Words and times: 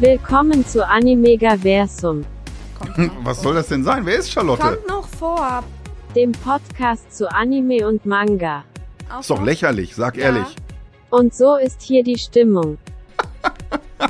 Willkommen 0.00 0.66
zu 0.66 0.86
Animegaversum, 0.86 2.24
noch 2.80 3.10
Was 3.22 3.42
soll 3.42 3.54
das 3.54 3.68
denn 3.68 3.84
sein? 3.84 4.06
Wer 4.06 4.16
ist 4.18 4.30
Charlotte? 4.32 4.62
Kommt 4.62 4.88
noch 4.88 5.06
vor. 5.06 5.62
dem 6.16 6.32
Podcast 6.32 7.14
zu 7.16 7.30
Anime 7.30 7.86
und 7.86 8.04
Manga. 8.04 8.64
Ist 9.20 9.30
doch 9.30 9.42
lächerlich, 9.44 9.94
sag 9.94 10.16
Ja. 10.16 10.24
ehrlich. 10.24 10.56
Und 11.10 11.32
so 11.34 11.56
ist 11.56 11.82
hier 11.82 12.02
die 12.02 12.18
Stimmung. 12.18 12.78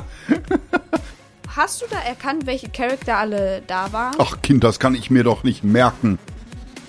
Hast 1.55 1.81
du 1.81 1.85
da 1.89 1.97
erkannt, 1.99 2.45
welche 2.47 2.69
Charakter 2.69 3.17
alle 3.17 3.61
da 3.67 3.91
waren? 3.93 4.15
Ach 4.17 4.41
Kind, 4.41 4.63
das 4.63 4.79
kann 4.79 4.95
ich 4.95 5.11
mir 5.11 5.23
doch 5.23 5.43
nicht 5.43 5.63
merken. 5.63 6.17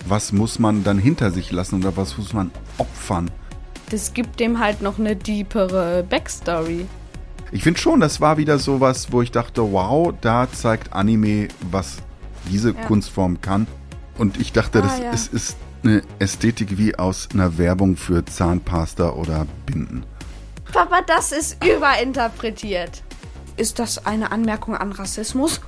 Was 0.07 0.31
muss 0.31 0.57
man 0.57 0.83
dann 0.83 0.97
hinter 0.97 1.29
sich 1.31 1.51
lassen 1.51 1.81
oder 1.81 1.95
was 1.97 2.17
muss 2.17 2.33
man 2.33 2.49
opfern? 2.77 3.29
Das 3.91 4.13
gibt 4.13 4.39
dem 4.39 4.59
halt 4.59 4.81
noch 4.81 4.97
eine 4.97 5.15
deepere 5.15 6.03
Backstory. 6.09 6.87
Ich 7.53 7.61
finde 7.63 7.79
schon, 7.79 7.99
das 7.99 8.19
war 8.19 8.37
wieder 8.37 8.57
sowas, 8.57 9.11
wo 9.11 9.21
ich 9.21 9.29
dachte, 9.31 9.61
wow, 9.71 10.11
da 10.21 10.51
zeigt 10.51 10.91
Anime, 10.91 11.49
was 11.71 11.97
diese 12.49 12.71
Ja. 12.71 12.81
Kunstform 12.85 13.41
kann. 13.41 13.67
Und 14.17 14.39
ich 14.39 14.51
dachte, 14.53 14.81
das 14.81 14.99
Ah, 14.99 15.03
ja. 15.03 15.11
ist, 15.11 15.31
ist 15.33 15.57
eine 15.83 16.01
Ästhetik 16.19 16.77
wie 16.79 16.95
aus 16.95 17.29
einer 17.33 17.57
Werbung 17.59 17.95
für 17.95 18.25
Zahnpasta 18.25 19.11
oder 19.11 19.45
Binden. 19.67 20.03
Papa, 20.71 21.01
das 21.05 21.31
ist 21.31 21.63
überinterpretiert. 21.63 23.03
Ist 23.55 23.77
das 23.77 24.03
eine 24.05 24.31
Anmerkung 24.31 24.75
an 24.75 24.91
Rassismus? 24.91 25.61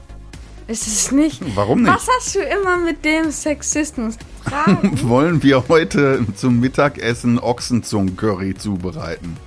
Ist 0.68 0.88
es 0.88 1.12
nicht. 1.12 1.44
Warum 1.56 1.84
nicht? 1.84 1.94
Was 1.94 2.08
hast 2.18 2.34
du 2.36 2.40
immer 2.40 2.78
mit 2.78 3.06
dem 3.06 3.30
Sexismus? 3.30 4.18
Wollen 5.04 5.44
wir 5.44 5.64
heute 5.70 6.26
zum 6.36 6.60
Mittagessen 6.60 7.38
Ochsenzungen-Curry 7.38 8.56
zubereiten? 8.56 9.38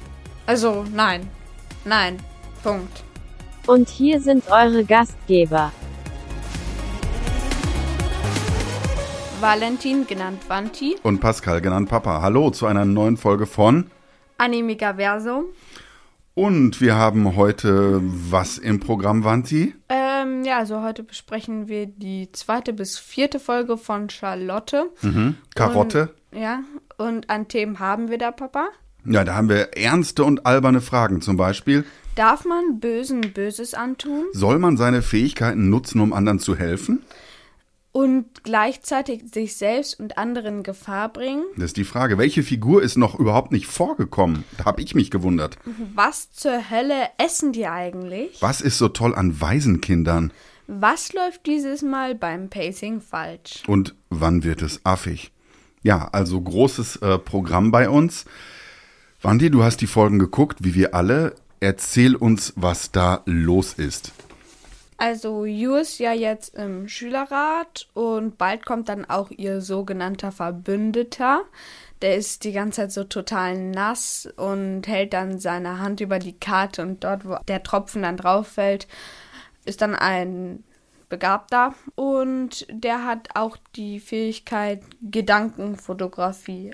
also, 0.46 0.84
nein. 0.94 1.28
Nein. 1.88 2.18
Punkt. 2.62 3.02
Und 3.66 3.88
hier 3.88 4.20
sind 4.20 4.50
eure 4.50 4.84
Gastgeber. 4.84 5.72
Valentin, 9.40 10.06
genannt 10.06 10.42
Vanti. 10.48 10.96
Und 11.02 11.20
Pascal, 11.20 11.62
genannt 11.62 11.88
Papa. 11.88 12.20
Hallo 12.20 12.50
zu 12.50 12.66
einer 12.66 12.84
neuen 12.84 13.16
Folge 13.16 13.46
von. 13.46 13.90
Animigaversum. 14.36 15.46
Und 16.34 16.82
wir 16.82 16.96
haben 16.96 17.36
heute 17.36 18.00
was 18.02 18.58
im 18.58 18.80
Programm, 18.80 19.24
Wanti? 19.24 19.74
Ähm, 19.88 20.44
ja, 20.44 20.58
also 20.58 20.82
heute 20.82 21.02
besprechen 21.02 21.68
wir 21.68 21.86
die 21.86 22.30
zweite 22.32 22.74
bis 22.74 22.98
vierte 22.98 23.40
Folge 23.40 23.78
von 23.78 24.10
Charlotte. 24.10 24.90
Mhm. 25.00 25.36
Karotte. 25.54 26.14
Ja, 26.32 26.64
und 26.98 27.30
an 27.30 27.48
Themen 27.48 27.78
haben 27.78 28.10
wir 28.10 28.18
da, 28.18 28.30
Papa. 28.30 28.68
Ja, 29.10 29.24
da 29.24 29.34
haben 29.34 29.48
wir 29.48 29.76
ernste 29.76 30.24
und 30.24 30.46
alberne 30.46 30.80
Fragen. 30.80 31.20
Zum 31.20 31.36
Beispiel, 31.36 31.84
Darf 32.14 32.44
man 32.44 32.80
Bösen 32.80 33.20
Böses 33.32 33.74
antun 33.74 34.24
soll 34.32 34.58
man 34.58 34.76
seine 34.76 35.02
Fähigkeiten 35.02 35.70
nutzen, 35.70 36.00
um 36.00 36.12
anderen 36.12 36.40
zu 36.40 36.56
helfen? 36.56 37.04
und 37.98 38.44
gleichzeitig 38.44 39.22
sich 39.32 39.56
selbst 39.56 39.98
und 39.98 40.18
anderen 40.18 40.58
in 40.58 40.62
Gefahr 40.62 41.12
bringen? 41.12 41.42
Das 41.56 41.66
ist 41.66 41.76
die 41.76 41.84
Frage. 41.84 42.16
Welche 42.16 42.42
Figur 42.44 42.82
ist 42.82 42.96
noch 42.96 43.18
überhaupt 43.18 43.50
nicht 43.50 43.66
vorgekommen? 43.66 44.44
Da 44.56 44.66
habe 44.66 44.82
ich 44.82 44.94
mich 44.94 45.10
gewundert. 45.10 45.58
Was 45.94 46.30
zur 46.30 46.70
Hölle 46.70 47.08
essen 47.18 47.52
die 47.52 47.66
eigentlich? 47.66 48.40
Was 48.40 48.60
ist 48.60 48.78
so 48.78 48.88
toll 48.88 49.14
an 49.14 49.40
Waisenkindern? 49.40 50.32
Was 50.68 51.12
läuft 51.12 51.46
dieses 51.46 51.82
Mal 51.82 52.14
beim 52.14 52.50
Pacing 52.50 53.00
falsch? 53.00 53.62
Und 53.66 53.94
wann 54.10 54.44
wird 54.44 54.62
es 54.62 54.84
affig? 54.84 55.32
Ja, 55.82 56.08
also 56.12 56.40
großes 56.40 56.96
äh, 56.96 57.18
Programm 57.18 57.70
bei 57.70 57.88
uns. 57.88 58.26
Wanti, 59.20 59.50
du 59.50 59.64
hast 59.64 59.80
die 59.80 59.88
Folgen 59.88 60.20
geguckt, 60.20 60.58
wie 60.62 60.76
wir 60.76 60.94
alle. 60.94 61.34
Erzähl 61.58 62.14
uns, 62.14 62.52
was 62.54 62.92
da 62.92 63.22
los 63.24 63.72
ist. 63.74 64.12
Also, 64.96 65.44
Ju 65.44 65.74
ist 65.74 65.98
ja 65.98 66.12
jetzt 66.12 66.54
im 66.54 66.88
Schülerrat 66.88 67.88
und 67.94 68.38
bald 68.38 68.64
kommt 68.64 68.88
dann 68.88 69.04
auch 69.04 69.30
ihr 69.32 69.60
sogenannter 69.60 70.30
Verbündeter. 70.30 71.42
Der 72.00 72.16
ist 72.16 72.44
die 72.44 72.52
ganze 72.52 72.82
Zeit 72.82 72.92
so 72.92 73.04
total 73.04 73.58
nass 73.58 74.28
und 74.36 74.86
hält 74.86 75.12
dann 75.12 75.40
seine 75.40 75.80
Hand 75.80 76.00
über 76.00 76.20
die 76.20 76.38
Karte 76.38 76.82
und 76.82 77.02
dort, 77.02 77.24
wo 77.24 77.38
der 77.48 77.64
Tropfen 77.64 78.02
dann 78.02 78.16
drauf 78.16 78.46
fällt, 78.46 78.86
ist 79.64 79.82
dann 79.82 79.96
ein 79.96 80.62
Begabter 81.08 81.74
und 81.96 82.66
der 82.70 83.04
hat 83.04 83.30
auch 83.34 83.56
die 83.74 83.98
Fähigkeit 83.98 84.82
Gedankenfotografie. 85.02 86.72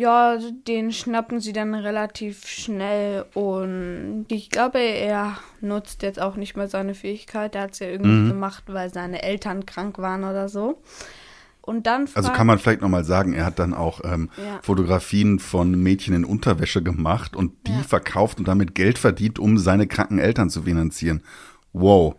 Ja, 0.00 0.38
den 0.66 0.92
schnappen 0.92 1.40
sie 1.40 1.52
dann 1.52 1.74
relativ 1.74 2.46
schnell 2.46 3.26
und 3.34 4.24
ich 4.28 4.48
glaube, 4.48 4.78
er 4.78 5.36
nutzt 5.60 6.02
jetzt 6.02 6.18
auch 6.18 6.36
nicht 6.36 6.56
mehr 6.56 6.68
seine 6.68 6.94
Fähigkeit. 6.94 7.54
Er 7.54 7.62
hat 7.64 7.72
es 7.72 7.80
ja 7.80 7.88
irgendwie 7.88 8.28
gemacht, 8.28 8.64
weil 8.68 8.90
seine 8.90 9.22
Eltern 9.22 9.66
krank 9.66 9.98
waren 9.98 10.24
oder 10.24 10.48
so. 10.48 10.80
Und 11.60 11.86
dann 11.86 12.08
Also 12.14 12.30
kann 12.32 12.46
man 12.46 12.58
vielleicht 12.58 12.80
nochmal 12.80 13.04
sagen, 13.04 13.34
er 13.34 13.44
hat 13.44 13.58
dann 13.58 13.74
auch 13.74 14.00
ähm, 14.02 14.30
Ja. 14.38 14.60
Fotografien 14.62 15.38
von 15.38 15.72
Mädchen 15.82 16.14
in 16.14 16.24
Unterwäsche 16.24 16.82
gemacht 16.82 17.36
und 17.36 17.52
die 17.66 17.76
Ja. 17.76 17.82
verkauft 17.82 18.38
und 18.38 18.48
damit 18.48 18.74
Geld 18.74 18.96
verdient, 18.96 19.38
um 19.38 19.58
seine 19.58 19.86
kranken 19.86 20.18
Eltern 20.18 20.48
zu 20.48 20.62
finanzieren. 20.62 21.22
Wow. 21.74 22.14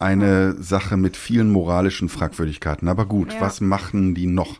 Eine 0.00 0.54
Sache 0.60 0.96
mit 0.96 1.16
vielen 1.16 1.52
moralischen 1.52 2.08
Fragwürdigkeiten. 2.08 2.88
Aber 2.88 3.06
gut, 3.06 3.32
Ja. 3.32 3.40
was 3.40 3.60
machen 3.60 4.16
die 4.16 4.26
noch? 4.26 4.58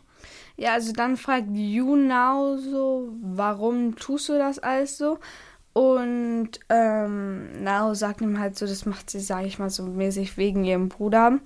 Ja, 0.57 0.73
also 0.73 0.93
dann 0.93 1.17
fragt 1.17 1.47
Junau 1.53 2.57
so, 2.57 3.09
warum 3.21 3.95
tust 3.95 4.29
du 4.29 4.33
das 4.37 4.59
alles 4.59 4.97
so? 4.97 5.19
Und 5.73 6.51
ähm, 6.69 7.61
Nao 7.63 7.93
sagt 7.93 8.21
ihm 8.21 8.39
halt 8.39 8.57
so, 8.57 8.65
das 8.65 8.85
macht 8.85 9.09
sie, 9.09 9.19
sage 9.19 9.47
ich 9.47 9.59
mal, 9.59 9.69
so 9.69 9.83
mäßig 9.85 10.37
wegen 10.37 10.63
ihrem 10.63 10.87
Bruder. 10.87 11.39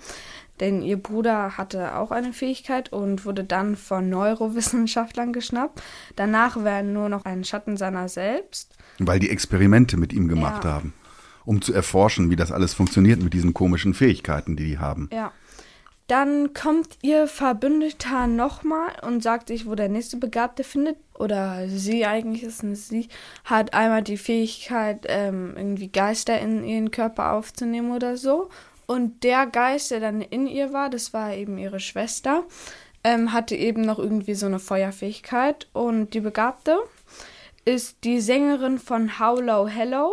Denn 0.59 0.84
ihr 0.84 0.97
Bruder 1.02 1.58
hatte 1.58 1.96
auch 1.96 2.12
eine 2.12 2.34
Fähigkeit 2.34 2.94
und 2.94 3.25
wurde 3.25 3.44
dann 3.44 3.75
von 3.75 4.08
Neurowissenschaftlern 4.09 5.34
geschnappt. 5.34 5.81
Danach 6.16 6.58
war 6.58 6.70
er 6.72 6.84
nur 6.84 7.09
noch 7.09 7.26
ein 7.26 7.44
Schatten 7.44 7.78
seiner 7.78 8.08
selbst. 8.09 8.76
Weil 9.00 9.20
die 9.20 9.30
Experimente 9.31 9.97
mit 9.97 10.14
ihm 10.14 10.28
gemacht 10.28 10.64
Ja. 10.66 10.74
haben, 10.74 10.94
um 11.46 11.62
zu 11.62 11.74
erforschen, 11.74 12.30
wie 12.30 12.36
das 12.36 12.52
alles 12.52 12.76
funktioniert 12.76 13.24
mit 13.24 13.34
diesen 13.34 13.56
komischen 13.56 13.96
Fähigkeiten, 13.96 14.56
die 14.56 14.66
die 14.66 14.78
haben. 14.78 15.09
Ja. 15.12 15.31
Dann 16.09 16.56
kommt 16.56 16.97
ihr 17.03 17.28
Verbündeter 17.28 18.25
nochmal 18.25 18.94
und 19.03 19.22
sagt 19.22 19.50
sich, 19.50 19.68
wo 19.68 19.75
der 19.75 19.90
nächste 19.90 20.18
Begabte 20.18 20.64
findet. 20.64 20.97
Oder 21.14 21.68
sie 21.70 22.03
eigentlich 22.03 22.42
ist 22.42 22.64
es 22.64 22.88
sie, 22.88 23.09
hat 23.46 23.75
einmal 23.75 24.02
die 24.02 24.18
Fähigkeit, 24.18 25.06
ähm, 25.08 25.53
irgendwie 25.56 25.90
Geister 25.90 26.40
in 26.40 26.64
ihren 26.64 26.90
Körper 26.90 27.34
aufzunehmen 27.34 27.92
oder 27.92 28.18
so. 28.18 28.50
Und 28.88 29.24
der 29.24 29.46
Geist, 29.46 29.92
der 29.92 30.00
dann 30.00 30.22
in 30.22 30.47
ihr 30.47 30.74
war, 30.74 30.90
das 30.90 31.14
war 31.14 31.36
eben 31.36 31.59
ihre 31.59 31.80
Schwester, 31.80 32.44
ähm, 33.03 33.31
hatte 33.31 33.56
eben 33.56 33.81
noch 33.81 34.00
irgendwie 34.00 34.34
so 34.34 34.47
eine 34.47 34.58
Feuerfähigkeit. 34.58 35.68
Und 35.74 36.16
die 36.16 36.22
Begabte 36.22 36.80
ist 37.66 38.03
die 38.03 38.20
Sängerin 38.20 38.80
von 38.80 39.20
Howlow 39.20 39.68
Hello. 39.68 40.12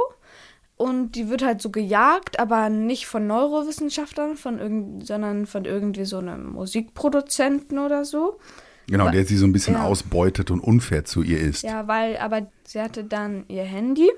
Und 0.77 1.13
die 1.13 1.31
wird 1.31 1.43
halt 1.43 1.63
so 1.63 1.71
gejagt, 1.71 2.39
aber 2.39 2.69
nicht 2.69 3.07
von 3.07 3.27
Neurowissenschaftlern, 3.27 4.37
von 4.37 4.59
irgend, 4.59 5.07
sondern 5.07 5.47
von 5.47 5.65
irgendwie 5.65 6.05
so 6.05 6.19
einem 6.19 6.53
Musikproduzenten 6.53 7.79
oder 7.79 8.05
so. 8.05 8.39
Genau, 8.87 9.09
der 9.11 9.25
sie 9.25 9.37
so 9.37 9.47
ein 9.47 9.53
bisschen 9.53 9.75
Ja. 9.75 9.85
ausbeutet 9.85 10.51
und 10.51 10.61
unfair 10.61 11.05
zu 11.05 11.23
ihr 11.23 11.41
ist. 11.41 11.63
Ja, 11.63 11.89
weil, 11.89 12.19
aber 12.19 12.47
sie 12.65 12.81
hatte 12.81 13.05
dann 13.05 13.45
ihr 13.49 13.65
Handy 13.65 14.11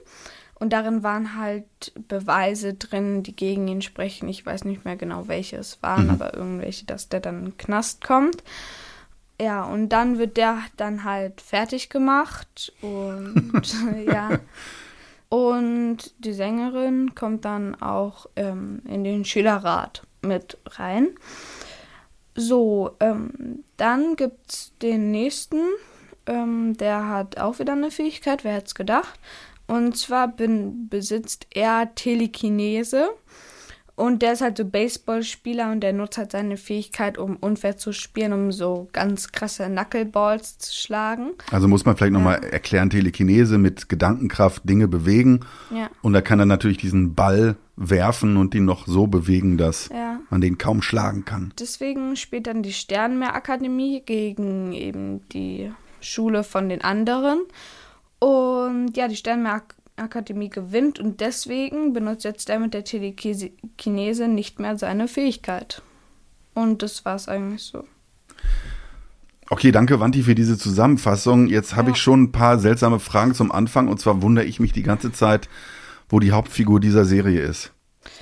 und 0.54 0.72
darin 0.72 1.02
waren 1.04 1.36
halt 1.38 1.64
Beweise 2.08 2.74
drin, 2.74 3.22
die 3.22 3.34
gegen 3.36 3.68
ihn 3.68 3.80
sprechen. 3.80 4.28
Ich 4.28 4.44
weiß 4.44 4.64
nicht 4.64 4.84
mehr 4.84 4.96
genau, 4.96 5.28
welche 5.28 5.56
es 5.56 5.80
waren, 5.82 6.10
aber 6.10 6.34
irgendwelche, 6.34 6.84
dass 6.86 7.08
der 7.08 7.20
dann 7.20 7.38
in 7.38 7.44
den 7.52 7.56
Knast 7.56 8.04
kommt. 8.04 8.42
Ja, 9.40 9.62
und 9.64 9.90
dann 9.90 10.18
wird 10.18 10.36
der 10.36 10.58
dann 10.76 11.04
halt 11.04 11.40
fertig 11.40 11.88
gemacht 11.88 12.72
und 12.82 13.62
ja. 14.06 14.40
Und 15.28 16.14
die 16.18 16.32
Sängerin 16.32 17.14
kommt 17.14 17.44
dann 17.44 17.74
auch 17.74 18.26
ähm, 18.36 18.82
in 18.86 19.04
den 19.04 19.24
Schülerrat 19.24 20.02
mit 20.22 20.56
rein. 20.66 21.08
So, 22.34 22.92
ähm, 23.00 23.64
dann 23.76 24.16
gibt's 24.16 24.72
den 24.80 25.10
nächsten. 25.10 25.60
Ähm, 26.26 26.76
der 26.76 27.08
hat 27.08 27.38
auch 27.38 27.58
wieder 27.58 27.72
eine 27.72 27.90
Fähigkeit, 27.90 28.44
wer 28.44 28.54
hätte 28.54 28.66
es 28.66 28.74
gedacht? 28.74 29.18
Und 29.66 29.96
zwar 29.98 30.28
bin, 30.28 30.88
besitzt 30.88 31.46
er 31.50 31.94
Telekinese. 31.94 33.10
Und 33.98 34.22
der 34.22 34.34
ist 34.34 34.42
halt 34.42 34.56
so 34.56 34.64
Baseballspieler 34.64 35.72
und 35.72 35.80
der 35.80 35.92
nutzt 35.92 36.18
halt 36.18 36.30
seine 36.30 36.56
Fähigkeit, 36.56 37.18
um 37.18 37.34
unfair 37.34 37.76
zu 37.76 37.92
spielen, 37.92 38.32
um 38.32 38.52
so 38.52 38.88
ganz 38.92 39.32
krasse 39.32 39.66
Knuckleballs 39.66 40.58
zu 40.58 40.72
schlagen. 40.72 41.30
Also 41.50 41.66
muss 41.66 41.84
man 41.84 41.96
vielleicht 41.96 42.12
nochmal 42.12 42.44
erklären, 42.44 42.90
Telekinese 42.90 43.58
mit 43.58 43.88
Gedankenkraft 43.88 44.62
Dinge 44.68 44.86
bewegen. 44.86 45.40
Ja. 45.74 45.90
Und 46.00 46.12
da 46.12 46.20
kann 46.20 46.38
er 46.38 46.46
natürlich 46.46 46.78
diesen 46.78 47.16
Ball 47.16 47.56
werfen 47.74 48.36
und 48.36 48.54
ihn 48.54 48.64
noch 48.64 48.86
so 48.86 49.08
bewegen, 49.08 49.58
dass 49.58 49.88
Ja. 49.88 50.20
man 50.30 50.40
den 50.40 50.58
kaum 50.58 50.80
schlagen 50.80 51.24
kann. 51.24 51.52
Deswegen 51.58 52.14
spielt 52.14 52.46
dann 52.46 52.62
die 52.62 52.72
Sternmeerakademie 52.72 54.02
gegen 54.06 54.72
eben 54.74 55.28
die 55.30 55.72
Schule 56.00 56.44
von 56.44 56.68
den 56.68 56.82
anderen. 56.82 57.40
Und 58.20 58.96
ja, 58.96 59.06
die 59.06 59.16
Sternmeer 59.16 59.62
Akademie 59.98 60.48
gewinnt 60.50 60.98
und 60.98 61.20
deswegen 61.20 61.92
benutzt 61.92 62.24
jetzt 62.24 62.48
der 62.48 62.58
mit 62.58 62.74
der 62.74 62.84
Telekinese 62.84 64.28
nicht 64.28 64.58
mehr 64.60 64.76
seine 64.78 65.08
Fähigkeit. 65.08 65.82
Und 66.54 66.82
das 66.82 67.04
war 67.04 67.14
es 67.16 67.28
eigentlich 67.28 67.62
so. 67.62 67.84
Okay, 69.50 69.72
danke, 69.72 69.98
Wanti, 70.00 70.22
für 70.22 70.34
diese 70.34 70.58
Zusammenfassung. 70.58 71.46
Jetzt 71.48 71.74
habe 71.74 71.88
Ja. 71.90 71.94
ich 71.94 72.02
schon 72.02 72.24
ein 72.24 72.32
paar 72.32 72.58
seltsame 72.58 73.00
Fragen 73.00 73.34
zum 73.34 73.50
Anfang. 73.50 73.88
Und 73.88 73.98
zwar 74.00 74.20
wundere 74.20 74.44
ich 74.44 74.60
mich 74.60 74.72
die 74.72 74.82
ganze 74.82 75.10
Zeit, 75.12 75.48
wo 76.08 76.20
die 76.20 76.32
Hauptfigur 76.32 76.80
dieser 76.80 77.04
Serie 77.04 77.40
ist. 77.40 77.72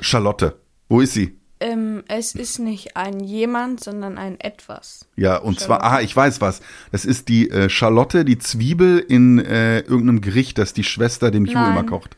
Charlotte. 0.00 0.60
Wo 0.88 1.00
ist 1.00 1.14
sie? 1.14 1.35
Ähm, 1.58 2.04
es 2.08 2.34
ist 2.34 2.58
nicht 2.58 2.96
ein 2.96 3.20
jemand, 3.20 3.82
sondern 3.82 4.18
ein 4.18 4.38
etwas. 4.40 5.06
Ja, 5.16 5.38
und 5.38 5.58
zwar, 5.58 5.80
Charlotte. 5.80 5.98
ah, 5.98 6.02
ich 6.02 6.14
weiß 6.14 6.40
was. 6.42 6.60
Das 6.92 7.04
ist 7.06 7.28
die 7.28 7.50
äh, 7.50 7.70
Charlotte, 7.70 8.24
die 8.26 8.38
Zwiebel 8.38 8.98
in 8.98 9.38
äh, 9.38 9.80
irgendeinem 9.80 10.20
Gericht, 10.20 10.58
das 10.58 10.74
die 10.74 10.84
Schwester 10.84 11.30
dem 11.30 11.46
Hugh 11.46 11.52
immer 11.52 11.84
kocht. 11.84 12.16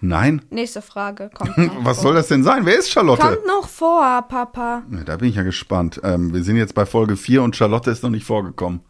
Nein? 0.00 0.42
Nächste 0.50 0.82
Frage 0.82 1.30
kommt 1.32 1.56
Was 1.84 1.98
vor. 1.98 2.04
soll 2.04 2.14
das 2.14 2.28
denn 2.28 2.42
sein? 2.42 2.66
Wer 2.66 2.78
ist 2.78 2.90
Charlotte? 2.90 3.22
Kommt 3.22 3.46
noch 3.46 3.68
vor, 3.68 4.22
Papa. 4.28 4.82
Ja, 4.90 5.04
da 5.04 5.16
bin 5.16 5.28
ich 5.28 5.36
ja 5.36 5.42
gespannt. 5.42 6.00
Ähm, 6.04 6.34
wir 6.34 6.42
sind 6.42 6.56
jetzt 6.56 6.74
bei 6.74 6.84
Folge 6.86 7.16
4 7.16 7.42
und 7.42 7.56
Charlotte 7.56 7.90
ist 7.90 8.02
noch 8.02 8.10
nicht 8.10 8.26
vorgekommen. 8.26 8.80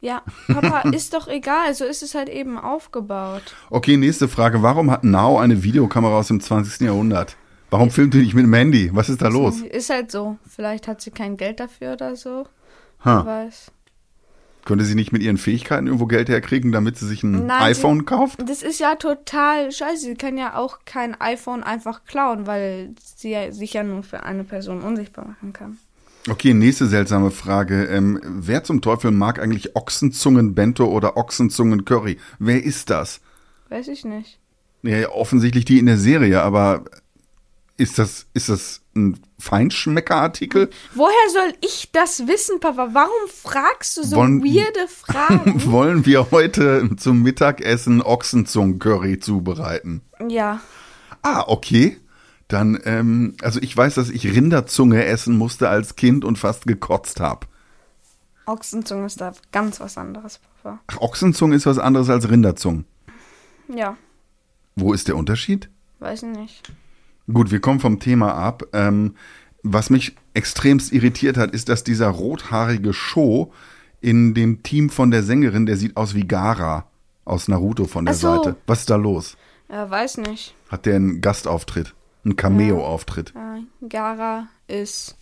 Ja, 0.00 0.22
Papa, 0.48 0.88
ist 0.92 1.14
doch 1.14 1.28
egal, 1.28 1.74
so 1.74 1.84
ist 1.84 2.02
es 2.02 2.14
halt 2.16 2.28
eben 2.28 2.58
aufgebaut. 2.58 3.54
Okay, 3.70 3.96
nächste 3.96 4.26
Frage. 4.28 4.60
Warum 4.62 4.90
hat 4.90 5.04
Now 5.04 5.38
eine 5.38 5.62
Videokamera 5.62 6.18
aus 6.18 6.26
dem 6.26 6.40
20. 6.40 6.80
Jahrhundert? 6.80 7.36
Warum 7.72 7.90
filmt 7.90 8.12
die 8.12 8.18
nicht 8.18 8.34
mit 8.34 8.44
dem 8.44 8.52
Handy? 8.52 8.90
Was 8.92 9.08
ist 9.08 9.22
da 9.22 9.28
los? 9.28 9.62
Ist 9.62 9.88
halt 9.88 10.10
so. 10.12 10.36
Vielleicht 10.46 10.86
hat 10.88 11.00
sie 11.00 11.10
kein 11.10 11.38
Geld 11.38 11.58
dafür 11.58 11.94
oder 11.94 12.16
so. 12.16 12.44
Ha. 13.02 13.24
weiß. 13.24 13.72
Könnte 14.66 14.84
sie 14.84 14.94
nicht 14.94 15.10
mit 15.10 15.22
ihren 15.22 15.38
Fähigkeiten 15.38 15.86
irgendwo 15.86 16.04
Geld 16.06 16.28
herkriegen, 16.28 16.70
damit 16.70 16.98
sie 16.98 17.06
sich 17.08 17.22
ein 17.24 17.46
Nein, 17.46 17.62
iPhone 17.62 18.00
sie- 18.00 18.04
kauft? 18.04 18.38
Das 18.46 18.62
ist 18.62 18.78
ja 18.78 18.94
total 18.96 19.72
scheiße. 19.72 20.02
Sie 20.04 20.14
kann 20.14 20.36
ja 20.36 20.54
auch 20.56 20.80
kein 20.84 21.18
iPhone 21.18 21.62
einfach 21.62 22.04
klauen, 22.04 22.46
weil 22.46 22.90
sie 23.16 23.30
ja, 23.30 23.50
sich 23.52 23.72
ja 23.72 23.82
nur 23.82 24.02
für 24.02 24.22
eine 24.22 24.44
Person 24.44 24.82
unsichtbar 24.82 25.26
machen 25.26 25.54
kann. 25.54 25.78
Okay, 26.30 26.52
nächste 26.54 26.86
seltsame 26.86 27.30
Frage. 27.30 27.86
Ähm, 27.86 28.20
wer 28.22 28.62
zum 28.64 28.82
Teufel 28.82 29.10
mag 29.12 29.40
eigentlich 29.40 29.74
Ochsenzungen-Bento 29.74 30.84
oder 30.86 31.16
Ochsenzungen-Curry? 31.16 32.18
Wer 32.38 32.62
ist 32.62 32.90
das? 32.90 33.20
Weiß 33.70 33.88
ich 33.88 34.04
nicht. 34.04 34.38
Ja, 34.82 35.08
offensichtlich 35.08 35.64
die 35.64 35.78
in 35.78 35.86
der 35.86 35.98
Serie, 35.98 36.42
aber 36.42 36.84
ist 37.82 37.98
das, 37.98 38.26
ist 38.34 38.48
das 38.48 38.80
ein 38.94 39.18
Feinschmeckerartikel? 39.38 40.70
Woher 40.94 41.30
soll 41.32 41.52
ich 41.60 41.90
das 41.92 42.26
wissen, 42.26 42.60
Papa? 42.60 42.90
Warum 42.92 43.28
fragst 43.28 43.96
du 43.96 44.02
so 44.04 44.16
Wollen- 44.16 44.42
weirde 44.42 44.86
Fragen? 44.88 45.70
Wollen 45.70 46.06
wir 46.06 46.30
heute 46.30 46.90
zum 46.96 47.22
Mittagessen 47.22 48.02
Ochsenzungen-Curry 48.02 49.18
zubereiten? 49.20 50.02
ja. 50.28 50.60
Ah, 51.24 51.44
okay. 51.46 51.98
Dann, 52.48 52.80
ähm, 52.84 53.36
also 53.42 53.60
ich 53.62 53.76
weiß, 53.76 53.94
dass 53.94 54.10
ich 54.10 54.26
Rinderzunge 54.26 55.04
essen 55.04 55.38
musste 55.38 55.68
als 55.68 55.94
Kind 55.94 56.24
und 56.24 56.36
fast 56.36 56.66
gekotzt 56.66 57.20
habe. 57.20 57.46
Ochsenzunge 58.46 59.06
ist 59.06 59.20
da 59.20 59.32
ganz 59.52 59.78
was 59.78 59.96
anderes, 59.96 60.40
Papa. 60.62 60.80
Ach, 60.88 60.96
Ochsenzunge 60.98 61.54
ist 61.54 61.64
was 61.64 61.78
anderes 61.78 62.10
als 62.10 62.28
Rinderzunge. 62.28 62.84
Ja, 63.68 63.96
Wo 64.74 64.92
ist 64.92 65.06
der 65.06 65.16
Unterschied? 65.16 65.70
weiß 66.00 66.22
nicht. 66.22 66.72
Gut, 67.30 67.50
wir 67.50 67.60
kommen 67.60 67.80
vom 67.80 68.00
Thema 68.00 68.34
ab. 68.34 68.64
Ähm, 68.72 69.16
was 69.62 69.90
mich 69.90 70.16
extremst 70.34 70.92
irritiert 70.92 71.36
hat, 71.36 71.52
ist, 71.52 71.68
dass 71.68 71.84
dieser 71.84 72.08
rothaarige 72.08 72.92
Sho 72.92 73.52
in 74.00 74.34
dem 74.34 74.62
Team 74.62 74.90
von 74.90 75.10
der 75.10 75.22
Sängerin, 75.22 75.66
der 75.66 75.76
sieht 75.76 75.96
aus 75.96 76.14
wie 76.14 76.26
Gara 76.26 76.86
aus 77.24 77.48
Naruto 77.48 77.84
von 77.84 78.04
der 78.04 78.14
so. 78.14 78.36
Seite. 78.36 78.56
Was 78.66 78.80
ist 78.80 78.90
da 78.90 78.96
los? 78.96 79.36
Ja, 79.68 79.88
weiß 79.88 80.18
nicht. 80.18 80.54
Hat 80.68 80.86
der 80.86 80.96
einen 80.96 81.20
Gastauftritt? 81.20 81.94
Einen 82.24 82.36
Cameo-Auftritt? 82.36 83.32
Ja, 83.34 83.58
Gara 83.88 84.48
ist, 84.68 85.16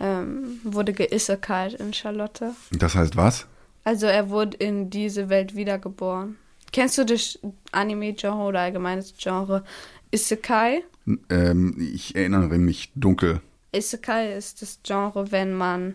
ähm, 0.00 0.60
wurde 0.64 0.92
geisekalt 0.92 1.74
in 1.74 1.92
Charlotte. 1.92 2.52
Das 2.72 2.94
heißt 2.94 3.16
was? 3.16 3.46
Also 3.84 4.06
er 4.06 4.30
wurde 4.30 4.56
in 4.56 4.90
diese 4.90 5.28
Welt 5.28 5.54
wiedergeboren. 5.54 6.36
Kennst 6.72 6.98
du 6.98 7.04
das 7.04 7.38
Anime-Genre 7.72 8.42
oder 8.42 8.60
allgemeines 8.60 9.14
Genre 9.16 9.62
Isekai? 10.10 10.82
Ähm, 11.30 11.76
ich 11.78 12.16
erinnere 12.16 12.58
mich 12.58 12.92
dunkel. 12.94 13.40
Isekai 13.72 14.36
ist 14.36 14.62
das 14.62 14.80
Genre, 14.82 15.32
wenn 15.32 15.54
man 15.54 15.94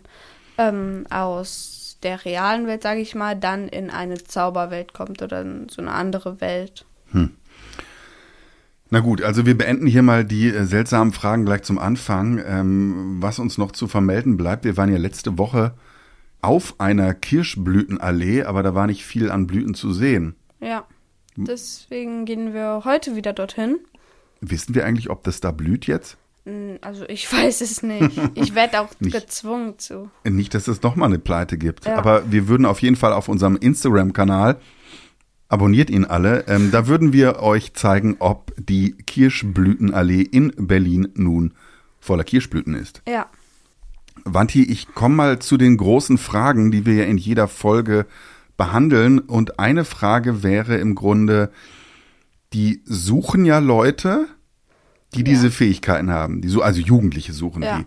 ähm, 0.57 1.05
aus 1.09 1.97
der 2.03 2.25
realen 2.25 2.67
Welt, 2.67 2.83
sage 2.83 3.01
ich 3.01 3.15
mal, 3.15 3.35
dann 3.35 3.67
in 3.67 3.89
eine 3.89 4.23
Zauberwelt 4.23 4.93
kommt 4.93 5.21
oder 5.21 5.41
in 5.41 5.69
so 5.69 5.81
eine 5.81 5.91
andere 5.91 6.41
Welt. 6.41 6.85
Na 8.93 8.99
gut, 8.99 9.21
also 9.23 9.45
wir 9.45 9.57
beenden 9.57 9.87
hier 9.87 10.01
mal 10.01 10.25
die 10.25 10.49
äh, 10.49 10.65
seltsamen 10.65 11.13
Fragen 11.13 11.45
gleich 11.45 11.63
zum 11.63 11.79
Anfang. 11.79 12.43
Ähm, 12.45 13.17
was 13.21 13.39
uns 13.39 13.57
noch 13.57 13.71
zu 13.71 13.87
vermelden 13.87 14.35
bleibt, 14.35 14.65
wir 14.65 14.75
waren 14.75 14.91
ja 14.91 14.97
letzte 14.97 15.37
Woche 15.37 15.73
auf 16.41 16.77
einer 16.79 17.13
Kirschblütenallee, 17.13 18.43
aber 18.43 18.63
da 18.63 18.75
war 18.75 18.87
nicht 18.87 19.05
viel 19.05 19.31
an 19.31 19.47
Blüten 19.47 19.75
zu 19.75 19.93
sehen. 19.93 20.35
Ja. 20.59 20.85
Deswegen 21.37 22.25
gehen 22.25 22.53
wir 22.53 22.81
heute 22.83 23.15
wieder 23.15 23.31
dorthin. 23.31 23.79
Wissen 24.41 24.75
wir 24.75 24.85
eigentlich, 24.85 25.09
ob 25.09 25.23
das 25.23 25.39
da 25.39 25.51
blüht 25.51 25.87
jetzt? 25.87 26.17
Hm, 26.45 26.77
Also 26.81 27.05
ich 27.07 27.31
weiß 27.33 27.61
es 27.61 27.83
nicht. 27.83 28.19
Ich 28.35 28.55
werde 28.55 28.81
auch 28.81 28.89
Nicht. 28.99 29.13
gezwungen 29.13 29.77
zu. 29.77 30.09
Nicht, 30.23 30.53
dass 30.53 30.67
es 30.67 30.81
noch 30.81 30.95
mal 30.95 31.05
eine 31.05 31.19
Pleite 31.19 31.57
gibt. 31.57 31.85
Ja. 31.85 31.95
Aber 31.97 32.31
wir 32.31 32.47
würden 32.47 32.65
auf 32.65 32.81
jeden 32.81 32.95
Fall 32.95 33.13
auf 33.13 33.27
unserem 33.27 33.55
Instagram-Kanal, 33.55 34.59
abonniert 35.47 35.89
ihn 35.89 36.05
alle, 36.05 36.45
ähm, 36.47 36.71
da 36.71 36.87
würden 36.87 37.13
wir 37.13 37.39
euch 37.41 37.73
zeigen, 37.73 38.15
ob 38.19 38.53
die 38.57 38.93
Kirschblütenallee 38.93 40.21
in 40.21 40.51
Berlin 40.57 41.09
nun 41.15 41.53
voller 41.99 42.23
Kirschblüten 42.23 42.73
ist. 42.73 43.01
Ja. 43.07 43.27
Wanti, 44.23 44.63
ich 44.63 44.93
komme 44.93 45.15
mal 45.15 45.39
zu 45.39 45.57
den 45.57 45.77
großen 45.77 46.17
Fragen, 46.17 46.71
die 46.71 46.85
wir 46.85 46.93
ja 46.95 47.03
in 47.05 47.17
jeder 47.17 47.47
Folge 47.47 48.05
behandeln. 48.55 49.19
Und 49.19 49.59
eine 49.59 49.83
Frage 49.85 50.43
wäre 50.43 50.77
im 50.77 50.95
Grunde, 50.95 51.51
die 52.53 52.81
suchen 52.85 53.45
ja 53.45 53.59
Leute, 53.59 54.27
die 55.15 55.23
diese 55.23 55.51
Fähigkeiten 55.51 56.09
haben. 56.11 56.41
Die 56.41 56.47
so, 56.47 56.61
also 56.61 56.79
Jugendliche 56.79 57.33
suchen 57.33 57.63
Ja. 57.63 57.79
die. 57.79 57.85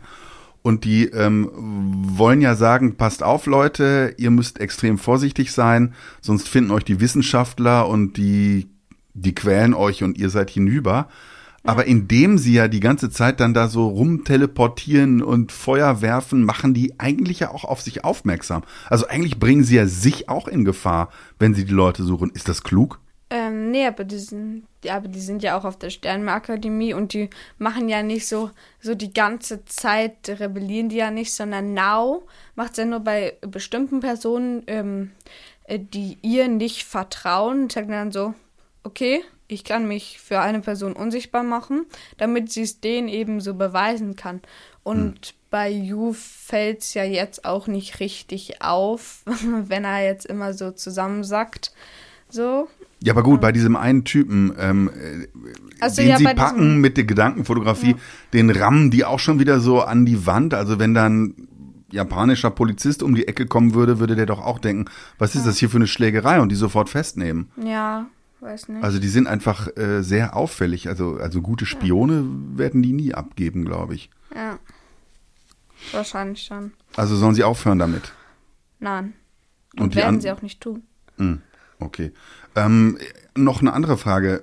Und 0.62 0.84
die 0.84 1.04
ähm, 1.06 1.50
wollen 1.52 2.40
ja 2.40 2.54
sagen, 2.54 2.96
passt 2.96 3.22
auf 3.22 3.44
Leute, 3.44 4.14
ihr 4.16 4.30
müsst 4.30 4.60
extrem 4.60 4.96
vorsichtig 4.96 5.52
sein, 5.52 5.92
sonst 6.22 6.48
finden 6.48 6.70
euch 6.70 6.84
die 6.84 7.00
Wissenschaftler 7.00 7.86
und 7.86 8.16
die, 8.16 8.70
die 9.12 9.34
quälen 9.34 9.74
euch 9.74 10.02
und 10.02 10.16
ihr 10.16 10.30
seid 10.30 10.48
hinüber. 10.48 11.08
Aber 11.64 11.86
indem 11.86 12.38
sie 12.38 12.54
ja 12.54 12.68
die 12.68 12.80
ganze 12.80 13.10
Zeit 13.10 13.40
dann 13.40 13.52
da 13.52 13.68
so 13.68 13.88
rumteleportieren 13.88 15.22
und 15.22 15.52
Feuer 15.52 16.00
werfen, 16.00 16.44
machen 16.44 16.72
die 16.72 16.98
eigentlich 16.98 17.40
ja 17.40 17.50
auch 17.50 17.64
auf 17.64 17.82
sich 17.82 18.04
aufmerksam. 18.04 18.62
Also 18.88 19.06
eigentlich 19.06 19.38
bringen 19.38 19.64
sie 19.64 19.76
ja 19.76 19.86
sich 19.86 20.30
auch 20.30 20.48
in 20.48 20.64
Gefahr, 20.64 21.10
wenn 21.38 21.54
sie 21.54 21.64
die 21.66 21.72
Leute 21.72 22.04
suchen. 22.04 22.30
Ist 22.30 22.48
das 22.48 22.62
klug? 22.62 23.00
Nee, 23.74 23.88
aber 23.88 24.04
die 24.04 24.20
sind, 24.20 24.68
ja, 24.84 24.94
aber 24.94 25.08
die 25.08 25.20
sind 25.20 25.42
ja 25.42 25.58
auch 25.58 25.64
auf 25.64 25.76
der 25.76 25.90
Sternenakademie 25.90 26.94
und 26.94 27.12
die 27.12 27.28
machen 27.58 27.88
ja 27.88 28.04
nicht 28.04 28.28
so, 28.28 28.52
so 28.80 28.94
die 28.94 29.12
ganze 29.12 29.64
Zeit, 29.64 30.28
rebellieren 30.28 30.90
die 30.90 30.98
ja 30.98 31.10
nicht, 31.10 31.34
sondern 31.34 31.74
Now 31.74 32.22
macht 32.54 32.78
ja 32.78 32.84
nur 32.84 33.00
bei 33.00 33.36
bestimmten 33.40 33.98
Personen, 33.98 34.62
ähm, 34.68 35.10
äh, 35.64 35.80
die 35.80 36.18
ihr 36.22 36.46
nicht 36.46 36.84
vertrauen, 36.84 37.68
sagt 37.68 37.90
dann 37.90 38.12
so, 38.12 38.34
okay, 38.84 39.24
ich 39.48 39.64
kann 39.64 39.88
mich 39.88 40.20
für 40.20 40.38
eine 40.38 40.60
Person 40.60 40.92
unsichtbar 40.92 41.42
machen, 41.42 41.84
damit 42.16 42.52
sie 42.52 42.62
es 42.62 42.80
denen 42.80 43.08
eben 43.08 43.40
so 43.40 43.54
beweisen 43.54 44.14
kann. 44.14 44.40
Und 44.84 45.34
bei 45.50 45.68
Yu 45.68 46.12
fällt 46.12 46.82
es 46.82 46.94
ja 46.94 47.02
jetzt 47.02 47.44
auch 47.44 47.66
nicht 47.66 47.98
richtig 47.98 48.62
auf, 48.62 49.22
wenn 49.26 49.82
er 49.84 50.04
jetzt 50.04 50.26
immer 50.26 50.54
so 50.54 50.70
zusammensackt. 50.70 51.72
So, 52.28 52.68
Ja, 53.04 53.12
aber 53.12 53.22
gut, 53.22 53.40
bei 53.40 53.52
diesem 53.52 53.76
einen 53.76 54.04
Typen, 54.04 54.54
ähm, 54.58 54.88
äh, 54.88 55.26
Also 55.80 56.00
den 56.00 56.08
ja, 56.08 56.16
sie 56.16 56.24
packen 56.24 56.78
mit 56.80 56.96
der 56.96 57.04
Gedankenfotografie, 57.04 57.96
den 58.32 58.50
rammen 58.50 58.90
die 58.90 59.04
auch 59.04 59.18
schon 59.18 59.38
wieder 59.38 59.60
so 59.60 59.82
an 59.82 60.06
die 60.06 60.26
Wand. 60.26 60.54
Also 60.54 60.78
wenn 60.78 60.94
dann 60.94 61.34
japanischer 61.90 62.50
Polizist 62.50 63.02
um 63.02 63.14
die 63.14 63.28
Ecke 63.28 63.46
kommen 63.46 63.74
würde, 63.74 63.98
würde 64.00 64.16
der 64.16 64.26
doch 64.26 64.40
auch 64.40 64.58
denken, 64.58 64.86
was 65.18 65.34
ist 65.34 65.46
das 65.46 65.58
hier 65.58 65.68
für 65.68 65.76
eine 65.76 65.86
Schlägerei 65.86 66.40
und 66.40 66.48
die 66.48 66.56
sofort 66.56 66.88
festnehmen. 66.88 67.50
Ja, 67.62 68.06
weiß 68.40 68.68
nicht. 68.68 68.82
Also 68.82 68.98
die 68.98 69.08
sind 69.08 69.26
einfach 69.26 69.68
äh, 69.76 70.02
sehr 70.02 70.34
auffällig. 70.34 70.88
Also, 70.88 71.18
also 71.18 71.42
gute 71.42 71.66
Spione 71.66 72.24
werden 72.56 72.82
die 72.82 72.92
nie 72.92 73.12
abgeben, 73.14 73.64
glaube 73.66 73.94
ich. 73.94 74.08
ja. 74.34 74.58
Wahrscheinlich 75.92 76.42
schon. 76.44 76.72
Also 76.96 77.14
sollen 77.16 77.34
sie 77.34 77.44
aufhören 77.44 77.78
damit. 77.78 78.12
Nein. 78.80 79.12
Und 79.76 79.82
Und, 79.82 79.94
werden 79.96 80.20
sie 80.20 80.30
auch 80.30 80.40
nicht 80.40 80.62
tun. 80.62 80.82
Hm, 81.18 81.42
okay. 81.80 82.12
Ähm, 82.56 82.98
noch 83.36 83.60
eine 83.60 83.72
andere 83.72 83.98
Frage. 83.98 84.42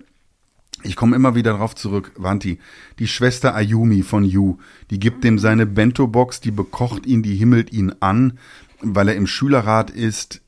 Ich 0.84 0.96
komme 0.96 1.16
immer 1.16 1.36
wieder 1.36 1.52
darauf 1.52 1.76
zurück, 1.76 2.12
Wanti. 2.16 2.60
Die 3.00 3.08
Schwester 3.08 3.56
Ayumi 3.56 4.04
von 4.04 4.24
Yu, 4.24 4.58
die 4.90 5.00
gibt 5.00 5.24
dem 5.24 5.38
seine 5.38 5.66
Bento-Box, 5.66 6.42
die 6.42 6.52
bekocht 6.52 7.06
ihn, 7.06 7.22
die 7.22 7.36
himmelt 7.36 7.72
ihn 7.72 7.94
an, 8.00 8.40
weil 8.82 9.10
er 9.10 9.16
im 9.16 9.28
Schülerrat 9.28 9.92
ist. 9.92 10.42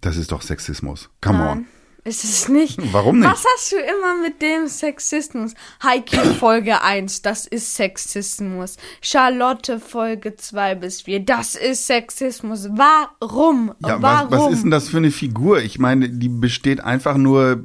Das 0.00 0.16
ist 0.16 0.32
doch 0.32 0.42
Sexismus. 0.42 1.10
Come 1.20 1.48
on. 1.48 1.66
Ist 2.02 2.24
es 2.24 2.48
nicht? 2.48 2.78
Warum 2.92 3.18
nicht? 3.18 3.30
Was 3.30 3.44
hast 3.56 3.72
du 3.72 3.76
immer 3.76 4.22
mit 4.22 4.40
dem 4.40 4.68
Sexismus? 4.68 5.52
Heike 5.82 6.16
Folge 6.38 6.82
1, 6.82 7.20
das 7.22 7.46
ist 7.46 7.74
Sexismus. 7.76 8.76
Charlotte 9.02 9.78
Folge 9.80 10.34
2 10.34 10.76
bis 10.76 11.02
4, 11.02 11.20
das 11.20 11.54
ist 11.56 11.86
Sexismus. 11.86 12.68
Warum? 12.72 13.74
Ja, 13.86 14.00
Warum? 14.00 14.30
was, 14.30 14.40
was 14.46 14.52
ist 14.54 14.62
denn 14.62 14.70
das 14.70 14.88
für 14.88 14.96
eine 14.96 15.10
Figur? 15.10 15.60
Ich 15.60 15.78
meine, 15.78 16.08
die 16.08 16.28
besteht 16.30 16.80
einfach 16.82 17.16
nur 17.18 17.62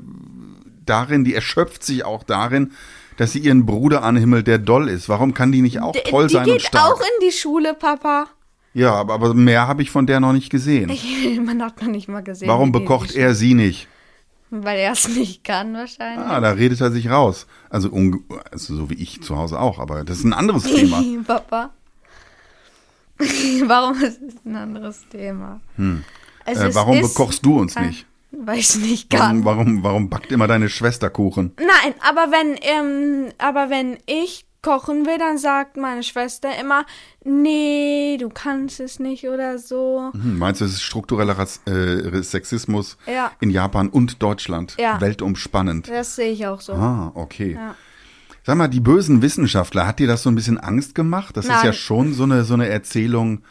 darin, 0.86 1.24
die 1.24 1.34
erschöpft 1.34 1.84
sich 1.84 2.04
auch 2.04 2.24
darin, 2.24 2.72
dass 3.18 3.32
sie 3.32 3.40
ihren 3.40 3.66
Bruder 3.66 4.04
anhimmelt, 4.04 4.48
der 4.48 4.58
doll 4.58 4.90
ist. 4.90 5.08
Warum 5.08 5.34
kann 5.34 5.54
die 5.54 5.62
nicht 5.62 5.80
auch 5.82 5.94
D- 5.94 6.02
toll 6.10 6.28
die 6.28 6.34
sein 6.34 6.46
und 6.46 6.52
geht 6.52 6.62
stark? 6.64 6.84
auch 6.96 7.00
in 7.00 7.26
die 7.28 7.32
Schule, 7.32 7.74
Papa. 7.74 8.28
ja, 8.74 8.94
aber, 8.94 9.14
aber 9.14 9.34
mehr 9.34 9.66
habe 9.68 9.82
ich 9.82 9.90
von 9.92 10.06
der 10.06 10.20
noch 10.20 10.34
nicht 10.34 10.50
gesehen. 10.50 10.92
Man 11.46 11.64
hat 11.64 11.82
noch 11.82 11.88
nicht 11.88 12.10
mal 12.10 12.22
gesehen. 12.22 12.50
Warum 12.50 12.74
die 12.74 12.80
bekocht 12.80 13.16
die 13.16 13.20
er 13.20 13.34
sie 13.34 13.54
nicht? 13.54 13.88
Weil 14.52 14.80
er 14.80 14.92
es 14.94 15.08
nicht 15.16 15.44
kann, 15.44 15.74
wahrscheinlich. 15.74 16.26
Ah, 16.26 16.40
da 16.40 16.52
redet 16.52 16.80
er 16.82 16.92
sich 16.92 17.10
raus. 17.10 17.48
Also, 17.70 17.90
also 18.52 18.76
so 18.76 18.90
wie 18.90 18.96
ich 18.96 19.22
zu 19.22 19.36
Hause 19.38 19.60
auch, 19.60 19.80
aber 19.80 20.04
das 20.04 20.20
ist 20.20 20.24
ein 20.26 20.34
anderes 20.34 20.64
Thema. 20.64 21.04
Papa. 21.28 21.72
Warum 23.66 23.96
ist 24.02 24.22
es 24.22 24.36
ein 24.46 24.56
anderes 24.56 25.08
Thema? 25.10 25.62
Es 26.46 26.60
Äh, 26.60 26.70
ist- 26.70 26.76
warum 26.76 27.02
bekochst 27.02 27.46
du 27.46 27.60
uns 27.60 27.76
Ah, 27.78 27.82
nicht? 27.82 28.06
Weil 28.32 28.60
ich 28.60 28.70
es 28.70 28.76
nicht 28.76 29.10
kann. 29.10 29.46
Warum, 29.46 29.66
warum, 29.66 29.84
warum 29.84 30.10
backt 30.10 30.32
immer 30.32 30.48
deine 30.48 30.68
Schwester 30.70 31.10
Kuchen? 31.10 31.54
Nein, 31.58 31.94
aber 32.02 32.32
wenn, 32.32 32.58
ähm, 32.62 33.32
aber 33.38 33.70
wenn 33.70 33.98
ich 34.06 34.45
kochen 34.66 35.06
will, 35.06 35.20
dann 35.20 35.38
sagt 35.38 35.78
meine 35.78 36.02
Schwester 36.02 36.50
immer, 36.60 36.86
nee, 37.24 38.18
du 38.20 38.30
kannst 38.30 38.80
es 38.80 39.00
nicht 39.00 39.28
oder 39.30 39.60
so. 39.60 40.10
Hm, 40.12 40.40
meinst 40.40 40.60
du, 40.60 40.66
es 40.66 40.72
ist 40.74 40.82
struktureller 40.82 41.38
äh, 41.68 42.24
Sexismus 42.24 42.98
Ja. 43.06 43.32
in 43.40 43.52
Japan 43.52 43.90
und 43.90 44.24
Deutschland? 44.24 44.76
Ja. 44.80 45.00
Weltumspannend. 45.00 45.88
Das 45.88 46.16
sehe 46.16 46.32
ich 46.32 46.48
auch 46.48 46.62
so. 46.62 46.74
Ah, 46.74 47.12
okay. 47.14 47.54
Ja. 47.54 47.76
Sag 48.44 48.58
mal, 48.58 48.68
die 48.68 48.80
bösen 48.80 49.22
Wissenschaftler, 49.22 49.86
hat 49.86 50.00
dir 50.00 50.08
das 50.08 50.24
so 50.24 50.30
ein 50.30 50.36
bisschen 50.36 50.58
Angst 50.58 50.96
gemacht? 50.96 51.38
Das 51.38 51.46
ist 51.46 51.52
Nein. 51.52 51.66
ja 51.68 51.74
schon 51.74 52.14
so 52.14 52.24
eine, 52.24 52.44
so 52.44 52.56
eine 52.56 52.68
Erzählung, 52.68 53.44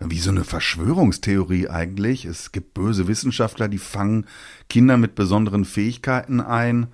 wie 0.00 0.20
so 0.20 0.30
eine 0.30 0.44
Verschwörungstheorie 0.44 1.68
eigentlich. 1.68 2.24
Es 2.24 2.50
gibt 2.50 2.72
böse 2.72 3.08
Wissenschaftler, 3.08 3.68
die 3.68 3.78
fangen 3.78 4.26
Kinder 4.70 4.96
mit 4.96 5.14
besonderen 5.16 5.66
Fähigkeiten 5.66 6.40
ein. 6.40 6.88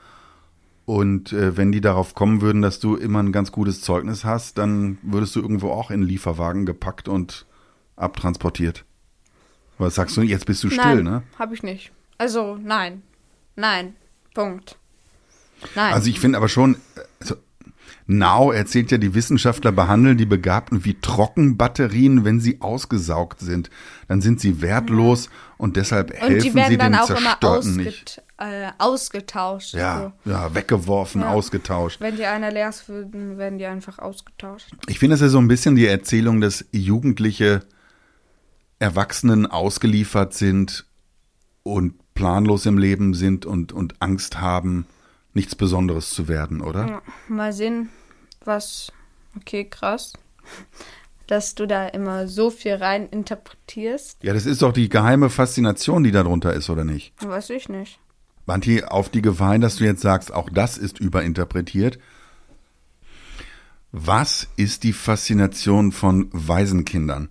Und 0.89 1.35
äh, 1.35 1.55
wenn 1.59 1.71
die 1.71 1.83
darauf 1.83 2.15
kommen 2.15 2.41
würden, 2.41 2.63
dass 2.63 2.81
du 2.81 2.97
immer 2.97 3.23
ein 3.23 3.31
ganz 3.31 3.53
gutes 3.53 3.83
Zeugnis 3.83 4.25
hast, 4.25 4.57
dann 4.57 4.97
würdest 5.03 5.37
du 5.37 5.43
irgendwo 5.43 5.71
auch 5.71 5.91
in 5.91 5.97
einen 6.01 6.09
Lieferwagen 6.09 6.65
gepackt 6.65 7.09
und 7.09 7.45
abtransportiert. 7.97 8.87
Was 9.77 9.97
sagst 9.97 10.17
du? 10.17 10.23
Jetzt 10.23 10.47
bist 10.47 10.65
du 10.65 10.71
still, 10.71 11.03
nein, 11.03 11.05
ne? 11.05 11.23
habe 11.39 11.55
ich 11.55 11.63
nicht. 11.63 11.93
Also, 12.17 12.57
nein. 12.57 13.03
Nein. 13.55 13.97
Punkt. 14.33 14.79
Nein. 15.75 15.93
Also 15.93 16.09
ich 16.09 16.21
finde 16.21 16.39
aber 16.39 16.49
schon, 16.49 16.79
also 17.21 17.37
Now 18.11 18.51
erzählt 18.53 18.91
ja, 18.91 18.97
die 18.97 19.15
Wissenschaftler 19.15 19.71
behandeln 19.71 20.17
die 20.17 20.25
Begabten 20.25 20.85
wie 20.87 20.95
Trockenbatterien, 20.95 22.25
wenn 22.25 22.41
sie 22.41 22.61
ausgesaugt 22.63 23.41
sind. 23.41 23.69
Dann 24.09 24.23
sind 24.23 24.41
sie 24.41 24.63
wertlos 24.63 25.29
und 25.59 25.77
deshalb 25.77 26.11
Und 26.13 26.17
helfen 26.17 26.43
die 26.43 26.55
werden 26.55 26.71
sie 26.71 26.79
dann 26.79 26.95
auch 26.95 27.11
immer 27.11 27.19
Zerstörten 27.39 27.77
nicht. 27.77 28.23
ausget 28.23 28.25
äh, 28.39 28.71
ausgetauscht. 28.79 29.75
Ja, 29.75 30.13
So. 30.25 30.31
ja, 30.31 30.55
weggeworfen, 30.55 31.21
Ja. 31.21 31.29
ausgetauscht. 31.33 32.01
Wenn 32.01 32.17
die 32.17 32.25
einer 32.25 32.51
leer 32.51 32.73
würden, 32.87 33.37
werden 33.37 33.59
die 33.59 33.67
einfach 33.67 33.99
ausgetauscht. 33.99 34.69
Ich 34.87 34.99
finde 34.99 35.17
es 35.17 35.21
ja 35.21 35.29
so 35.29 35.39
ein 35.39 35.49
bisschen 35.49 35.77
die 35.77 35.87
Erzählung, 35.87 36.41
dass 36.41 36.65
Jugendliche 36.73 37.61
Erwachsenen 38.79 39.47
ausgeliefert 39.47 40.35
sind 40.35 40.87
und 41.63 41.95
planlos 42.15 42.65
im 42.67 42.79
Leben 42.79 43.13
sind 43.15 43.45
und, 43.45 43.73
und 43.73 44.01
Angst 44.01 44.41
haben, 44.41 44.87
nichts 45.35 45.55
Besonderes 45.55 46.11
zu 46.11 46.27
werden, 46.29 46.61
oder? 46.61 46.87
Ja, 46.87 47.03
mal 47.29 47.53
sehen, 47.53 47.89
was. 48.49 48.93
Okay, 49.37 49.65
krass. 49.65 50.15
Dass 51.29 51.55
du 51.55 51.67
da 51.67 51.87
immer 51.87 52.27
so 52.27 52.51
viel 52.51 52.75
rein 52.75 53.09
interpretierst. 53.09 54.19
Ja, 54.25 54.33
das 54.33 54.47
ist 54.47 54.63
doch 54.63 54.73
die 54.73 54.89
geheime 54.89 55.31
Faszination, 55.31 56.03
die 56.03 56.11
darunter 56.11 56.53
ist, 56.53 56.69
oder 56.69 56.85
nicht? 56.85 57.13
Weiß 57.25 57.51
ich 57.51 57.69
nicht. 57.69 58.01
Banti, 58.47 58.83
auf 58.83 59.11
die 59.11 59.23
Gefahr 59.23 59.59
dass 59.59 59.77
du 59.77 59.85
jetzt 59.85 60.01
sagst, 60.01 60.33
auch 60.33 60.49
das 60.51 60.79
ist 60.79 60.99
überinterpretiert. 60.99 61.99
Was 63.93 64.49
ist 64.57 64.85
die 64.85 64.95
Faszination 64.95 65.93
von 65.93 66.31
Waisenkindern? 66.33 67.29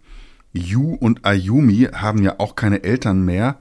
Yu 0.53 0.93
und 0.93 1.25
Ayumi 1.25 1.89
haben 1.91 2.21
ja 2.23 2.35
auch 2.39 2.55
keine 2.55 2.83
Eltern 2.83 3.25
mehr. 3.25 3.59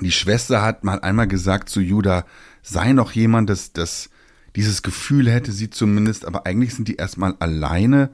Die 0.00 0.12
Schwester 0.12 0.62
hat 0.62 0.84
mal 0.84 1.00
einmal 1.00 1.28
gesagt 1.28 1.70
zu 1.70 1.80
Yu, 1.80 2.02
da 2.02 2.24
sei 2.62 2.92
noch 2.92 3.12
jemand, 3.12 3.48
das, 3.48 3.72
das 3.72 4.09
dieses 4.56 4.82
Gefühl 4.82 5.30
hätte 5.30 5.52
sie 5.52 5.70
zumindest, 5.70 6.24
aber 6.26 6.46
eigentlich 6.46 6.74
sind 6.74 6.88
die 6.88 6.96
erstmal 6.96 7.34
alleine. 7.38 8.10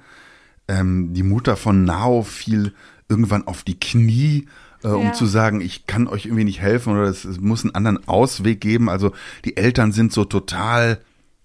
Ähm, 0.68 1.12
die 1.14 1.22
Mutter 1.22 1.56
von 1.56 1.84
Nao 1.84 2.22
fiel 2.22 2.74
irgendwann 3.08 3.46
auf 3.46 3.62
die 3.62 3.78
Knie, 3.78 4.46
äh, 4.82 4.88
um 4.88 5.06
Ja. 5.06 5.12
zu 5.12 5.26
sagen, 5.26 5.60
ich 5.60 5.86
kann 5.86 6.08
euch 6.08 6.26
irgendwie 6.26 6.44
nicht 6.44 6.60
helfen 6.60 6.92
oder 6.92 7.04
es, 7.04 7.24
es 7.24 7.40
muss 7.40 7.62
einen 7.64 7.74
anderen 7.74 8.06
Ausweg 8.08 8.60
geben. 8.60 8.88
Also 8.90 9.12
die 9.44 9.56
Eltern 9.56 9.92
sind 9.92 10.12
so 10.12 10.24
total 10.24 11.00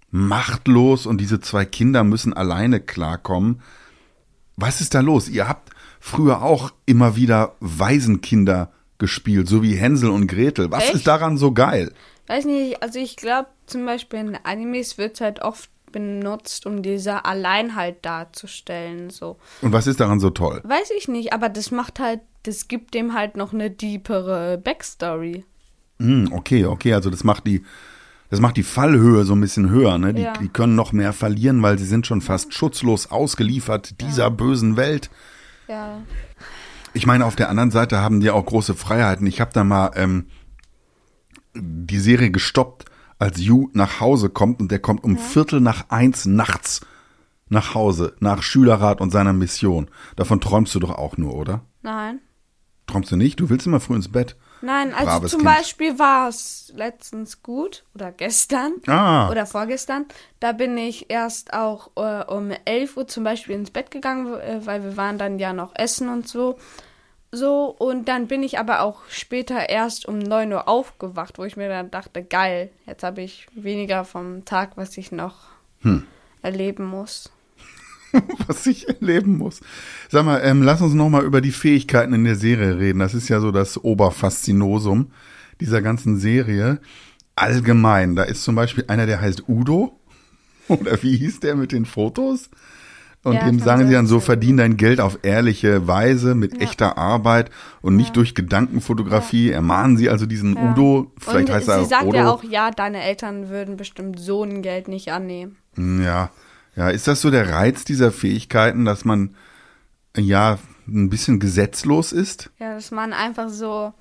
machtlos 0.10 1.05
und 1.05 1.19
diese 1.19 1.39
zwei 1.39 1.65
Kinder 1.65 2.03
müssen 2.03 2.33
alleine 2.33 2.79
klarkommen. 2.79 3.62
Was 4.57 4.81
ist 4.81 4.93
da 4.93 5.00
los? 5.00 5.29
Ihr 5.29 5.48
habt 5.48 5.71
früher 6.00 6.41
auch 6.41 6.74
immer 6.86 7.15
wieder 7.15 7.55
Waisenkinder 7.60 8.71
gespielt, 8.98 9.48
so 9.48 9.63
wie 9.63 9.75
Hänsel 9.75 10.10
und 10.10 10.27
Gretel. 10.27 10.69
Was 10.71 10.83
Echt? 10.86 10.95
ist 10.95 11.07
daran 11.07 11.38
so 11.38 11.53
geil? 11.53 11.93
Weiß 12.27 12.45
nicht, 12.45 12.81
also 12.83 13.00
ich 13.00 13.15
glaube 13.15 13.48
zum 13.72 13.86
Beispiel 13.86 14.20
in 14.20 14.38
Animes 14.44 14.98
wird 14.98 15.22
halt 15.22 15.42
oft 15.42 15.70
benutzt, 15.92 16.66
um 16.66 16.82
diese 16.84 17.25
Alleinheit 17.25 18.06
darzustellen. 18.06 19.10
So. 19.10 19.38
Und 19.62 19.74
was 19.74 19.88
ist 19.88 20.00
daran 20.00 20.20
so 20.20 20.30
toll? 20.30 20.62
Weiß 20.63 20.90
ich 20.98 21.08
nicht, 21.08 21.34
aber 21.34 21.50
das 21.50 21.72
macht 21.72 22.00
halt, 22.00 22.22
das 22.44 22.68
gibt 22.68 22.94
dem 22.94 23.13
halt 23.13 23.36
noch 23.36 23.54
eine 23.54 23.70
deepere 23.70 24.58
Backstory. 24.58 25.44
Hm, 26.00 26.30
okay, 26.32 26.66
okay, 26.66 26.94
also 26.94 27.10
das 27.10 27.24
macht 27.24 27.46
die, 27.46 27.63
das 28.30 28.40
macht 28.40 28.56
die 28.58 28.63
Fallhöhe 28.63 29.25
so 29.25 29.34
ein 29.34 29.42
bisschen 29.42 29.70
höher, 29.70 29.98
ne? 29.98 30.13
Die, 30.13 30.22
Ja. 30.24 30.34
die 30.34 30.48
können 30.48 30.75
noch 30.75 30.94
mehr 30.94 31.12
verlieren, 31.13 31.62
weil 31.62 31.78
sie 31.78 31.86
sind 31.86 32.08
schon 32.08 32.22
fast 32.22 32.54
schutzlos 32.54 33.12
ausgeliefert 33.12 34.00
dieser 34.01 34.32
bösen 34.32 34.78
Welt. 34.78 35.10
Ja. 35.68 36.01
Ich 36.94 37.06
meine, 37.06 37.25
auf 37.25 37.36
der 37.36 37.50
anderen 37.50 37.72
Seite 37.72 38.00
haben 38.00 38.20
die 38.22 38.32
auch 38.32 38.46
große 38.46 38.75
Freiheiten. 38.75 39.28
Ich 39.28 39.40
habe 39.42 39.51
da 39.54 39.63
mal 39.63 39.92
ähm, 39.96 40.28
die 41.54 42.00
Serie 42.00 42.32
gestoppt, 42.32 42.86
als 43.22 43.40
Yu 43.40 43.70
nach 43.74 44.00
Hause 44.00 44.30
kommt 44.30 44.60
und 44.62 44.72
der 44.72 44.80
kommt 44.80 45.04
um 45.04 45.18
Viertel 45.18 45.62
nach 45.62 45.86
eins 45.90 46.25
nachts 46.25 46.82
nach 47.50 47.75
Hause, 47.75 48.16
nach 48.20 48.42
Schülerrat 48.42 49.00
und 49.01 49.12
seiner 49.12 49.34
Mission. 49.34 49.90
Davon 50.16 50.42
träumst 50.42 50.74
du 50.74 50.80
doch 50.80 50.92
auch 50.98 51.18
nur, 51.18 51.36
oder? 51.36 51.62
Nein. 51.82 52.20
Träumst 52.88 53.12
du 53.12 53.18
nicht? 53.18 53.40
Du 53.40 53.50
willst 53.50 53.68
immer 53.68 53.80
früh 53.80 53.96
ins 53.96 54.12
Bett. 54.12 54.36
Nein, 54.63 54.94
also 54.94 55.06
Braves 55.06 55.32
zum 55.32 55.42
Kind. 55.42 55.56
Beispiel 55.56 56.00
war 56.00 56.30
es 56.30 56.72
letztens 56.75 57.42
gut 57.44 57.84
oder 57.96 58.12
gestern 58.12 58.74
Ah. 58.88 59.30
oder 59.30 59.46
vorgestern. 59.46 60.06
Da 60.40 60.51
bin 60.51 60.78
ich 60.78 61.10
erst 61.10 61.54
auch 61.54 61.92
äh, 61.96 62.24
um 62.25 62.51
11 62.66 62.98
Uhr 62.98 63.08
zum 63.08 63.24
Beispiel 63.24 63.56
ins 63.56 63.72
Bett 63.72 63.92
gegangen, 63.92 64.34
äh, 64.34 64.62
weil 64.66 64.84
wir 64.84 64.98
waren 64.98 65.18
dann 65.18 65.40
ja 65.40 65.51
noch 65.54 65.74
essen 65.75 66.10
und 66.10 66.28
so. 66.28 66.58
So, 67.32 67.68
und 67.78 68.08
dann 68.10 68.28
bin 68.28 68.44
ich 68.44 68.60
aber 68.60 68.82
auch 68.82 69.00
später 69.10 69.70
erst 69.70 70.06
um 70.06 70.20
9 70.20 70.52
Uhr 70.52 70.68
aufgewacht, 70.68 71.38
wo 71.38 71.46
ich 71.46 71.56
mir 71.56 71.70
dann 71.70 71.90
dachte, 71.90 72.24
geil, 72.24 72.72
jetzt 72.86 73.04
habe 73.04 73.22
ich 73.22 73.48
weniger 73.56 74.04
vom 74.04 74.44
Tag, 74.44 74.72
was 74.76 74.98
ich 74.98 75.12
noch 75.12 75.36
Hm. 75.82 76.04
erleben 76.42 76.86
muss. 76.86 77.32
was 78.48 78.68
ich 78.68 78.90
erleben 78.90 79.38
muss. 79.38 79.62
Sag 80.10 80.26
mal, 80.26 80.42
ähm, 80.44 80.62
lass 80.62 80.82
uns 80.82 80.94
noch 80.94 81.10
mal 81.10 81.24
über 81.24 81.40
die 81.40 81.54
Fähigkeiten 81.54 82.14
in 82.14 82.26
der 82.26 82.36
Serie 82.36 82.78
reden. 82.78 83.00
Das 83.00 83.14
ist 83.14 83.30
ja 83.30 83.40
so 83.40 83.52
das 83.52 83.82
Oberfaszinosum 83.82 85.12
dieser 85.62 85.82
ganzen 85.82 86.18
Serie. 86.18 86.82
Allgemein, 87.36 88.18
da 88.18 88.24
ist 88.24 88.44
zum 88.44 88.56
Beispiel 88.56 88.84
einer, 88.90 89.06
der 89.06 89.22
heißt 89.22 89.48
Udo. 89.48 89.98
Oder 90.68 91.02
wie 91.02 91.16
hieß 91.16 91.40
der 91.40 91.56
mit 91.56 91.72
den 91.72 91.86
Fotos? 91.86 92.50
Und 93.24 93.34
Ja, 93.34 93.46
dem 93.46 93.60
sagen 93.60 93.88
sie 93.88 93.94
dann 93.94 94.08
so, 94.08 94.16
er- 94.16 94.22
verdien 94.22 94.58
dein 94.58 94.78
Geld 94.78 95.00
auf 95.00 95.20
ehrliche 95.22 95.88
Weise, 95.88 96.34
mit 96.34 96.60
echter 96.60 96.98
Arbeit 96.98 97.51
und 97.82 97.96
nicht 97.96 98.16
durch 98.16 98.34
Gedankenfotografie. 98.34 99.51
Ermahnen 99.51 99.96
sie 99.98 100.10
also 100.10 100.25
diesen 100.25 100.56
Ja. 100.56 100.72
Udo. 100.72 101.12
Vielleicht 101.20 101.50
und 101.50 101.56
heißt 101.56 101.66
sie 101.68 101.72
er 101.72 101.86
sagt 101.86 102.06
Odo. 102.06 102.18
ja 102.18 102.30
auch, 102.30 102.44
ja, 102.44 102.72
deine 102.72 103.04
Eltern 103.04 103.50
würden 103.50 103.78
bestimmt 103.78 104.20
so 104.20 104.44
ein 104.44 104.63
Geld 104.63 104.88
nicht 104.88 105.12
annehmen. 105.12 105.58
Hm, 105.75 106.01
Ja, 106.04 106.32
ja, 106.75 106.90
ist 106.90 107.08
das 107.08 107.22
so 107.22 107.30
der 107.30 107.50
Reiz 107.51 107.86
dieser 107.86 108.12
Fähigkeiten, 108.12 108.86
dass 108.86 109.06
man 109.06 109.36
ja 110.18 110.58
ein 110.88 111.10
bisschen 111.10 111.40
gesetzlos 111.40 112.12
ist? 112.13 112.50
Ja, 112.60 112.74
dass 112.74 112.90
man 112.92 113.13
einfach 113.13 113.50
so, 113.50 113.94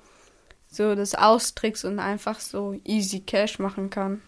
so 0.67 0.95
das 0.95 1.13
austrickst 1.15 1.85
und 1.85 1.99
einfach 1.99 2.39
so 2.39 2.75
easy 2.85 3.19
Cash 3.19 3.59
machen 3.59 3.89
kann. 3.91 4.21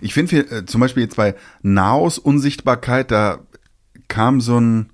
Ich 0.00 0.14
finde 0.14 0.38
äh, 0.38 0.66
zum 0.66 0.80
Beispiel 0.80 1.02
jetzt 1.02 1.16
bei 1.16 1.34
Naos 1.62 2.18
Unsichtbarkeit, 2.18 3.10
da 3.10 3.38
kam 4.08 4.40
so 4.40 4.58
ein 4.60 4.92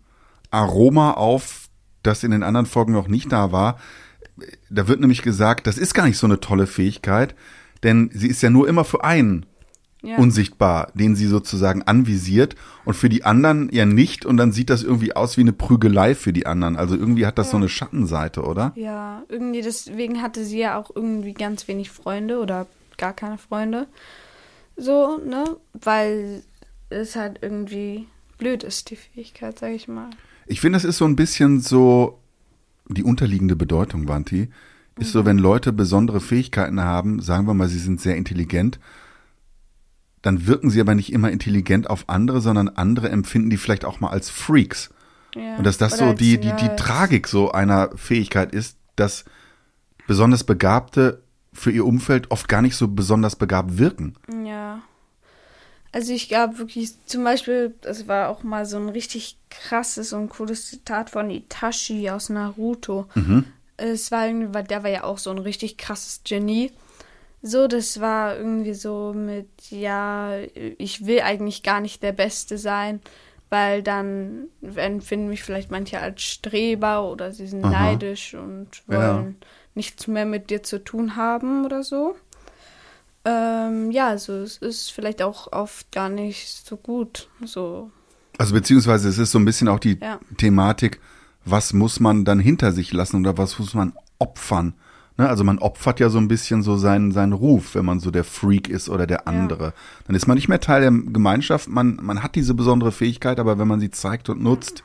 Aroma 0.50 1.12
auf, 1.12 1.68
das 2.02 2.22
in 2.22 2.30
den 2.30 2.42
anderen 2.42 2.66
Folgen 2.66 2.92
noch 2.92 3.08
nicht 3.08 3.32
da 3.32 3.52
war. 3.52 3.78
da 4.70 4.86
wird 4.86 5.00
nämlich 5.00 5.22
gesagt, 5.22 5.66
das 5.66 5.78
ist 5.78 5.94
gar 5.94 6.06
nicht 6.06 6.18
so 6.18 6.26
eine 6.26 6.40
tolle 6.40 6.66
Fähigkeit, 6.66 7.34
denn 7.82 8.10
sie 8.12 8.28
ist 8.28 8.42
ja 8.42 8.50
nur 8.50 8.68
immer 8.68 8.84
für 8.84 9.02
einen 9.02 9.46
Ja. 10.02 10.18
unsichtbar, 10.18 10.92
den 10.94 11.16
sie 11.16 11.26
sozusagen 11.26 11.82
anvisiert 11.82 12.54
und 12.84 12.94
für 12.94 13.08
die 13.08 13.24
anderen 13.24 13.68
ja 13.72 13.86
nicht 13.86 14.24
und 14.24 14.36
dann 14.36 14.52
sieht 14.52 14.70
das 14.70 14.82
irgendwie 14.82 15.16
aus 15.16 15.36
wie 15.36 15.40
eine 15.40 15.52
Prügelei 15.52 16.14
für 16.14 16.32
die 16.32 16.46
anderen. 16.46 16.76
Also 16.76 16.94
irgendwie 16.94 17.26
hat 17.26 17.38
das 17.38 17.50
so 17.50 17.56
eine 17.56 17.68
Schattenseite, 17.68 18.42
oder? 18.42 18.72
Ja, 18.76 19.22
irgendwie 19.28 19.62
deswegen 19.62 20.22
hatte 20.22 20.44
sie 20.44 20.58
ja 20.58 20.78
auch 20.78 20.90
irgendwie 20.94 21.32
ganz 21.32 21.66
wenig 21.66 21.90
Freunde 21.90 22.38
oder 22.38 22.66
gar 22.98 23.14
keine 23.14 23.38
Freunde. 23.38 23.88
So, 24.76 25.18
ne? 25.18 25.56
Weil 25.72 26.42
es 26.90 27.16
halt 27.16 27.38
irgendwie 27.42 28.06
blöd 28.38 28.62
ist, 28.62 28.90
die 28.90 28.96
Fähigkeit, 28.96 29.58
sag 29.58 29.72
ich 29.72 29.88
mal. 29.88 30.10
Ich 30.46 30.60
finde, 30.60 30.76
es 30.76 30.84
ist 30.84 30.98
so 30.98 31.04
ein 31.04 31.16
bisschen 31.16 31.60
so 31.60 32.20
die 32.88 33.02
unterliegende 33.02 33.56
Bedeutung, 33.56 34.08
Wanti, 34.08 34.48
ist 34.98 35.12
so, 35.12 35.24
wenn 35.24 35.38
Leute 35.38 35.72
besondere 35.72 36.20
Fähigkeiten 36.20 36.80
haben, 36.80 37.20
sagen 37.20 37.46
wir 37.46 37.54
mal, 37.54 37.68
sie 37.68 37.78
sind 37.78 38.00
sehr 38.00 38.16
intelligent, 38.16 38.78
dann 40.22 40.46
wirken 40.46 40.70
sie 40.70 40.80
aber 40.80 40.94
nicht 40.94 41.12
immer 41.12 41.30
intelligent 41.30 41.90
auf 41.90 42.08
andere, 42.08 42.40
sondern 42.40 42.68
andere 42.68 43.10
empfinden 43.10 43.50
die 43.50 43.58
vielleicht 43.58 43.84
auch 43.84 44.00
mal 44.00 44.08
als 44.08 44.30
Freaks. 44.30 44.90
Ja. 45.34 45.56
Und 45.56 45.64
dass 45.64 45.76
das 45.76 46.00
Oder 46.00 46.10
so 46.10 46.12
die, 46.14 46.38
die, 46.38 46.52
die 46.52 46.74
Tragik 46.76 47.28
so 47.28 47.52
einer 47.52 47.90
Fähigkeit 47.96 48.52
ist, 48.52 48.78
dass 48.96 49.24
besonders 50.06 50.44
Begabte 50.44 51.22
für 51.56 51.70
ihr 51.70 51.84
Umfeld 51.84 52.30
oft 52.30 52.48
gar 52.48 52.62
nicht 52.62 52.76
so 52.76 52.88
besonders 52.88 53.36
begabt 53.36 53.78
wirken. 53.78 54.14
Ja. 54.44 54.82
Also 55.92 56.12
ich 56.12 56.28
glaube 56.28 56.58
wirklich, 56.58 56.92
zum 57.06 57.24
Beispiel, 57.24 57.74
das 57.80 58.06
war 58.06 58.28
auch 58.28 58.42
mal 58.42 58.66
so 58.66 58.76
ein 58.76 58.90
richtig 58.90 59.38
krasses 59.48 60.12
und 60.12 60.28
cooles 60.28 60.68
Zitat 60.68 61.08
von 61.08 61.30
Itachi 61.30 62.10
aus 62.10 62.28
Naruto. 62.28 63.06
Es 63.78 64.10
war 64.10 64.26
irgendwie, 64.26 64.52
weil 64.52 64.64
der 64.64 64.82
war 64.82 64.90
ja 64.90 65.04
auch 65.04 65.18
so 65.18 65.30
ein 65.30 65.38
richtig 65.38 65.78
krasses 65.78 66.20
Genie. 66.24 66.70
So, 67.42 67.66
das 67.66 68.00
war 68.00 68.36
irgendwie 68.36 68.74
so 68.74 69.14
mit, 69.14 69.48
ja, 69.70 70.36
ich 70.78 71.06
will 71.06 71.20
eigentlich 71.20 71.62
gar 71.62 71.80
nicht 71.80 72.02
der 72.02 72.12
Beste 72.12 72.58
sein, 72.58 73.00
weil 73.48 73.82
dann 73.82 74.48
empfinden 74.74 75.28
mich 75.28 75.44
vielleicht 75.44 75.70
manche 75.70 76.00
als 76.00 76.22
Streber 76.22 77.10
oder 77.10 77.32
sie 77.32 77.46
sind 77.46 77.64
Aha. 77.64 77.70
neidisch 77.70 78.34
und 78.34 78.68
Ja. 78.88 79.24
Nichts 79.76 80.06
mehr 80.08 80.26
mit 80.26 80.50
dir 80.50 80.62
zu 80.62 80.82
tun 80.82 81.16
haben 81.16 81.64
oder 81.64 81.82
so. 81.82 82.16
Ähm, 83.24 83.90
ja, 83.90 84.08
also 84.08 84.32
es 84.34 84.56
ist 84.58 84.90
vielleicht 84.92 85.22
auch 85.22 85.52
oft 85.52 85.90
gar 85.92 86.08
nicht 86.08 86.48
so 86.66 86.76
gut. 86.76 87.28
So, 87.44 87.90
Also 88.38 88.54
beziehungsweise 88.54 89.08
es 89.08 89.18
ist 89.18 89.32
so 89.32 89.38
ein 89.38 89.44
bisschen 89.44 89.68
auch 89.68 89.80
die 89.80 89.98
Ja. 90.00 90.20
Thematik, 90.36 91.00
was 91.44 91.72
muss 91.72 92.00
man 92.00 92.24
dann 92.24 92.38
hinter 92.38 92.72
sich 92.72 92.92
lassen 92.92 93.20
oder 93.20 93.36
was 93.36 93.58
muss 93.58 93.74
man 93.74 93.92
opfern? 94.18 94.74
Ne? 95.18 95.28
Also 95.28 95.42
man 95.44 95.58
opfert 95.58 95.98
ja 96.00 96.08
so 96.08 96.18
ein 96.18 96.28
bisschen 96.28 96.62
so 96.62 96.76
seinen, 96.76 97.10
seinen 97.10 97.32
Ruf, 97.32 97.74
wenn 97.74 97.84
man 97.84 97.98
so 98.00 98.10
der 98.10 98.24
Freak 98.24 98.68
ist 98.68 98.88
oder 98.88 99.06
der 99.06 99.26
andere. 99.26 99.72
Dann 100.06 100.14
ist 100.14 100.26
man 100.28 100.36
nicht 100.36 100.48
mehr 100.48 100.60
Teil 100.60 100.82
der 100.82 100.90
Gemeinschaft, 100.92 101.68
man, 101.68 101.98
man 102.00 102.22
hat 102.22 102.34
diese 102.36 102.54
besondere 102.54 102.92
Fähigkeit, 102.92 103.40
aber 103.40 103.58
wenn 103.58 103.68
man 103.68 103.80
sie 103.80 103.90
zeigt 103.90 104.28
und 104.28 104.40
nutzt, 104.42 104.84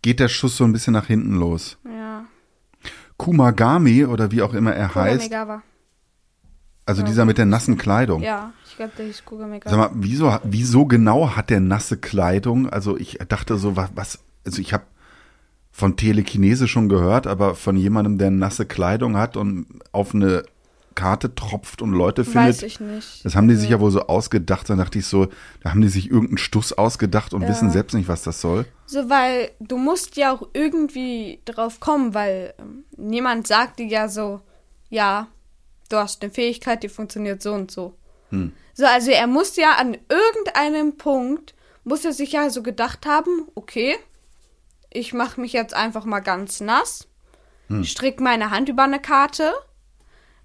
geht 0.00 0.18
der 0.18 0.28
Schuss 0.28 0.56
so 0.56 0.64
ein 0.64 0.72
bisschen 0.72 0.94
nach 0.94 1.06
hinten 1.06 1.36
los. 1.36 1.78
ja. 1.84 2.01
Kumagami 3.22 4.04
oder 4.04 4.30
wie 4.30 4.42
auch 4.42 4.54
immer 4.54 4.72
er 4.74 4.94
heißt, 4.94 5.22
Kugamegawa. 5.30 5.62
also 6.86 7.02
dieser 7.02 7.24
mit 7.24 7.38
der 7.38 7.46
nassen 7.46 7.78
Kleidung. 7.78 8.22
Ja, 8.22 8.52
ich 8.66 8.76
glaube, 8.76 8.92
der 8.98 9.06
hieß 9.06 9.24
Kugamegawa. 9.24 9.70
Sag 9.70 9.78
mal, 9.78 9.90
wieso, 10.02 10.36
wieso 10.44 10.86
genau 10.86 11.36
hat 11.36 11.50
der 11.50 11.60
nasse 11.60 11.96
Kleidung? 11.96 12.68
Also 12.68 12.96
ich 12.96 13.18
dachte 13.28 13.56
so, 13.58 13.76
was, 13.76 13.90
was 13.94 14.18
also 14.44 14.60
ich 14.60 14.72
habe 14.72 14.84
von 15.70 15.96
Telekinese 15.96 16.68
schon 16.68 16.88
gehört, 16.88 17.26
aber 17.26 17.54
von 17.54 17.76
jemandem, 17.76 18.18
der 18.18 18.30
nasse 18.30 18.66
Kleidung 18.66 19.16
hat 19.16 19.36
und 19.36 19.66
auf 19.92 20.14
eine 20.14 20.42
Karte 20.94 21.34
tropft 21.34 21.80
und 21.80 21.92
Leute 21.92 22.24
findet. 22.24 22.56
Weiß 22.56 22.62
ich 22.64 22.78
nicht. 22.80 23.24
Das 23.24 23.34
haben 23.34 23.48
die 23.48 23.54
sich 23.54 23.68
Also, 23.68 23.76
ja 23.76 23.80
wohl 23.80 23.90
so 23.90 24.06
ausgedacht. 24.08 24.68
Dann 24.68 24.76
dachte 24.76 24.98
ich 24.98 25.06
so, 25.06 25.28
da 25.62 25.70
haben 25.70 25.80
die 25.80 25.88
sich 25.88 26.10
irgendeinen 26.10 26.36
Stuss 26.36 26.74
ausgedacht 26.74 27.32
und 27.32 27.42
Ja. 27.42 27.48
wissen 27.48 27.70
selbst 27.70 27.94
nicht, 27.94 28.08
was 28.08 28.22
das 28.22 28.42
soll. 28.42 28.66
So, 28.92 29.08
weil 29.08 29.52
du 29.58 29.78
musst 29.78 30.18
ja 30.18 30.34
auch 30.34 30.46
irgendwie 30.52 31.40
drauf 31.46 31.80
kommen, 31.80 32.12
weil 32.12 32.52
ähm, 32.58 32.84
niemand 32.98 33.46
sagt 33.46 33.78
dir 33.78 33.86
ja 33.86 34.06
so, 34.06 34.42
ja, 34.90 35.28
du 35.88 35.96
hast 35.96 36.22
eine 36.22 36.30
Fähigkeit, 36.30 36.82
die 36.82 36.90
funktioniert 36.90 37.40
so 37.40 37.54
und 37.54 37.70
so. 37.70 37.96
Hm. 38.28 38.52
So, 38.74 38.84
also 38.84 39.10
er 39.10 39.26
muss 39.28 39.56
ja 39.56 39.76
an 39.76 39.96
irgendeinem 40.10 40.98
Punkt, 40.98 41.54
muss 41.84 42.04
er 42.04 42.12
sich 42.12 42.32
ja 42.32 42.50
so 42.50 42.62
gedacht 42.62 43.06
haben, 43.06 43.48
okay, 43.54 43.96
ich 44.90 45.14
mache 45.14 45.40
mich 45.40 45.54
jetzt 45.54 45.72
einfach 45.72 46.04
mal 46.04 46.20
ganz 46.20 46.60
nass, 46.60 47.08
Hm. 47.68 47.84
strick 47.84 48.20
meine 48.20 48.50
Hand 48.50 48.68
über 48.68 48.82
eine 48.82 49.00
Karte 49.00 49.54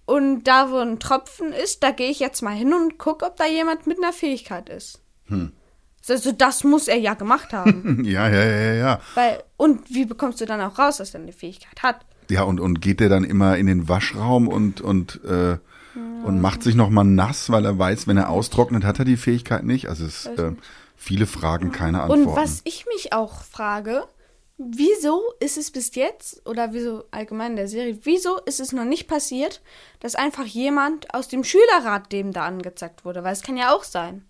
und 0.06 0.46
da, 0.46 0.72
wo 0.72 0.78
ein 0.78 1.02
Tropfen 1.02 1.52
ist, 1.52 1.84
da 1.84 1.92
gehe 1.92 2.10
ich 2.12 2.22
jetzt 2.22 2.42
mal 2.42 2.56
hin 2.56 2.74
und 2.74 2.98
gucke, 2.98 3.26
ob 3.26 3.36
da 3.36 3.46
jemand 3.46 3.88
mit 3.88 3.98
einer 3.98 4.14
Fähigkeit 4.14 4.70
ist. 4.70 5.02
Hm. 5.26 5.52
Also 6.10 6.32
das 6.32 6.64
muss 6.64 6.88
er 6.88 6.98
ja 6.98 7.14
gemacht 7.14 7.54
haben. 7.54 8.04
Ja, 8.08 8.30
ja, 8.30 8.44
ja, 8.44 8.74
ja. 8.74 9.02
Weil, 9.16 9.44
und 9.58 9.90
wie 9.90 10.06
bekommst 10.06 10.40
du 10.40 10.46
dann 10.46 10.62
auch 10.62 10.78
raus, 10.80 10.98
dass 10.98 11.14
er 11.14 11.22
eine 11.22 11.34
Fähigkeit 11.34 11.84
hat? 11.84 12.06
Ja, 12.30 12.44
und, 12.44 12.60
und 12.60 12.82
geht 12.82 13.00
der 13.00 13.10
dann 13.10 13.24
immer 13.24 13.58
in 13.58 13.68
den 13.68 13.90
Waschraum 13.90 14.48
und, 14.48 14.82
und, 14.82 15.20
äh, 15.26 15.58
und 15.96 16.42
macht 16.42 16.64
sich 16.64 16.76
nochmal 16.76 17.06
nass, 17.06 17.50
weil 17.50 17.66
er 17.66 17.78
weiß, 17.78 18.08
wenn 18.08 18.18
er 18.18 18.30
austrocknet, 18.30 18.84
hat 18.84 19.00
er 19.00 19.06
die 19.06 19.18
Fähigkeit 19.18 19.64
nicht. 19.64 19.90
Also 19.90 20.06
es 20.06 20.26
äh, 20.26 20.52
viele 20.96 21.26
Fragen, 21.26 21.72
keine 21.72 22.02
Antworten. 22.02 22.28
Und 22.28 22.36
was 22.36 22.62
ich 22.66 22.86
mich 22.88 23.14
auch 23.14 23.44
frage, 23.44 24.04
wieso 24.58 25.22
ist 25.40 25.58
es 25.58 25.72
bis 25.72 25.96
jetzt, 25.96 26.46
oder 26.46 26.74
wieso 26.74 27.06
allgemein 27.12 27.52
in 27.52 27.58
der 27.58 27.68
Serie, 27.68 28.00
wieso 28.04 28.40
ist 28.40 28.60
es 28.60 28.74
noch 28.74 28.86
nicht 28.86 29.08
passiert, 29.08 29.62
dass 30.00 30.16
einfach 30.16 30.46
jemand 30.46 31.14
aus 31.14 31.28
dem 31.28 31.44
Schülerrat 31.44 32.12
dem 32.12 32.34
da 32.34 32.46
angezeigt 32.46 33.06
wurde? 33.06 33.24
Weil 33.24 33.34
es 33.34 33.44
kann 33.44 33.58
ja 33.58 33.74
auch 33.74 33.84
sein. 33.84 34.26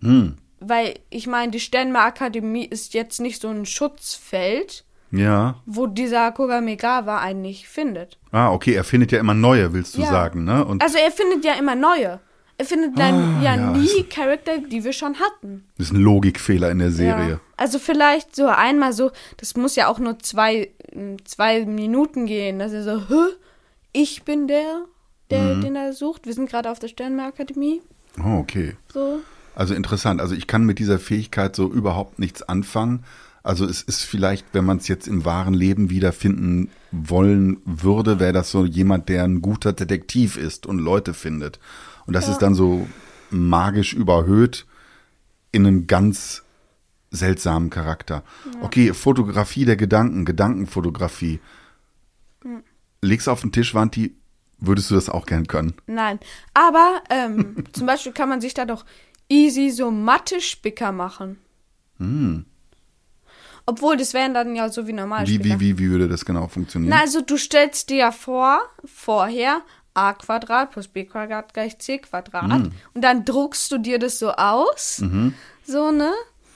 Hm. 0.00 0.36
Weil, 0.66 0.94
ich 1.10 1.26
meine, 1.26 1.50
die 1.52 1.60
Sternmer 1.60 2.00
Akademie 2.04 2.64
ist 2.64 2.94
jetzt 2.94 3.20
nicht 3.20 3.40
so 3.42 3.48
ein 3.48 3.66
Schutzfeld, 3.66 4.84
Ja. 5.10 5.56
wo 5.66 5.86
dieser 5.86 6.32
Kogamegawa 6.32 7.18
eigentlich 7.20 7.68
findet. 7.68 8.18
Ah, 8.30 8.50
okay, 8.52 8.74
er 8.74 8.84
findet 8.84 9.12
ja 9.12 9.18
immer 9.20 9.34
neue, 9.34 9.72
willst 9.72 9.96
du 9.96 10.00
Ja. 10.02 10.08
sagen, 10.10 10.44
ne? 10.44 10.64
Und 10.64 10.82
Also 10.82 10.98
er 10.98 11.10
findet 11.10 11.44
ja 11.44 11.54
immer 11.54 11.74
neue. 11.74 12.20
Er 12.58 12.64
findet 12.66 12.96
dann 12.98 13.38
Ah, 13.38 13.42
ja, 13.42 13.54
ja, 13.56 13.72
nie 13.72 14.04
Charakter, 14.04 14.58
die 14.58 14.84
wir 14.84 14.92
schon 14.92 15.16
hatten. 15.18 15.64
das 15.78 15.86
ist 15.88 15.92
ein 15.94 16.00
Logikfehler 16.02 16.70
in 16.70 16.78
der 16.78 16.90
Serie. 16.90 17.30
Ja. 17.30 17.40
Also 17.56 17.78
vielleicht 17.78 18.36
so 18.36 18.46
einmal 18.46 18.92
so, 18.92 19.10
das 19.38 19.56
muss 19.56 19.74
ja 19.74 19.88
auch 19.88 19.98
nur 19.98 20.18
zwei, 20.20 20.70
m, 20.92 21.16
zwei 21.24 21.64
Minuten 21.64 22.26
gehen, 22.26 22.58
dass 22.58 22.72
er 22.72 22.84
so, 22.84 23.00
Hä? 23.08 23.32
ich 23.92 24.22
bin 24.22 24.46
der, 24.48 24.82
der, 25.30 25.42
Mhm. 25.56 25.60
den 25.62 25.76
er 25.76 25.92
sucht. 25.92 26.26
Wir 26.26 26.34
sind 26.34 26.48
gerade 26.50 26.70
auf 26.70 26.78
der 26.78 26.88
Sternmeerakademie. 26.88 27.82
Oh, 28.22 28.38
okay. 28.38 28.76
So. 28.92 29.20
Also 29.54 29.74
interessant. 29.74 30.20
Also 30.20 30.34
ich 30.34 30.46
kann 30.46 30.64
mit 30.64 30.78
dieser 30.78 30.98
Fähigkeit 30.98 31.54
so 31.54 31.70
überhaupt 31.70 32.18
nichts 32.18 32.42
anfangen. 32.42 33.04
Also 33.42 33.64
es 33.66 33.82
ist 33.82 34.02
vielleicht, 34.02 34.46
wenn 34.52 34.64
man 34.64 34.78
es 34.78 34.88
jetzt 34.88 35.08
im 35.08 35.24
wahren 35.24 35.54
Leben 35.54 35.90
wiederfinden 35.90 36.70
wollen 36.92 37.60
würde, 37.64 38.20
wäre 38.20 38.32
das 38.32 38.50
so 38.50 38.64
jemand, 38.64 39.08
der 39.08 39.24
ein 39.24 39.42
guter 39.42 39.72
Detektiv 39.72 40.36
ist 40.36 40.66
und 40.66 40.78
Leute 40.78 41.12
findet. 41.12 41.58
Und 42.06 42.14
das 42.14 42.28
ist 42.28 42.38
dann 42.38 42.54
so 42.54 42.86
magisch 43.30 43.94
überhöht 43.94 44.66
in 45.50 45.66
einem 45.66 45.86
ganz 45.86 46.42
seltsamen 47.10 47.70
Charakter. 47.70 48.22
Okay, 48.62 48.94
Fotografie 48.94 49.64
der 49.64 49.76
Gedanken, 49.76 50.24
Gedankenfotografie. 50.24 51.40
Leg's 53.02 53.28
auf 53.28 53.42
den 53.42 53.52
Tisch, 53.52 53.74
Wanti, 53.74 54.14
würdest 54.58 54.90
du 54.90 54.94
das 54.94 55.08
auch 55.08 55.26
gern 55.26 55.46
können? 55.46 55.74
Nein. 55.86 56.18
Aber 56.54 57.02
ähm, 57.10 57.64
zum 57.72 57.86
Beispiel 57.86 58.12
kann 58.12 58.28
man 58.28 58.40
sich 58.40 58.54
da 58.54 58.64
doch 58.64 58.84
easy 59.28 59.70
so 59.70 59.90
Mathe-Spicker 59.90 60.92
machen. 60.92 61.38
Obwohl, 63.64 63.96
das 63.96 64.12
wären 64.12 64.34
dann 64.34 64.56
ja 64.56 64.68
so 64.68 64.86
wie 64.86 64.92
normal 64.92 65.26
Wie, 65.26 65.42
wie, 65.44 65.60
wie, 65.60 65.78
wie 65.78 65.90
würde 65.90 66.08
das 66.08 66.24
genau 66.24 66.48
funktionieren? 66.48 66.90
Na, 66.90 67.00
also 67.00 67.20
du 67.20 67.36
stellst 67.36 67.90
dir 67.90 67.96
ja 67.96 68.12
vor, 68.12 68.60
vorher 68.84 69.62
a 69.94 70.14
Quadrat 70.14 70.72
plus 70.72 70.88
b 70.88 71.04
Quadrat 71.04 71.52
gleich 71.54 71.78
c 71.78 71.98
Quadrat. 71.98 72.48
Mhm. 72.48 72.72
Und 72.94 73.02
dann 73.02 73.24
druckst 73.24 73.70
du 73.70 73.78
dir 73.78 73.98
das 73.98 74.18
so 74.18 74.32
aus. 74.32 75.02
So, 75.64 75.90
ne? 75.90 76.12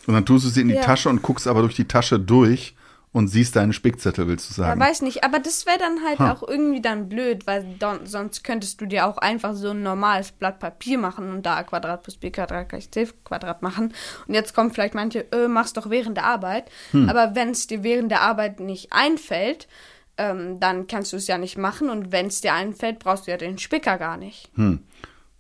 Und 0.07 0.15
dann 0.15 0.25
tust 0.25 0.47
du 0.47 0.49
sie 0.49 0.61
in 0.63 0.69
die 0.69 0.75
Ja. 0.75 0.83
Tasche 0.83 1.09
und 1.09 1.23
guckst 1.23 1.47
aber 1.47 1.61
durch 1.63 1.75
die 1.75 1.87
Tasche 1.87 2.19
durch 2.19 2.76
und 3.17 3.29
siehst 3.29 3.57
deinen 3.57 3.73
Spickzettel, 3.73 4.29
willst 4.29 4.51
du 4.51 4.61
Ja, 4.61 4.69
sagen? 4.69 4.81
weiß 4.81 5.01
nicht, 5.01 5.25
aber 5.25 5.39
das 5.39 5.65
wäre 5.65 5.79
dann 5.79 6.05
halt 6.05 6.19
Ha. 6.19 6.33
auch 6.33 6.47
irgendwie 6.47 6.83
dann 6.83 7.09
blöd, 7.09 7.47
weil 7.47 7.65
don, 7.79 8.05
sonst 8.05 8.45
könntest 8.45 8.79
du 8.81 8.85
dir 8.87 9.07
auch 9.07 9.17
einfach 9.17 9.55
so 9.55 9.71
ein 9.71 9.83
normales 9.83 10.33
Blatt 10.33 10.59
Papier 10.59 10.99
machen 10.99 11.31
und 11.31 11.47
da 11.47 11.57
a 11.57 11.63
Quadrat 11.63 12.03
plus 12.03 12.19
b 12.19 12.31
Quadrat 12.31 12.69
gleich 12.69 12.91
c 12.91 13.09
Quadrat 13.25 13.63
machen. 13.63 13.95
Und 14.29 14.35
jetzt 14.35 14.55
kommen 14.55 14.71
vielleicht 14.71 14.95
manche, 14.95 15.21
äh, 15.33 15.49
mach's 15.49 15.73
doch 15.73 15.89
während 15.89 16.19
der 16.19 16.27
Arbeit. 16.27 16.71
Hm. 16.91 17.09
Aber 17.09 17.35
wenn 17.35 17.51
es 17.53 17.67
dir 17.67 17.83
während 17.83 18.11
der 18.11 18.21
Arbeit 18.21 18.61
nicht 18.61 18.93
einfällt, 18.93 19.67
ähm, 20.19 20.61
dann 20.61 20.87
kannst 20.87 21.13
du 21.13 21.17
es 21.17 21.27
ja 21.27 21.39
nicht 21.39 21.57
machen. 21.57 21.89
Und 21.89 22.13
wenn 22.13 22.27
es 22.27 22.43
dir 22.43 22.53
einfällt, 22.53 22.99
brauchst 22.99 23.27
du 23.27 23.31
ja 23.31 23.39
den 23.39 23.57
Spicker 23.57 23.97
gar 23.97 24.19
nicht. 24.19 24.51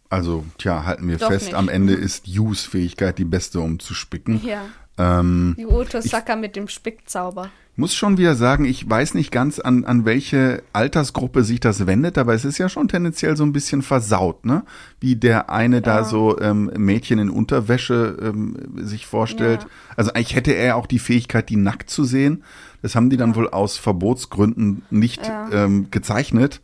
Also, 0.08 0.44
tja, 0.58 0.84
halten 0.84 1.08
wir 1.08 1.18
Doch 1.18 1.28
fest, 1.28 1.46
nicht. 1.46 1.54
am 1.54 1.68
Ende 1.68 1.92
ist 1.92 2.26
Use-Fähigkeit 2.26 3.18
die 3.18 3.24
beste, 3.24 3.60
um 3.60 3.78
zu 3.80 3.92
spicken. 3.92 4.40
Ja. 4.44 4.64
Ähm, 4.98 5.54
Die 5.58 5.66
Otosaka 5.66 6.36
mit 6.36 6.56
dem 6.56 6.68
Spickzauber. 6.68 7.50
muss 7.76 7.94
schon 7.94 8.16
wieder 8.16 8.34
sagen, 8.34 8.64
ich 8.64 8.88
weiß 8.88 9.12
nicht 9.14 9.30
ganz, 9.30 9.58
an, 9.58 9.84
an 9.84 10.06
welche 10.06 10.62
Altersgruppe 10.72 11.44
sich 11.44 11.60
das 11.60 11.86
wendet, 11.86 12.16
aber 12.16 12.32
es 12.32 12.46
ist 12.46 12.56
ja 12.56 12.70
schon 12.70 12.88
tendenziell 12.88 13.36
so 13.36 13.44
ein 13.44 13.52
bisschen 13.52 13.82
versaut, 13.82 14.46
ne? 14.46 14.62
Wie 14.98 15.14
der 15.16 15.50
eine 15.50 15.82
da 15.82 16.04
so 16.04 16.40
ähm, 16.40 16.70
Mädchen 16.78 17.18
in 17.18 17.28
Unterwäsche 17.28 18.16
ähm, 18.22 18.56
sich 18.76 19.04
vorstellt. 19.06 19.62
Ja. 19.64 19.68
Also 19.96 20.12
eigentlich 20.14 20.34
hätte 20.34 20.52
er 20.52 20.76
auch 20.76 20.86
die 20.86 20.98
Fähigkeit, 20.98 21.50
die 21.50 21.56
nackt 21.56 21.90
zu 21.90 22.04
sehen. 22.04 22.42
Das 22.80 22.94
haben 22.94 23.10
die 23.10 23.18
dann 23.18 23.34
wohl 23.34 23.48
aus 23.50 23.76
Verbotsgründen 23.76 24.82
nicht 24.90 25.26
Ja. 25.26 25.50
ähm, 25.52 25.88
gezeichnet 25.90 26.62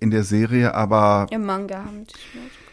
in 0.00 0.10
der 0.10 0.24
Serie, 0.24 0.74
aber 0.74 1.26
Im 1.30 1.44
Manga 1.44 1.76
haben 1.84 2.04
die 2.06 2.14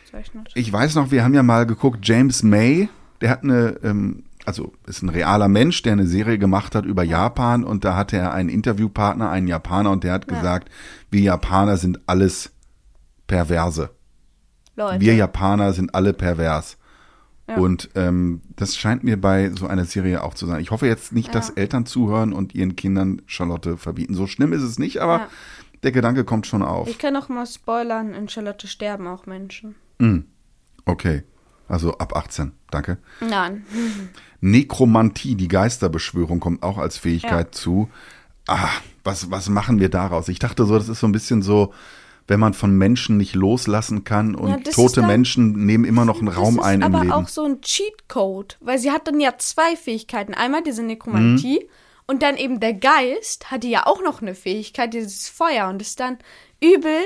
es 0.05 0.11
gezeichnet. 0.11 0.49
ich 0.55 0.71
weiß 0.71 0.95
noch, 0.95 1.11
wir 1.11 1.23
haben 1.23 1.33
ja 1.33 1.43
mal 1.43 1.65
geguckt, 1.65 1.99
James 2.07 2.41
May, 2.43 2.87
der 3.21 3.29
hat 3.29 3.43
eine, 3.43 3.77
ähm, 3.83 4.23
also 4.45 4.73
ist 4.87 5.01
ein 5.01 5.09
realer 5.09 5.47
Mensch, 5.47 5.81
der 5.81 5.93
eine 5.93 6.07
Serie 6.07 6.37
gemacht 6.37 6.75
hat 6.75 6.85
über 6.85 7.03
Japan 7.03 7.63
und 7.63 7.83
da 7.85 7.95
hatte 7.95 8.17
er 8.17 8.33
einen 8.33 8.49
Interviewpartner, 8.49 9.29
einen 9.29 9.47
Japaner 9.47 9.91
und 9.91 10.03
der 10.03 10.13
hat 10.13 10.27
gesagt, 10.27 10.69
wir 11.11 11.21
Japaner 11.21 11.77
sind 11.77 11.99
alles 12.07 12.51
Perverse. 13.27 13.89
Leute. 14.75 14.99
Wir 15.01 15.15
Japaner 15.15 15.73
sind 15.73 15.95
alle 15.95 16.13
pervers. 16.13 16.77
Ja. 17.47 17.57
Und 17.57 17.89
ähm, 17.95 18.41
das 18.55 18.75
scheint 18.75 19.03
mir 19.03 19.21
bei 19.21 19.51
so 19.51 19.67
einer 19.67 19.85
Serie 19.85 20.23
auch 20.23 20.33
zu 20.33 20.47
sein. 20.47 20.61
Ich 20.61 20.71
hoffe 20.71 20.87
jetzt 20.87 21.13
nicht, 21.13 21.33
dass 21.35 21.49
Ja. 21.49 21.53
Eltern 21.57 21.85
zuhören 21.85 22.33
und 22.33 22.55
ihren 22.55 22.75
Kindern 22.75 23.21
Charlotte 23.27 23.77
verbieten. 23.77 24.15
So 24.15 24.25
schlimm 24.27 24.51
ist 24.51 24.63
es 24.63 24.79
nicht, 24.79 24.97
aber 24.99 25.19
Ja. 25.19 25.27
der 25.83 25.91
Gedanke 25.91 26.23
kommt 26.23 26.47
schon 26.47 26.63
auf. 26.63 26.87
Ich 26.87 26.97
kann 26.97 27.13
noch 27.13 27.29
mal 27.29 27.45
spoilern, 27.45 28.13
in 28.13 28.27
Charlotte 28.29 28.67
sterben 28.67 29.07
auch 29.07 29.27
Menschen. 29.27 29.75
Okay, 30.85 31.23
also 31.67 31.97
ab 31.97 32.15
18, 32.15 32.51
danke. 32.71 32.97
Nein. 33.21 33.65
Nekromantie, 34.41 35.35
die 35.35 35.47
Geisterbeschwörung, 35.47 36.39
kommt 36.39 36.63
auch 36.63 36.77
als 36.77 36.97
Fähigkeit 36.97 37.47
Ja. 37.47 37.51
zu. 37.51 37.89
Ah, 38.47 38.69
was, 39.03 39.31
was 39.31 39.49
machen 39.49 39.79
wir 39.79 39.89
daraus? 39.89 40.27
Ich 40.29 40.39
dachte 40.39 40.65
so, 40.65 40.77
das 40.77 40.89
ist 40.89 40.99
so 40.99 41.07
ein 41.07 41.11
bisschen 41.11 41.41
so, 41.41 41.73
wenn 42.27 42.39
man 42.39 42.53
von 42.53 42.75
Menschen 42.75 43.17
nicht 43.17 43.35
loslassen 43.35 44.03
kann 44.03 44.35
und 44.35 44.49
Ja, 44.49 44.57
das 44.57 44.69
ist 44.69 44.75
tote 44.75 45.01
dann- 45.01 45.07
Menschen 45.07 45.65
nehmen 45.65 45.85
immer 45.85 46.05
noch 46.05 46.19
einen 46.19 46.27
Raum 46.27 46.57
das 46.57 46.65
ist 46.65 46.69
ein 46.71 46.81
im 46.81 46.83
aber 46.95 46.99
Leben. 47.01 47.11
auch 47.13 47.27
so 47.27 47.43
ein 47.45 47.61
Cheatcode, 47.61 48.57
weil 48.61 48.77
sie 48.79 48.91
hat 48.91 49.07
dann 49.07 49.19
ja 49.19 49.33
zwei 49.37 49.75
Fähigkeiten. 49.75 50.33
Einmal 50.33 50.63
diese 50.63 50.83
Nekromantie 50.83 51.59
Mhm. 51.61 51.69
und 52.07 52.21
dann 52.23 52.37
eben 52.37 52.59
der 52.59 52.73
Geist 52.73 53.51
hatte 53.51 53.67
ja 53.67 53.85
auch 53.85 54.01
noch 54.03 54.21
eine 54.21 54.35
Fähigkeit, 54.35 54.93
dieses 54.93 55.27
Feuer 55.29 55.69
und 55.69 55.81
ist 55.81 55.99
dann 55.99 56.17
übel. 56.61 56.99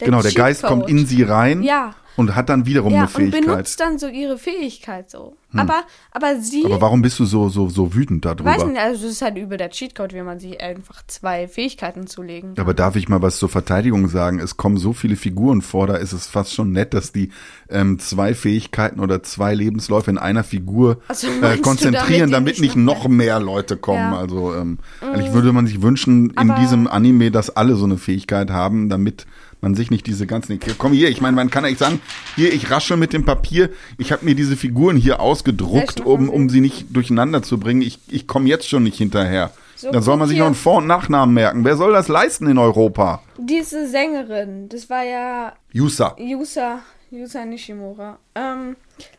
Der 0.00 0.06
genau, 0.06 0.22
der 0.22 0.32
Geist 0.32 0.62
kommt 0.62 0.88
in 0.88 1.06
sie 1.06 1.22
rein 1.22 1.62
Ja. 1.62 1.94
Und 2.16 2.34
hat 2.34 2.48
dann 2.48 2.66
wiederum 2.66 2.92
ja, 2.92 3.00
eine 3.00 3.06
und 3.06 3.12
Fähigkeit. 3.12 3.42
Hm. 3.42 3.50
benutzt 3.50 3.80
dann 3.80 3.98
so 3.98 4.06
ihre 4.08 4.38
Fähigkeit 4.38 5.10
so. 5.10 5.36
Aber, 5.54 5.82
aber 6.12 6.40
sie, 6.40 6.64
Aber 6.64 6.80
warum 6.80 7.02
bist 7.02 7.18
du 7.18 7.26
so, 7.26 7.50
so, 7.50 7.68
so 7.68 7.94
wütend 7.94 8.24
darüber? 8.24 8.46
weiß 8.46 8.64
nicht, 8.64 8.78
also 8.78 9.06
es 9.06 9.12
ist 9.12 9.22
halt 9.22 9.36
über 9.36 9.58
der 9.58 9.68
Cheatcode, 9.68 10.14
wie 10.14 10.22
man 10.22 10.38
sich 10.40 10.60
einfach 10.62 11.02
zwei 11.06 11.46
Fähigkeiten 11.46 12.06
zulegen. 12.06 12.54
Aber 12.58 12.72
darf 12.72 12.96
ich 12.96 13.08
mal 13.10 13.20
was 13.20 13.36
zur 13.38 13.50
Verteidigung 13.50 14.08
sagen? 14.08 14.38
Es 14.38 14.56
kommen 14.56 14.78
so 14.78 14.94
viele 14.94 15.16
Figuren 15.16 15.60
vor, 15.60 15.86
da 15.86 15.96
ist 15.96 16.12
es 16.12 16.26
fast 16.26 16.54
schon 16.54 16.72
nett, 16.72 16.94
dass 16.94 17.12
die 17.12 17.30
ähm, 17.68 17.98
zwei 17.98 18.34
Fähigkeiten 18.34 18.98
oder 18.98 19.22
zwei 19.22 19.54
Lebensläufe 19.54 20.10
in 20.10 20.16
einer 20.16 20.42
Figur 20.42 20.98
Ach 21.08 21.14
so, 21.14 21.26
äh, 21.26 21.58
konzentrieren, 21.58 22.30
damit 22.30 22.56
damit 22.56 22.60
nicht 22.60 22.76
noch 22.76 23.08
mehr 23.08 23.38
Leute 23.38 23.76
kommen. 23.76 23.98
Ja. 23.98 24.08
Mhm. 24.08 24.14
Also 24.14 24.54
ähm, 24.54 24.78
eigentlich 25.00 25.32
würde 25.32 25.52
man 25.52 25.66
sich 25.66 25.82
wünschen 25.82 26.30
in 26.30 26.50
Aber- 26.50 26.60
diesem 26.60 26.86
Anime, 26.86 27.30
dass 27.30 27.50
alle 27.50 27.74
so 27.76 27.84
eine 27.84 27.98
Fähigkeit 27.98 28.50
haben, 28.50 28.88
damit 28.88 29.26
man 29.62 29.74
sich 29.74 29.90
nicht 29.90 30.06
diese 30.06 30.26
ganzen. 30.26 30.58
Komm 30.76 30.92
hier, 30.92 31.08
ich 31.08 31.20
meine, 31.20 31.36
man 31.36 31.48
kann 31.48 31.64
eigentlich 31.64 31.78
sagen, 31.78 32.00
hier, 32.34 32.52
ich 32.52 32.70
raschel 32.70 32.96
mit 32.96 33.12
dem 33.12 33.24
Papier, 33.24 33.70
ich 33.96 34.12
habe 34.12 34.24
mir 34.24 34.34
diese 34.34 34.56
Figuren 34.56 34.96
hier 34.96 35.20
ausgedruckt, 35.20 36.00
um, 36.00 36.28
um 36.28 36.50
sie 36.50 36.60
nicht 36.60 36.86
durcheinander 36.94 37.42
zu 37.42 37.58
bringen. 37.58 37.80
Ich, 37.80 38.00
ich 38.08 38.26
komme 38.26 38.48
jetzt 38.48 38.68
schon 38.68 38.82
nicht 38.82 38.98
hinterher. 38.98 39.52
So, 39.76 39.90
da 39.90 40.02
soll 40.02 40.16
man 40.16 40.28
sich 40.28 40.38
noch 40.38 40.46
einen 40.46 40.54
Vor- 40.54 40.78
und 40.78 40.86
Nachnamen 40.86 41.34
merken. 41.34 41.64
Wer 41.64 41.76
soll 41.76 41.92
das 41.92 42.08
leisten 42.08 42.48
in 42.48 42.58
Europa? 42.58 43.22
Diese 43.38 43.88
Sängerin, 43.88 44.68
das 44.68 44.90
war 44.90 45.04
ja 45.04 45.52
Yusa. 45.72 46.16
Yusa, 46.18 46.80
Yusa 47.10 47.44
Nishimura. 47.44 48.18
Ähm, 48.34 48.76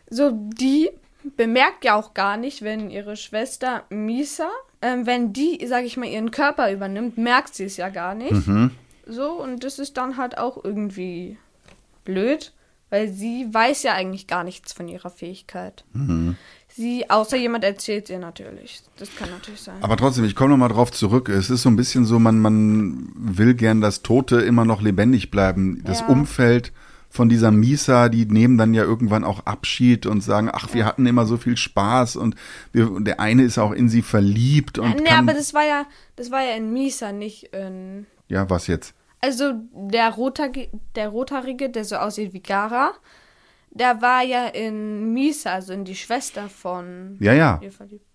so, 0.09 0.31
die 0.33 0.89
bemerkt 1.37 1.85
ja 1.85 1.95
auch 1.95 2.13
gar 2.13 2.35
nicht, 2.35 2.61
wenn 2.61 2.89
ihre 2.89 3.15
Schwester 3.15 3.83
Misa, 3.89 4.49
ähm, 4.81 5.05
wenn 5.05 5.31
die, 5.31 5.65
sag 5.67 5.85
ich 5.85 5.95
mal, 5.95 6.07
ihren 6.07 6.31
Körper 6.31 6.71
übernimmt, 6.71 7.17
merkt 7.17 7.55
sie 7.55 7.63
es 7.63 7.77
ja 7.77 7.87
gar 7.89 8.13
nicht. 8.13 8.33
So, 9.05 9.31
und 9.41 9.63
das 9.63 9.79
ist 9.79 9.97
dann 9.97 10.17
halt 10.17 10.37
auch 10.37 10.63
irgendwie 10.63 11.37
blöd, 12.05 12.53
weil 12.89 13.09
sie 13.09 13.47
weiß 13.51 13.83
ja 13.83 13.93
eigentlich 13.93 14.27
gar 14.27 14.43
nichts 14.43 14.71
von 14.73 14.87
ihrer 14.87 15.09
Fähigkeit. 15.09 15.83
Sie, 16.69 17.09
außer 17.09 17.37
jemand 17.37 17.63
erzählt 17.63 18.09
ihr 18.09 18.19
natürlich. 18.19 18.81
Das 18.97 19.15
kann 19.15 19.29
natürlich 19.29 19.61
sein. 19.61 19.75
Aber 19.81 19.97
trotzdem, 19.97 20.25
ich 20.25 20.35
komme 20.35 20.51
noch 20.51 20.57
mal 20.57 20.69
drauf 20.69 20.91
zurück. 20.91 21.29
Es 21.29 21.49
ist 21.49 21.63
so 21.63 21.69
ein 21.69 21.75
bisschen 21.75 22.05
so, 22.05 22.17
man, 22.19 22.39
man 22.39 23.11
will 23.15 23.53
gern, 23.53 23.81
dass 23.81 24.01
Tote 24.01 24.41
immer 24.41 24.65
noch 24.65 24.81
lebendig 24.81 25.31
bleiben. 25.31 25.81
Das 25.85 26.01
Ja. 26.01 26.07
Umfeld 26.07 26.71
von 27.09 27.29
dieser 27.29 27.51
Misa, 27.51 28.09
die 28.09 28.25
nehmen 28.25 28.57
dann 28.57 28.73
ja 28.73 28.83
irgendwann 28.83 29.23
auch 29.23 29.45
Abschied 29.45 30.07
und 30.07 30.21
sagen, 30.21 30.49
ach, 30.51 30.73
wir 30.73 30.85
hatten 30.85 31.05
immer 31.05 31.27
so 31.27 31.37
viel 31.37 31.57
Spaß 31.57 32.15
und 32.15 32.35
wir, 32.71 32.91
und 32.91 33.05
der 33.05 33.19
eine 33.19 33.43
ist 33.43 33.59
auch 33.59 33.71
in 33.71 33.87
sie 33.87 34.01
verliebt 34.01 34.79
und 34.79 34.95
nee, 34.95 35.03
kann, 35.03 35.29
aber 35.29 35.37
das 35.37 35.53
war 35.53 35.63
ja, 35.63 35.85
das 36.15 36.31
war 36.31 36.41
ja 36.41 36.55
in 36.55 36.73
Misa, 36.73 37.11
nicht 37.11 37.53
in 37.53 38.07
ja, 38.27 38.49
was 38.49 38.67
jetzt? 38.67 38.93
Also 39.21 39.53
der, 39.73 40.09
Rothari 40.09 40.69
der 40.95 41.09
Rothaarige, 41.09 41.69
der 41.69 41.85
so 41.85 41.95
aussieht 41.95 42.33
wie 42.33 42.41
Gara, 42.41 42.91
der 43.71 44.01
war 44.01 44.21
ja 44.23 44.47
in 44.47 45.13
Misa, 45.13 45.53
also 45.53 45.73
in 45.73 45.85
die 45.85 45.95
Schwester 45.95 46.49
von 46.49 47.17
Ja, 47.19 47.33
ja. 47.33 47.59
ihr 47.61 47.71
verliebt. 47.71 48.05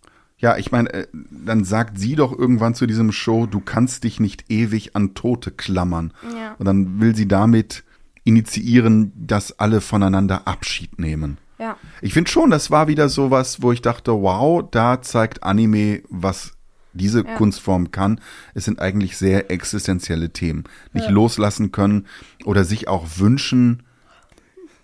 Ja, 0.41 0.57
ich 0.57 0.71
meine, 0.71 0.93
äh, 0.93 1.07
dann 1.13 1.65
sagt 1.65 1.99
sie 1.99 2.15
doch 2.15 2.37
irgendwann 2.37 2.75
zu 2.75 2.87
diesem 2.87 3.11
Show, 3.11 3.47
du 3.47 3.61
kannst 3.61 4.05
dich 4.05 4.21
nicht 4.21 4.51
ewig 4.51 4.95
an 4.95 5.15
Tote 5.15 5.51
klammern. 5.51 6.13
Ja. 6.37 6.55
Und 6.59 6.67
dann 6.67 7.01
will 7.01 7.17
sie 7.17 7.27
damit 7.27 7.83
initiieren, 8.23 9.13
dass 9.17 9.59
alle 9.59 9.81
voneinander 9.81 10.47
Abschied 10.47 10.99
nehmen. 10.99 11.39
Ja. 11.59 11.77
Ich 12.03 12.13
finde 12.13 12.31
schon, 12.31 12.51
das 12.51 12.71
war 12.71 12.87
wieder 12.87 13.09
sowas, 13.09 13.63
wo 13.63 13.73
ich 13.73 13.83
dachte, 13.83 14.13
wow, 14.13 14.63
da 14.71 15.03
zeigt 15.03 15.43
Anime, 15.43 16.03
was 16.09 16.53
diese 16.99 17.25
Ja. 17.25 17.35
Kunstform 17.37 17.91
kann. 17.91 18.21
Es 18.53 18.67
sind 18.67 18.81
eigentlich 18.81 19.17
sehr 19.17 19.51
existenzielle 19.51 20.31
Themen. 20.31 20.65
Nicht 20.93 21.09
loslassen 21.09 21.73
können 21.73 22.07
oder 22.45 22.65
sich 22.65 22.89
auch 22.89 23.07
wünschen, 23.17 23.83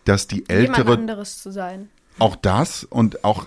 dass 0.07 0.27
die 0.27 0.45
Jemand 0.49 0.51
ältere 0.51 0.95
anderes 0.95 1.43
zu 1.43 1.51
sein. 1.51 1.91
auch 2.19 2.37
das 2.37 2.85
und 2.85 3.25
auch 3.25 3.47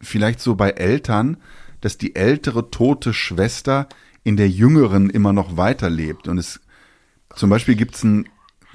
vielleicht 0.00 0.40
so 0.40 0.54
bei 0.54 0.70
Eltern, 0.70 1.38
dass 1.80 1.96
die 1.98 2.14
ältere 2.16 2.70
tote 2.70 3.14
Schwester 3.14 3.88
in 4.24 4.36
der 4.36 4.48
jüngeren 4.48 5.08
immer 5.08 5.32
noch 5.32 5.56
weiterlebt. 5.56 6.28
Und 6.28 6.38
es 6.38 6.60
zum 7.34 7.48
Beispiel 7.50 7.76
gibt's 7.76 8.04
einen 8.04 8.28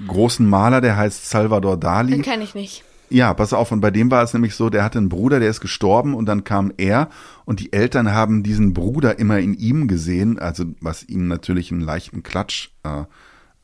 großen 0.06 0.48
Maler, 0.48 0.80
der 0.80 0.96
heißt 0.96 1.28
Salvador 1.28 1.76
Dali. 1.76 2.12
Den 2.12 2.22
kenne 2.22 2.42
ich 2.44 2.54
nicht. 2.54 2.84
Ja, 3.12 3.34
pass 3.34 3.52
auf, 3.52 3.70
und 3.72 3.82
bei 3.82 3.90
dem 3.90 4.10
war 4.10 4.22
es 4.22 4.32
nämlich 4.32 4.54
so, 4.54 4.70
der 4.70 4.82
hatte 4.82 4.96
einen 4.96 5.10
Bruder, 5.10 5.38
der 5.38 5.50
ist 5.50 5.60
gestorben 5.60 6.14
und 6.14 6.24
dann 6.24 6.44
kam 6.44 6.72
er 6.78 7.10
und 7.44 7.60
die 7.60 7.74
Eltern 7.74 8.12
haben 8.12 8.42
diesen 8.42 8.72
Bruder 8.72 9.18
immer 9.18 9.38
in 9.38 9.52
ihm 9.52 9.86
gesehen, 9.86 10.38
also 10.38 10.64
was 10.80 11.02
ihm 11.02 11.28
natürlich 11.28 11.70
einen 11.70 11.82
leichten 11.82 12.22
Klatsch 12.22 12.70
äh, 12.84 13.02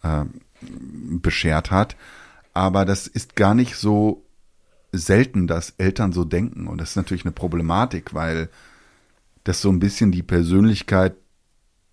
äh, 0.03 0.27
beschert 0.61 1.71
hat. 1.71 1.97
Aber 2.53 2.85
das 2.85 3.07
ist 3.07 3.37
gar 3.37 3.55
nicht 3.55 3.77
so 3.77 4.27
selten, 4.93 5.47
dass 5.47 5.71
Eltern 5.79 6.13
so 6.13 6.27
denken 6.27 6.67
und 6.67 6.79
das 6.79 6.91
ist 6.91 6.97
natürlich 6.97 7.25
eine 7.25 7.33
Problematik, 7.33 8.13
weil 8.13 8.51
das 9.45 9.63
so 9.63 9.71
ein 9.71 9.81
bisschen 9.81 10.13
die 10.13 10.23
Persönlichkeit 10.23 11.17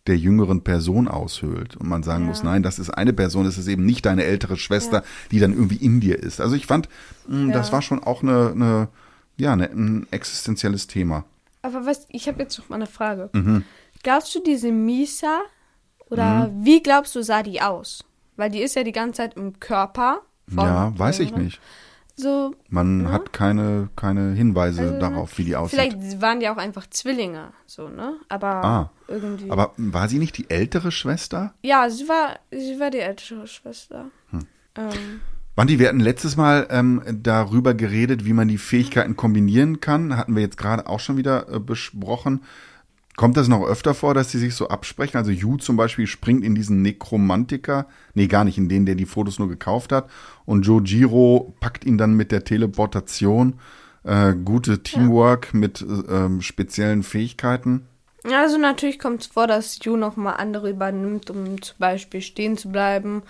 der 0.08 0.18
jüngeren 0.18 0.62
Person 0.64 1.08
aushöhlt 1.08 1.76
und 1.76 1.88
man 1.90 2.04
sagen 2.04 2.26
muss, 2.26 2.44
nein, 2.44 2.62
das 2.64 2.78
ist 2.80 2.90
eine 2.92 3.12
Person, 3.14 3.46
es 3.46 3.58
ist 3.58 3.68
eben 3.68 3.86
nicht 3.86 4.06
deine 4.06 4.24
ältere 4.24 4.56
Schwester, 4.58 5.04
die 5.32 5.40
dann 5.40 5.52
irgendwie 5.54 5.78
in 5.78 6.00
dir 6.00 6.20
ist. 6.22 6.40
Also 6.42 6.56
ich 6.56 6.68
fand, 6.68 6.90
mh, 7.28 7.54
das 7.54 7.68
Ja. 7.68 7.74
war 7.74 7.82
schon 7.82 8.04
auch 8.04 8.22
eine, 8.24 8.52
eine 8.52 8.88
ja, 9.38 9.52
eine, 9.54 9.70
ein 9.70 10.08
existenzielles 10.12 10.88
Thema. 10.88 11.26
Aber 11.62 11.86
was, 11.86 12.06
ich 12.10 12.28
habe 12.28 12.42
jetzt 12.44 12.58
noch 12.60 12.70
mal 12.70 12.76
eine 12.76 12.86
Frage. 12.86 13.30
Mhm. 13.34 13.64
Glaubst 14.04 14.34
du, 14.36 14.40
diese 14.42 14.72
Misa 14.72 15.40
oder 16.10 16.48
Mhm. 16.50 16.66
wie 16.66 16.82
glaubst 16.84 17.16
du, 17.16 17.24
sah 17.24 17.42
die 17.44 17.62
aus? 17.62 18.04
Weil 18.38 18.52
die 18.52 18.62
ist 18.62 18.76
ja 18.76 18.84
die 18.84 18.92
ganze 18.92 19.18
Zeit 19.18 19.36
im 19.36 19.60
Körper. 19.60 20.22
ja, 20.56 20.94
weiß 20.98 21.20
ich 21.20 21.36
nicht. 21.36 21.60
So, 22.18 22.56
Man 22.70 23.12
hat 23.12 23.34
keine, 23.34 23.90
keine 23.98 24.32
Hinweise 24.34 24.82
Also, 24.84 25.00
darauf, 25.00 25.38
wie 25.38 25.44
die 25.44 25.56
aussieht. 25.58 25.80
vielleicht 25.80 26.22
waren 26.22 26.40
die 26.40 26.48
auch 26.48 26.56
einfach 26.58 26.90
Zwillinge, 26.90 27.50
so, 27.66 27.90
ne? 27.90 28.14
Aber 28.30 28.64
Ah. 28.64 28.90
irgendwie. 29.10 29.52
Aber 29.52 29.74
war 29.76 30.08
sie 30.08 30.20
nicht 30.20 30.38
die 30.38 30.50
ältere 30.50 30.92
Schwester? 30.92 31.54
Ja, 31.62 31.90
sie 31.90 32.08
war, 32.08 32.40
sie 32.52 32.80
war 32.80 32.90
die 32.90 33.00
ältere 33.00 33.46
Schwester. 33.48 34.06
Hm. 34.32 34.40
Ähm, 34.78 35.20
Wandi, 35.58 35.78
wir 35.80 35.88
hatten 35.90 36.00
letztes 36.00 36.36
Mal 36.38 36.68
ähm, 36.70 37.02
darüber 37.22 37.74
geredet, 37.74 38.26
wie 38.26 38.34
man 38.34 38.48
die 38.48 38.58
Fähigkeiten 38.58 39.16
kombinieren 39.16 39.80
kann. 39.82 40.16
Hatten 40.18 40.36
wir 40.36 40.42
jetzt 40.42 40.58
gerade 40.58 40.88
auch 40.88 41.00
schon 41.00 41.18
wieder 41.18 41.50
äh, 41.50 41.60
besprochen. 41.60 42.44
Kommt 43.16 43.38
das 43.38 43.48
noch 43.48 43.66
öfter 43.66 43.94
vor, 43.94 44.14
dass 44.14 44.32
sie 44.32 44.40
sich 44.40 44.56
so 44.56 44.68
absprechen? 44.68 45.18
Also 45.18 45.32
Yu 45.32 45.58
zum 45.58 45.78
Beispiel 45.78 46.06
springt 46.06 46.44
in 46.44 46.54
diesen 46.54 46.82
Nekromantiker, 46.82 47.88
nee, 48.14 48.28
gar 48.28 48.44
nicht 48.44 48.58
in 48.58 48.68
den, 48.68 48.86
der 48.86 48.96
die 48.96 49.06
Fotos 49.06 49.40
nur 49.40 49.48
gekauft 49.48 49.92
hat. 49.94 50.10
Und 50.46 50.66
Jojiro 50.66 51.56
packt 51.62 51.86
ihn 51.86 51.98
dann 51.98 52.14
mit 52.16 52.32
der 52.32 52.44
Teleportation. 52.44 53.60
äh, 54.04 54.34
gute 54.36 54.84
Teamwork 54.84 55.54
mit 55.56 55.84
ähm, 56.10 56.42
speziellen 56.44 57.02
Fähigkeiten. 57.02 57.88
Also 58.32 58.58
natürlich 58.60 59.00
kommt 59.00 59.22
es 59.22 59.28
vor, 59.28 59.48
dass 59.48 59.80
Yu 59.84 59.98
nochmal 59.98 60.36
andere 60.38 60.70
übernimmt, 60.70 61.30
um 61.32 61.60
zum 61.62 61.76
Beispiel 61.80 62.22
stehen 62.22 62.56
zu 62.58 62.70
bleiben. 62.72 63.24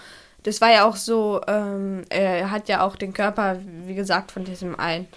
Das 0.43 0.59
war 0.61 0.71
ja 0.73 0.83
auch 0.85 0.95
so, 0.97 1.39
ähm, 1.47 2.01
er 2.09 2.51
hat 2.51 2.67
ja 2.69 2.81
auch 2.81 2.95
den 2.97 3.13
Körper, 3.13 3.57
wie 3.85 3.95
gesagt, 3.95 4.31
von 4.33 4.43
diesem 4.43 4.77
einen 4.77 5.07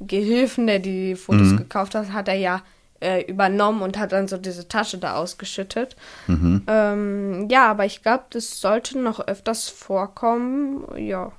Gehilfen, 0.00 0.66
der 0.66 0.80
die 0.80 1.14
Fotos 1.14 1.52
Mhm. 1.52 1.56
gekauft 1.58 1.94
hat, 1.94 2.12
hat 2.12 2.26
er 2.28 2.34
ja 2.34 2.62
äh, 3.04 3.20
übernommen 3.30 3.82
und 3.82 3.98
hat 3.98 4.12
dann 4.12 4.28
so 4.28 4.38
diese 4.38 4.66
Tasche 4.66 4.98
da 4.98 5.14
ausgeschüttet. 5.14 5.94
Mhm. 6.26 6.62
Ähm, 6.66 7.48
ja, 7.50 7.70
aber 7.70 7.84
ich 7.84 8.02
glaube, 8.02 8.24
das 8.30 8.60
sollte 8.60 8.98
noch 8.98 9.20
öfters 9.20 9.68
vorkommen. 9.68 10.84
Ja. 10.96 11.32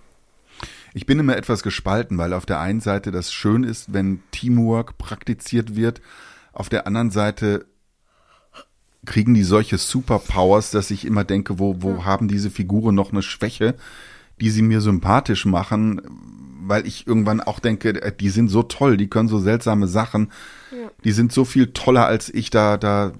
Ich 0.93 1.05
bin 1.05 1.19
immer 1.19 1.35
etwas 1.35 1.63
gespalten, 1.63 2.17
weil 2.17 2.33
auf 2.33 2.45
der 2.45 2.59
einen 2.59 2.81
Seite 2.81 3.11
das 3.11 3.33
schön 3.33 3.63
ist, 3.63 3.91
wenn 3.93 4.21
Teamwork 4.31 4.97
praktiziert 4.97 5.75
wird, 5.75 6.01
auf 6.53 6.69
der 6.69 6.87
anderen 6.87 7.11
Seite 7.11 7.65
kriegen 9.05 9.33
die 9.33 9.43
solche 9.43 9.77
Superpowers, 9.77 10.71
dass 10.71 10.91
ich 10.91 11.05
immer 11.05 11.23
denke, 11.23 11.59
wo, 11.59 11.81
wo 11.81 12.05
haben 12.05 12.27
diese 12.27 12.49
Figuren 12.49 12.95
noch 12.95 13.11
eine 13.11 13.21
Schwäche, 13.21 13.75
die 14.39 14.49
sie 14.49 14.61
mir 14.61 14.81
sympathisch 14.81 15.45
machen, 15.45 16.01
weil 16.67 16.85
ich 16.87 17.05
irgendwann 17.07 17.41
auch 17.41 17.59
denke, 17.59 18.01
äh, 18.01 18.11
die 18.15 18.29
sind 18.29 18.49
so 18.49 18.63
toll, 18.63 18.97
die 18.97 19.07
können 19.09 19.27
so 19.29 19.39
seltsame 19.39 19.87
Sachen, 19.87 20.31
die 21.03 21.11
sind 21.11 21.31
so 21.31 21.45
viel 21.45 21.67
toller 21.73 22.05
als 22.05 22.33
ich, 22.33 22.49
da, 22.49 22.77
da, 22.77 23.13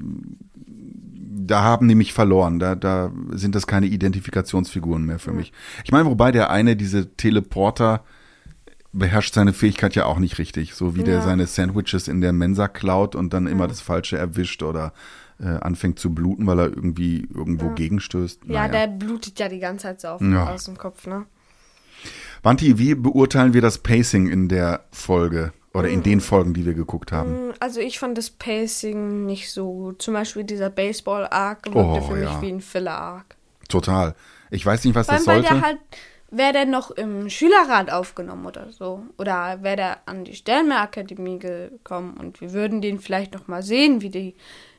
da 1.48 1.62
haben 1.64 1.88
die 1.88 1.96
mich 1.96 2.14
verloren, 2.14 2.60
da, 2.60 2.76
da 2.76 3.12
sind 3.32 3.56
das 3.56 3.68
keine 3.68 3.86
Identifikationsfiguren 3.88 5.04
mehr 5.06 5.20
für 5.20 5.32
mich. 5.34 5.54
Ich 5.84 5.92
meine, 5.92 6.06
wobei 6.10 6.32
der 6.32 6.50
eine, 6.50 6.76
diese 6.76 7.16
Teleporter, 7.16 8.04
beherrscht 8.92 9.34
seine 9.34 9.52
Fähigkeit 9.54 9.94
ja 9.96 10.06
auch 10.06 10.20
nicht 10.20 10.38
richtig, 10.40 10.74
so 10.74 10.96
wie 10.96 11.04
der 11.04 11.16
Ja. 11.16 11.22
seine 11.22 11.46
Sandwiches 11.48 12.08
in 12.08 12.22
der 12.22 12.32
Mensa 12.34 12.68
klaut 12.70 13.14
und 13.16 13.34
dann 13.34 13.46
immer 13.46 13.68
das 13.68 13.82
Falsche 13.82 14.18
erwischt 14.18 14.64
oder 14.64 14.94
äh, 15.38 15.48
anfängt 15.48 16.00
zu 16.00 16.16
bluten, 16.16 16.48
weil 16.48 16.60
er 16.60 16.68
irgendwie 16.68 17.28
irgendwo 17.34 17.70
gegenstößt. 17.72 18.46
Ja, 18.46 18.68
Naja. 18.68 18.72
der 18.72 18.88
blutet 18.88 19.38
ja 19.38 19.50
die 19.50 19.60
ganze 19.60 19.84
Zeit 19.84 20.00
so 20.02 20.08
auf, 20.08 20.22
Ja. 20.22 20.48
aus 20.48 20.64
dem 20.64 20.78
Kopf, 20.78 21.08
ne? 21.08 21.26
Wanti, 22.46 22.78
wie 22.78 22.94
beurteilen 22.94 23.56
wir 23.56 23.62
das 23.62 23.80
Pacing 23.80 24.28
in 24.28 24.48
der 24.48 24.82
Folge 24.92 25.52
oder 25.74 25.90
in 25.90 26.04
den 26.04 26.22
Folgen, 26.22 26.54
die 26.54 26.64
wir 26.64 26.76
geguckt 26.76 27.12
haben? 27.12 27.54
Also 27.60 27.80
ich 27.80 27.98
fand 27.98 28.20
das 28.20 28.30
Pacing 28.30 29.26
nicht 29.26 29.52
so 29.52 29.66
gut. 29.74 30.02
Zum 30.04 30.14
Beispiel 30.14 30.44
dieser 30.44 30.70
Baseball-Arc 30.70 31.66
wirkte 31.66 31.80
Oh, 31.80 32.02
für 32.02 32.22
ja. 32.22 32.34
mich 32.34 32.42
wie 32.44 32.54
ein 32.54 32.62
Filler-Arc. 32.62 33.36
Total. 33.68 34.14
Ich 34.52 34.64
weiß 34.64 34.84
nicht, 34.86 34.94
was 34.94 35.08
Vor 35.08 35.16
das 35.16 35.28
allem, 35.28 35.38
weil 35.44 35.50
sollte. 35.50 35.60
der 35.60 35.68
halt, 35.68 35.80
wäre 36.30 36.54
der 36.54 36.66
noch 36.68 36.92
im 36.92 37.32
Schülerrat 37.32 37.92
aufgenommen 37.92 38.46
oder 38.46 38.72
so. 38.72 39.02
Oder 39.18 39.64
wäre 39.64 39.76
der 39.76 39.98
an 40.06 40.24
die 40.24 40.36
Sternmeerakademie 40.36 41.40
gekommen 41.40 42.16
und 42.16 42.42
wir 42.42 42.54
würden 42.54 42.80
den 42.80 43.00
vielleicht 43.00 43.34
noch 43.34 43.48
mal 43.48 43.64
sehen, 43.64 44.02
wie 44.02 44.12
die, 44.12 44.36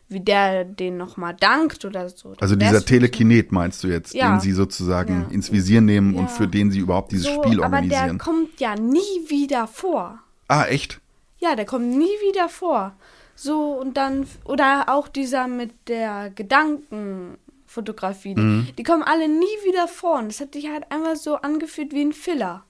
wie 0.08 0.20
der 0.20 0.64
den 0.64 0.96
noch 0.96 1.16
mal 1.16 1.32
dankt 1.32 1.84
oder 1.84 2.08
so. 2.08 2.34
Also 2.38 2.54
dieser 2.54 2.84
Telekinet 2.84 3.50
meinst 3.50 3.82
du 3.82 3.88
jetzt, 3.88 4.14
Ja. 4.14 4.30
den 4.30 4.40
sie 4.40 4.52
sozusagen 4.52 5.26
Ja. 5.28 5.34
ins 5.34 5.50
Visier 5.50 5.80
nehmen 5.80 6.14
und 6.14 6.24
Ja. 6.26 6.28
für 6.28 6.46
den 6.48 6.70
sie 6.70 6.78
überhaupt 6.78 7.10
dieses 7.12 7.26
so, 7.26 7.42
Spiel 7.42 7.62
aber 7.62 7.80
der 7.82 7.90
organisieren. 7.90 8.18
kommt 8.18 8.60
ja 8.60 8.76
nie 8.76 9.00
wieder 9.28 9.66
vor. 9.66 10.18
Ah, 10.48 10.64
echt? 10.66 11.00
Ja, 11.38 11.56
der 11.56 11.64
kommt 11.64 11.86
nie 11.88 12.04
wieder 12.28 12.48
vor. 12.48 12.94
So, 13.34 13.72
und 13.80 13.96
dann, 13.96 14.26
oder 14.44 14.84
auch 14.88 15.08
dieser 15.08 15.48
mit 15.48 15.72
der 15.88 16.30
Gedankenfotografie. 16.30 18.34
Die, 18.34 18.40
Mhm. 18.40 18.68
die 18.78 18.82
kommen 18.82 19.02
alle 19.02 19.28
nie 19.28 19.44
wieder 19.66 19.88
vor. 19.88 20.18
Und 20.20 20.28
das 20.28 20.40
hat 20.40 20.52
sich 20.54 20.68
halt 20.70 20.90
einfach 20.90 21.16
so 21.16 21.36
angefühlt 21.36 21.92
wie 21.92 22.02
ein 22.02 22.12
Filler. 22.12 22.64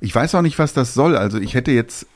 Ich 0.00 0.14
weiß 0.14 0.34
auch 0.34 0.42
nicht, 0.42 0.58
was 0.58 0.74
das 0.74 0.94
soll. 0.94 1.16
Also 1.16 1.38
ich 1.38 1.54
hätte 1.54 1.72
jetzt 1.72 2.06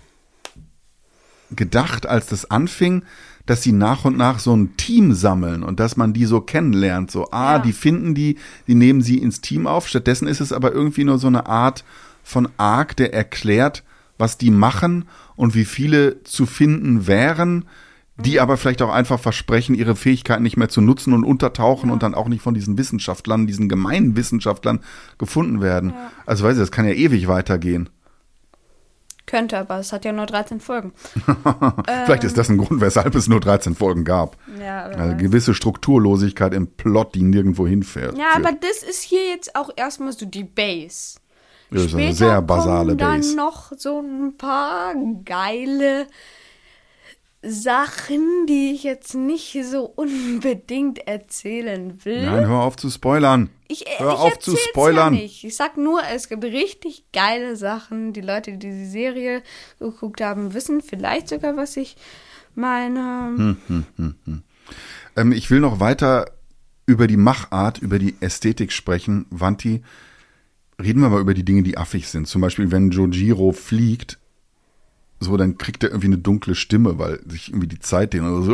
gedacht, 1.51 2.07
als 2.07 2.27
das 2.27 2.51
anfing, 2.51 3.05
dass 3.47 3.63
sie 3.63 3.73
nach 3.73 4.05
und 4.05 4.17
nach 4.17 4.39
so 4.41 4.55
ein 4.55 4.77
Team 4.77 5.13
sammeln 5.15 5.63
und 5.63 5.81
dass 5.81 5.97
man 5.97 6.13
die 6.13 6.27
so 6.27 6.41
kennenlernt. 6.41 7.11
So, 7.11 7.31
ah, 7.31 7.55
Ja. 7.55 7.59
die 7.61 7.73
finden 7.73 8.15
die, 8.15 8.37
die 8.67 8.75
nehmen 8.75 9.01
sie 9.01 9.19
ins 9.19 9.41
Team 9.41 9.67
auf. 9.67 9.89
Stattdessen 9.89 10.29
ist 10.29 10.41
es 10.41 10.53
aber 10.53 10.73
irgendwie 10.73 11.05
nur 11.05 11.19
so 11.19 11.29
eine 11.29 11.47
Art 11.47 11.85
von 12.23 12.49
Arc, 12.57 12.97
der 12.97 13.15
erklärt, 13.15 13.85
was 14.19 14.37
die 14.37 14.51
machen 14.51 15.05
und 15.37 15.55
wie 15.55 15.65
viele 15.65 16.23
zu 16.25 16.47
finden 16.47 17.07
wären, 17.07 17.67
die 18.19 18.41
aber 18.41 18.57
vielleicht 18.57 18.81
auch 18.81 18.93
einfach 18.93 19.21
versprechen, 19.21 19.75
ihre 19.75 19.95
Fähigkeiten 19.95 20.43
nicht 20.43 20.57
mehr 20.57 20.71
zu 20.71 20.81
nutzen 20.81 21.13
und 21.13 21.23
untertauchen 21.23 21.91
und 21.91 22.03
dann 22.03 22.15
auch 22.15 22.29
nicht 22.29 22.41
von 22.43 22.55
diesen 22.55 22.79
Wissenschaftlern, 22.79 23.47
diesen 23.47 23.69
gemeinen 23.69 24.17
Wissenschaftlern 24.17 24.81
gefunden 25.19 25.61
werden. 25.61 25.93
Also 26.25 26.45
weiß 26.45 26.55
ich, 26.57 26.61
das 26.63 26.71
kann 26.73 26.87
ja 26.87 26.95
ewig 26.95 27.29
weitergehen. 27.29 27.91
Könnte, 29.27 29.59
aber 29.59 29.79
es 29.81 29.93
hat 29.93 30.05
ja 30.05 30.13
nur 30.13 30.27
13 30.27 30.61
Folgen. 30.61 30.93
Vielleicht 32.05 32.23
ist 32.25 32.39
das 32.39 32.49
ein 32.49 32.59
Grund, 32.59 32.81
weshalb 32.81 33.15
es 33.17 33.27
nur 33.29 33.41
13 33.41 33.75
Folgen 33.75 34.05
gab. 34.05 34.37
Ja, 34.61 34.85
Eine 34.87 35.17
gewisse 35.17 35.53
Strukturlosigkeit 35.53 36.55
im 36.55 36.69
Plot, 36.69 37.15
die 37.17 37.23
nirgendwo 37.23 37.67
hinfährt. 37.67 38.17
ja, 38.17 38.29
aber 38.37 38.53
das 38.53 38.83
ist 38.89 39.03
hier 39.03 39.29
jetzt 39.29 39.57
auch 39.57 39.71
erstmal 39.75 40.13
so 40.13 40.27
die 40.27 40.45
Base. 40.45 41.19
Das 41.71 41.83
ist 41.87 41.95
eine 41.95 42.03
Später 42.05 42.15
sehr 42.15 42.43
basale 42.43 42.87
kommen 42.97 42.99
dann 42.99 43.21
Base. 43.23 43.37
noch 43.37 43.73
so 43.77 44.01
ein 44.01 44.37
paar 44.39 44.95
geile 45.25 46.07
Sachen, 47.43 48.47
die 48.49 48.73
ich 48.73 48.83
jetzt 48.83 49.15
nicht 49.15 49.57
so 49.65 49.85
unbedingt 49.85 51.07
erzählen 51.07 52.05
will. 52.05 52.25
Nein, 52.25 52.47
hör 52.47 52.63
auf 52.63 52.77
zu 52.77 52.91
spoilern. 52.91 53.51
Ich, 53.69 53.85
Hör 53.99 54.15
ich 54.15 54.19
auf 54.19 54.39
zu 54.39 54.57
spoilern. 54.57 55.15
Ja 55.15 55.23
nicht. 55.23 55.45
Ich 55.45 55.57
sag 55.57 55.77
nur, 55.77 56.01
es 56.13 56.29
gibt 56.29 56.45
richtig 56.45 57.05
geile 57.13 57.57
Sachen. 57.57 58.13
Die 58.13 58.21
Leute, 58.21 58.53
die 58.53 58.71
die 58.71 58.87
Serie 58.87 59.43
geguckt 59.79 60.21
haben, 60.21 60.55
wissen 60.55 60.83
vielleicht 60.83 61.29
sogar, 61.29 61.57
was 61.57 61.77
ich 61.77 61.97
meine. 62.55 63.57
Hm. 63.97 64.43
Ähm, 65.17 65.33
ich 65.33 65.51
will 65.51 65.61
noch 65.61 65.81
weiter 65.81 66.33
über 66.87 67.07
die 67.07 67.17
Machart, 67.17 67.79
über 67.79 67.99
die 67.99 68.15
Ästhetik 68.21 68.73
sprechen. 68.73 69.27
Wanti, 69.31 69.83
reden 70.81 71.01
wir 71.01 71.09
mal 71.09 71.21
über 71.21 71.35
die 71.35 71.45
Dinge, 71.45 71.63
die 71.63 71.77
affig 71.77 72.09
sind. 72.09 72.29
Zum 72.29 72.41
Beispiel, 72.41 72.71
wenn 72.71 72.91
Jojiro 72.91 73.53
fliegt, 73.53 74.19
so, 75.21 75.37
dann 75.37 75.57
kriegt 75.59 75.83
er 75.83 75.91
irgendwie 75.91 76.09
eine 76.09 76.19
dunkle 76.19 76.55
Stimme, 76.55 76.99
weil 76.99 77.21
sich 77.27 77.49
irgendwie 77.49 77.69
die 77.69 77.79
Zeit 77.81 78.13
dehnt. 78.13 78.25
oder 78.27 78.43
so. 78.43 78.53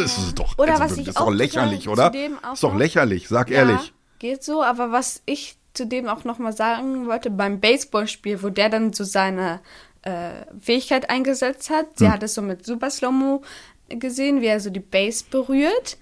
Das 0.00 0.18
ist 0.18 0.38
doch, 0.38 0.56
Oder 0.58 0.72
also, 0.80 0.84
was 0.84 0.98
ich 0.98 1.08
ist 1.08 1.16
auch 1.16 1.26
doch 1.26 1.32
lächerlich, 1.34 1.88
oder? 1.88 2.12
Ist 2.52 2.62
doch 2.62 2.74
lächerlich, 2.74 3.28
sag 3.28 3.50
Ja, 3.50 3.58
ehrlich. 3.58 3.92
Geht 4.18 4.42
so, 4.42 4.62
aber 4.62 4.92
was 4.92 5.22
ich 5.26 5.56
zudem 5.74 6.08
auch 6.08 6.24
nochmal 6.24 6.52
sagen 6.52 7.06
wollte, 7.06 7.30
beim 7.30 7.60
Baseballspiel, 7.60 8.42
wo 8.42 8.48
der 8.48 8.68
dann 8.70 8.92
so 8.92 9.04
seine 9.04 9.60
äh, 10.02 10.30
Fähigkeit 10.60 11.10
eingesetzt 11.10 11.70
hat, 11.70 11.86
Hm. 11.86 11.92
sie 11.96 12.08
hat 12.08 12.22
es 12.22 12.34
so 12.34 12.42
mit 12.42 12.64
Super 12.64 12.90
Slow-Mo 12.90 13.42
gesehen, 13.88 14.40
wie 14.40 14.46
er 14.46 14.60
so 14.60 14.70
die 14.70 14.80
Base 14.80 15.24
berührt. 15.30 15.98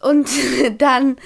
Und 0.00 0.28
dann 0.78 1.16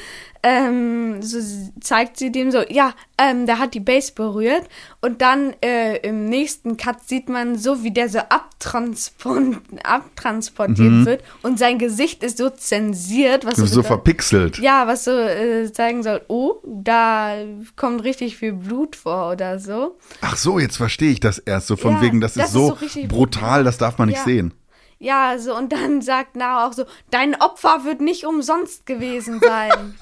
ähm, 0.45 1.23
so 1.23 1.39
zeigt 1.81 2.17
sie 2.17 2.33
dem 2.33 2.51
so, 2.51 2.65
ja, 2.69 2.95
ähm, 3.17 3.47
der 3.47 3.61
hat 3.61 3.75
die 3.75 3.81
Base 3.81 4.11
berührt. 4.13 4.65
Und 5.01 5.23
dann 5.23 5.55
äh, 5.65 5.99
im 5.99 6.25
nächsten 6.25 6.77
Cut 6.77 7.07
sieht 7.07 7.29
man 7.29 7.57
so, 7.57 7.85
wie 7.85 7.93
der 7.93 8.09
so 8.09 8.19
abtranspon 8.19 9.59
abtransportiert 9.85 11.07
wird. 11.07 11.23
Und 11.43 11.59
sein 11.61 11.79
Gesicht 11.79 12.25
ist 12.25 12.39
so 12.39 12.51
zensiert, 12.51 13.45
was 13.45 13.55
So, 13.57 13.67
so 13.67 13.83
verpixelt. 13.85 14.59
ja, 14.59 14.87
was 14.89 15.05
so 15.05 15.13
äh, 15.13 15.73
zeigen 15.73 16.03
soll, 16.03 16.23
oh, 16.27 16.55
da 16.65 17.37
kommt 17.77 18.03
richtig 18.03 18.37
viel 18.37 18.53
Blut 18.55 18.97
vor 18.97 19.31
oder 19.31 19.59
so. 19.61 19.97
Ach 20.23 20.37
so, 20.37 20.59
jetzt 20.59 20.77
verstehe 20.77 21.13
ich 21.13 21.21
das 21.21 21.39
erst. 21.39 21.69
So 21.69 21.77
von 21.77 21.95
Ja, 21.95 22.03
wegen, 22.03 22.21
das, 22.21 22.35
das 22.35 22.47
ist 22.47 22.49
ist 22.49 22.55
so, 22.55 22.77
so 22.81 23.07
brutal, 23.07 23.63
das 23.63 23.79
darf 23.79 23.99
man 23.99 24.09
nicht 24.09 24.19
Ja. 24.19 24.25
sehen. 24.25 24.55
Ja, 25.03 25.37
so 25.39 25.57
und 25.57 25.73
dann 25.73 26.01
sagt 26.01 26.37
Nao 26.37 26.69
auch 26.69 26.73
so, 26.75 26.85
dein 27.11 27.35
Opfer 27.35 27.85
wird 27.85 28.01
nicht 28.01 28.25
umsonst 28.25 28.87
gewesen 28.87 29.41
sein. 29.45 29.95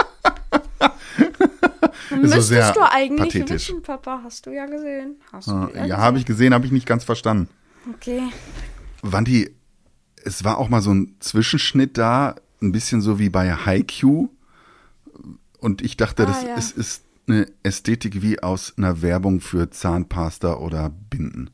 so 2.11 2.17
Müsstest 2.17 2.49
sehr 2.49 2.73
du 2.73 2.81
eigentlich 2.83 3.33
pathetisch. 3.35 3.69
wissen, 3.71 3.83
Papa, 3.83 4.21
hast 4.25 4.45
du 4.47 4.51
ja 4.51 4.67
gesehen. 4.67 5.17
Hast 5.33 5.49
du 5.49 5.53
Ja, 5.53 5.67
gesehen. 5.67 5.97
habe 5.97 6.19
ich 6.19 6.27
gesehen, 6.27 6.53
habe 6.55 6.67
ich 6.67 6.73
nicht 6.73 6.87
ganz 6.87 7.05
verstanden. 7.05 7.49
Okay. 7.95 8.25
Wanti, 9.03 9.51
es 10.23 10.45
war 10.45 10.59
auch 10.59 10.69
mal 10.69 10.83
so 10.83 10.93
ein 10.93 11.17
Zwischenschnitt 11.21 11.97
da, 11.97 12.37
ein 12.61 12.73
bisschen 12.73 13.01
so 13.01 13.19
wie 13.19 13.31
bei 13.31 13.53
Haikyuu. 13.55 14.29
Und 15.61 15.81
ich 15.83 15.97
dachte, 15.97 16.25
Ah, 16.25 16.27
das 16.27 16.43
ja. 16.43 16.55
ist, 16.57 16.77
ist 16.77 17.05
eine 17.27 17.47
Ästhetik 17.63 18.21
wie 18.23 18.43
aus 18.43 18.75
einer 18.77 19.01
Werbung 19.03 19.41
für 19.41 19.71
Zahnpasta 19.71 20.55
oder 20.57 20.91
Binden. 20.91 21.49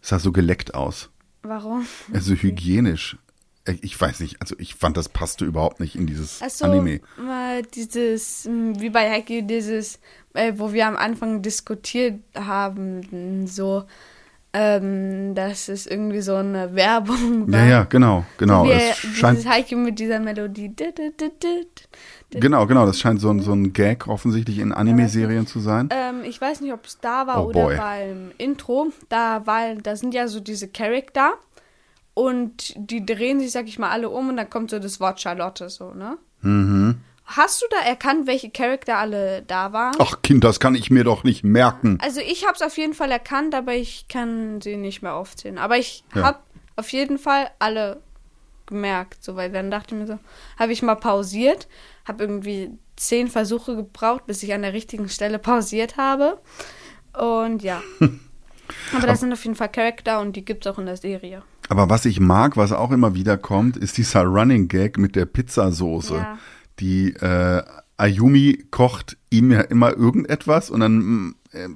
Es 0.00 0.10
sah 0.10 0.18
so 0.20 0.30
geleckt 0.32 0.74
aus. 0.74 1.10
Warum? 1.48 1.86
Also 2.12 2.34
hygienisch. 2.34 3.16
Ich- 3.82 4.00
weiß 4.00 4.20
nicht, 4.20 4.40
also 4.40 4.54
ich 4.58 4.74
fand, 4.76 4.96
das 4.96 5.10
passte 5.10 5.44
überhaupt 5.44 5.78
nicht 5.80 5.94
in 5.94 6.06
dieses 6.06 6.40
Also 6.40 6.64
Anime. 6.64 7.00
mal 7.18 7.60
dieses, 7.62 8.46
mh, 8.46 8.80
wie 8.80 8.88
bei 8.88 9.10
Haikyuu, 9.10 9.42
dieses, 9.42 9.98
äh, 10.32 10.54
wo 10.56 10.72
wir 10.72 10.86
am 10.86 10.96
Anfang 10.96 11.42
diskutiert 11.42 12.20
haben, 12.34 13.46
so, 13.46 13.84
ähm, 14.52 15.34
dass 15.34 15.68
es 15.68 15.86
irgendwie 15.86 16.20
so 16.20 16.34
eine 16.34 16.74
Werbung. 16.74 17.50
Ja, 17.52 17.64
ja, 17.66 17.84
genau, 17.84 18.24
genau. 18.38 18.64
Wie 18.64 18.72
Es 18.72 18.96
scheint, 18.96 19.46
Haiku 19.48 19.76
mit 19.76 19.98
dieser 19.98 20.20
Melodie. 20.20 20.74
Genau, 22.30 22.66
genau, 22.66 22.86
das 22.86 22.98
scheint 22.98 23.20
so 23.20 23.30
ein, 23.30 23.40
so 23.40 23.52
ein 23.52 23.72
Gag 23.72 24.06
offensichtlich 24.08 24.58
in 24.58 24.72
Anime-Serien 24.72 25.46
zu 25.46 25.60
sein. 25.60 25.88
Ähm, 25.92 26.22
ich 26.24 26.40
weiß 26.40 26.60
nicht, 26.62 26.72
ob 26.72 26.86
es 26.86 26.98
da 27.00 27.26
war 27.26 27.44
Oh 27.44 27.48
oder 27.48 27.62
boy. 27.64 27.76
beim 27.76 28.32
Intro. 28.38 28.88
Da, 29.08 29.46
war, 29.46 29.74
da 29.76 29.96
sind 29.96 30.14
ja 30.14 30.28
so 30.28 30.40
diese 30.40 30.68
Charakter 30.68 31.32
und 32.14 32.74
die 32.76 33.04
drehen 33.04 33.40
sich, 33.40 33.52
sag 33.52 33.66
ich 33.68 33.78
mal, 33.78 33.90
alle 33.90 34.10
um 34.10 34.30
und 34.30 34.36
dann 34.36 34.50
kommt 34.50 34.70
so 34.70 34.78
das 34.78 34.98
Wort 34.98 35.20
Charlotte 35.20 35.68
so, 35.68 35.92
ne? 35.92 36.18
Mhm. 36.40 36.96
Hast 37.30 37.60
du 37.60 37.66
da 37.70 37.86
erkannt, 37.86 38.26
welche 38.26 38.48
Charakter 38.48 38.96
alle 38.96 39.42
da 39.42 39.72
waren? 39.74 39.94
Ach 39.98 40.22
Kind, 40.22 40.44
das 40.44 40.60
kann 40.60 40.74
ich 40.74 40.90
mir 40.90 41.04
doch 41.04 41.24
nicht 41.24 41.44
merken. 41.44 41.98
Also 42.00 42.20
ich 42.20 42.44
habe 42.46 42.54
es 42.54 42.62
auf 42.62 42.78
jeden 42.78 42.94
Fall 42.94 43.10
erkannt, 43.10 43.54
aber 43.54 43.74
ich 43.74 44.06
kann 44.08 44.62
sie 44.62 44.76
nicht 44.78 45.02
mehr 45.02 45.14
aufzählen. 45.14 45.58
Aber 45.58 45.76
ich 45.76 46.04
Ja. 46.14 46.22
habe 46.22 46.38
auf 46.76 46.90
jeden 46.90 47.18
Fall 47.18 47.50
alle 47.58 48.00
gemerkt, 48.64 49.22
so 49.22 49.36
weil 49.36 49.52
dann 49.52 49.70
dachte 49.70 49.94
ich 49.94 50.00
mir 50.00 50.06
so, 50.06 50.18
habe 50.58 50.72
ich 50.72 50.82
mal 50.82 50.94
pausiert, 50.94 51.68
habe 52.06 52.24
irgendwie 52.24 52.70
zehn 52.96 53.28
Versuche 53.28 53.76
gebraucht, 53.76 54.26
bis 54.26 54.42
ich 54.42 54.54
an 54.54 54.62
der 54.62 54.72
richtigen 54.72 55.08
Stelle 55.10 55.38
pausiert 55.38 55.98
habe. 55.98 56.38
Und 57.18 57.62
ja. 57.62 57.82
aber 58.96 59.06
das 59.06 59.20
sind 59.20 59.32
auf 59.34 59.44
jeden 59.44 59.56
Fall 59.56 59.68
Charakter 59.70 60.20
und 60.20 60.34
die 60.34 60.44
gibt 60.46 60.64
es 60.66 60.72
auch 60.72 60.78
in 60.78 60.86
der 60.86 60.96
Serie. 60.96 61.42
Aber 61.68 61.90
was 61.90 62.06
ich 62.06 62.20
mag, 62.20 62.56
was 62.56 62.72
auch 62.72 62.90
immer 62.90 63.14
wieder 63.14 63.36
kommt, 63.36 63.76
ist 63.76 63.98
dieser 63.98 64.22
Running 64.24 64.68
Gag 64.68 64.96
mit 64.96 65.14
der 65.14 65.26
Pizzasoße. 65.26 66.14
Ja. 66.14 66.38
Die 66.80 67.14
äh, 67.14 67.62
Ayumi 67.96 68.64
kocht 68.70 69.16
ihm 69.30 69.50
ja 69.50 69.60
immer 69.62 69.96
irgendetwas 69.96 70.70
und 70.70 70.80
dann 70.80 71.34
äh, 71.52 71.68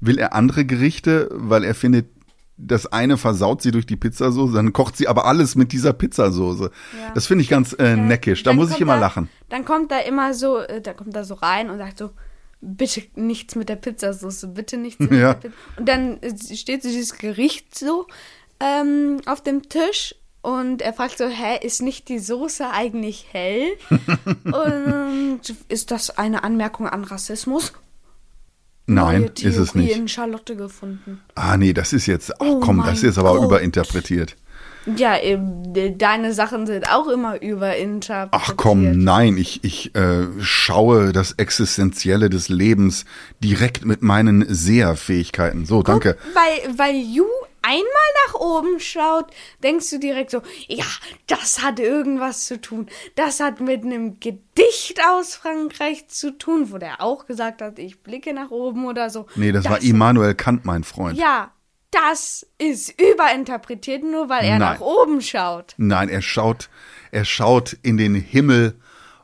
will 0.00 0.18
er 0.18 0.34
andere 0.34 0.64
Gerichte, 0.64 1.28
weil 1.32 1.62
er 1.64 1.74
findet, 1.74 2.06
das 2.56 2.86
eine 2.86 3.16
versaut 3.16 3.62
sie 3.62 3.70
durch 3.70 3.86
die 3.86 3.96
Pizzasoße, 3.96 4.52
dann 4.52 4.72
kocht 4.72 4.96
sie 4.96 5.08
aber 5.08 5.24
alles 5.26 5.54
mit 5.54 5.72
dieser 5.72 5.92
Pizzasoße. 5.94 6.64
Ja. 7.00 7.10
Das 7.14 7.26
finde 7.26 7.42
ich 7.42 7.48
ganz 7.48 7.72
äh, 7.78 7.96
neckisch. 7.96 8.42
Da 8.42 8.50
Dann 8.50 8.56
muss 8.56 8.70
ich 8.70 8.80
immer 8.80 8.94
er- 8.94 9.00
lachen. 9.00 9.28
Dann 9.48 9.64
kommt 9.64 9.90
er 9.92 10.04
immer 10.06 10.34
so, 10.34 10.58
äh, 10.58 10.80
da 10.82 10.92
kommt 10.92 11.14
er 11.14 11.24
so 11.24 11.34
rein 11.34 11.70
und 11.70 11.78
sagt 11.78 11.98
so, 11.98 12.10
bitte 12.60 13.02
nichts 13.14 13.54
mit 13.54 13.70
der 13.70 13.76
Pizzasauce, 13.76 14.46
bitte 14.52 14.76
nichts 14.76 15.00
mit 15.00 15.12
Ja. 15.18 15.34
der 15.34 15.48
Pizza. 15.48 15.54
Und 15.78 15.88
dann 15.88 16.18
äh, 16.22 16.54
steht 16.54 16.82
so 16.82 16.88
dieses 16.90 17.16
Gericht 17.16 17.78
so 17.78 18.06
ähm, 18.60 19.20
auf 19.24 19.42
dem 19.42 19.62
Tisch 19.70 20.14
und 20.42 20.82
er 20.82 20.92
fragt 20.92 21.18
so, 21.18 21.26
hä, 21.26 21.58
ist 21.64 21.82
nicht 21.82 22.08
die 22.08 22.18
Soße 22.18 22.70
eigentlich 22.70 23.26
hell? 23.32 23.66
und 24.44 25.40
ist 25.68 25.90
das 25.90 26.16
eine 26.18 26.44
Anmerkung 26.44 26.88
an 26.88 27.04
Rassismus? 27.04 27.72
Nein, 28.86 29.20
Neue 29.36 29.48
ist 29.48 29.56
es 29.56 29.74
nicht. 29.74 29.94
in 29.96 30.08
Charlotte 30.08 30.56
gefunden. 30.56 31.20
Ah, 31.36 31.56
nee, 31.56 31.72
das 31.72 31.92
ist 31.92 32.06
jetzt, 32.06 32.32
ach 32.40 32.46
Oh 32.46 32.60
komm, 32.60 32.82
das 32.84 33.02
ist 33.04 33.18
aber 33.18 33.34
Gott. 33.36 33.44
überinterpretiert. 33.44 34.34
Ja, 34.96 35.16
deine 35.98 36.32
Sachen 36.32 36.66
sind 36.66 36.90
auch 36.90 37.06
immer 37.06 37.40
überinterpretiert. 37.40 38.30
Ach 38.32 38.54
komm, 38.56 38.98
nein, 39.04 39.36
ich, 39.36 39.62
ich 39.62 39.94
äh, 39.94 40.26
schaue 40.40 41.12
das 41.12 41.32
Existenzielle 41.32 42.30
des 42.30 42.48
Lebens 42.48 43.04
direkt 43.44 43.84
mit 43.84 44.02
meinen 44.02 44.44
Seherfähigkeiten. 44.52 45.66
So, 45.66 45.82
danke. 45.82 46.16
Weil, 46.34 46.78
weil 46.78 46.96
Yu 46.96 47.26
einmal 47.62 48.08
nach 48.26 48.34
oben 48.34 48.80
schaut, 48.80 49.26
denkst 49.62 49.90
du 49.90 49.98
direkt 49.98 50.30
so, 50.30 50.42
ja, 50.68 50.84
das 51.26 51.62
hat 51.62 51.78
irgendwas 51.78 52.46
zu 52.46 52.60
tun. 52.60 52.88
Das 53.14 53.40
hat 53.40 53.60
mit 53.60 53.84
einem 53.84 54.20
Gedicht 54.20 55.00
aus 55.08 55.34
Frankreich 55.34 56.08
zu 56.08 56.36
tun, 56.36 56.72
wo 56.72 56.78
der 56.78 57.00
auch 57.00 57.26
gesagt 57.26 57.62
hat, 57.62 57.78
ich 57.78 58.02
blicke 58.02 58.32
nach 58.32 58.50
oben 58.50 58.86
oder 58.86 59.10
so. 59.10 59.26
Nee, 59.36 59.52
das, 59.52 59.64
war 59.64 59.82
Immanuel 59.82 60.34
Kant, 60.34 60.64
mein 60.64 60.84
Freund. 60.84 61.18
Ja, 61.18 61.52
das 61.90 62.46
ist 62.58 62.94
überinterpretiert, 63.00 64.02
nur 64.02 64.28
weil 64.28 64.44
er 64.44 64.58
Nein. 64.58 64.74
nach 64.74 64.80
oben 64.80 65.20
schaut. 65.20 65.74
Nein, 65.76 66.08
er 66.08 66.22
schaut, 66.22 66.70
er 67.10 67.24
schaut 67.24 67.76
in 67.82 67.96
den 67.96 68.14
Himmel 68.14 68.78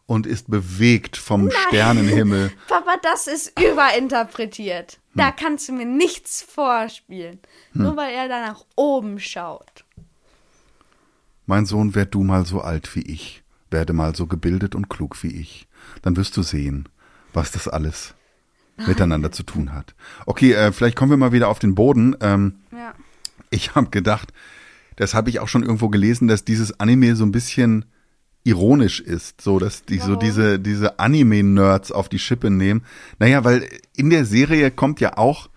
und 0.06 0.26
ist 0.26 0.50
bewegt 0.50 1.16
vom 1.16 1.50
Sternenhimmel. 1.50 2.52
Papa, 2.68 2.96
das 3.02 3.26
ist 3.26 3.52
überinterpretiert. 3.60 4.98
Da 5.14 5.32
kannst 5.32 5.68
du 5.68 5.72
mir 5.72 5.86
nichts 5.86 6.42
vorspielen. 6.42 7.38
Nur 7.72 7.96
weil 7.96 8.12
er 8.14 8.28
da 8.28 8.46
nach 8.46 8.64
oben 8.76 9.18
schaut. 9.18 9.84
Mein 11.46 11.64
Sohn, 11.66 11.94
werd 11.94 12.14
du 12.14 12.22
mal 12.22 12.44
so 12.44 12.60
alt 12.60 12.94
wie 12.94 13.00
ich, 13.02 13.42
werde 13.70 13.92
mal 13.92 14.14
so 14.14 14.26
gebildet 14.26 14.74
und 14.74 14.88
klug 14.88 15.22
wie 15.22 15.28
ich. 15.40 15.68
Dann 16.02 16.16
wirst 16.16 16.36
du 16.36 16.42
sehen, 16.42 16.88
was 17.32 17.50
das 17.52 17.66
alles 17.68 18.14
miteinander 18.86 19.32
zu 19.32 19.42
tun 19.42 19.72
hat. 19.72 19.94
Okay, 20.26 20.52
äh, 20.52 20.70
vielleicht 20.72 20.96
kommen 20.96 21.10
wir 21.10 21.16
mal 21.16 21.32
wieder 21.32 21.48
auf 21.48 21.58
den 21.58 21.74
Boden. 21.74 22.14
Ähm, 22.20 22.56
Ja. 22.72 22.92
ich 23.50 23.74
habe 23.74 23.88
gedacht, 23.90 24.32
das 24.96 25.14
habe 25.14 25.30
ich 25.30 25.40
auch 25.40 25.48
schon 25.48 25.62
irgendwo 25.62 25.88
gelesen, 25.88 26.28
dass 26.28 26.44
dieses 26.44 26.78
Anime 26.78 27.16
so 27.16 27.24
ein 27.24 27.32
bisschen 27.32 27.86
ironisch 28.46 29.00
ist, 29.00 29.40
so 29.40 29.58
dass 29.58 29.84
die 29.84 29.98
so 29.98 30.08
Warum? 30.08 30.20
diese 30.20 30.58
diese 30.58 30.98
Anime-Nerds 30.98 31.92
auf 31.92 32.08
die 32.08 32.18
Schippe 32.18 32.50
nehmen. 32.50 32.82
Naja, 33.18 33.44
weil 33.44 33.68
in 33.96 34.10
der 34.10 34.24
Serie 34.24 34.70
kommt 34.70 35.00
ja 35.00 35.16
auch 35.18 35.48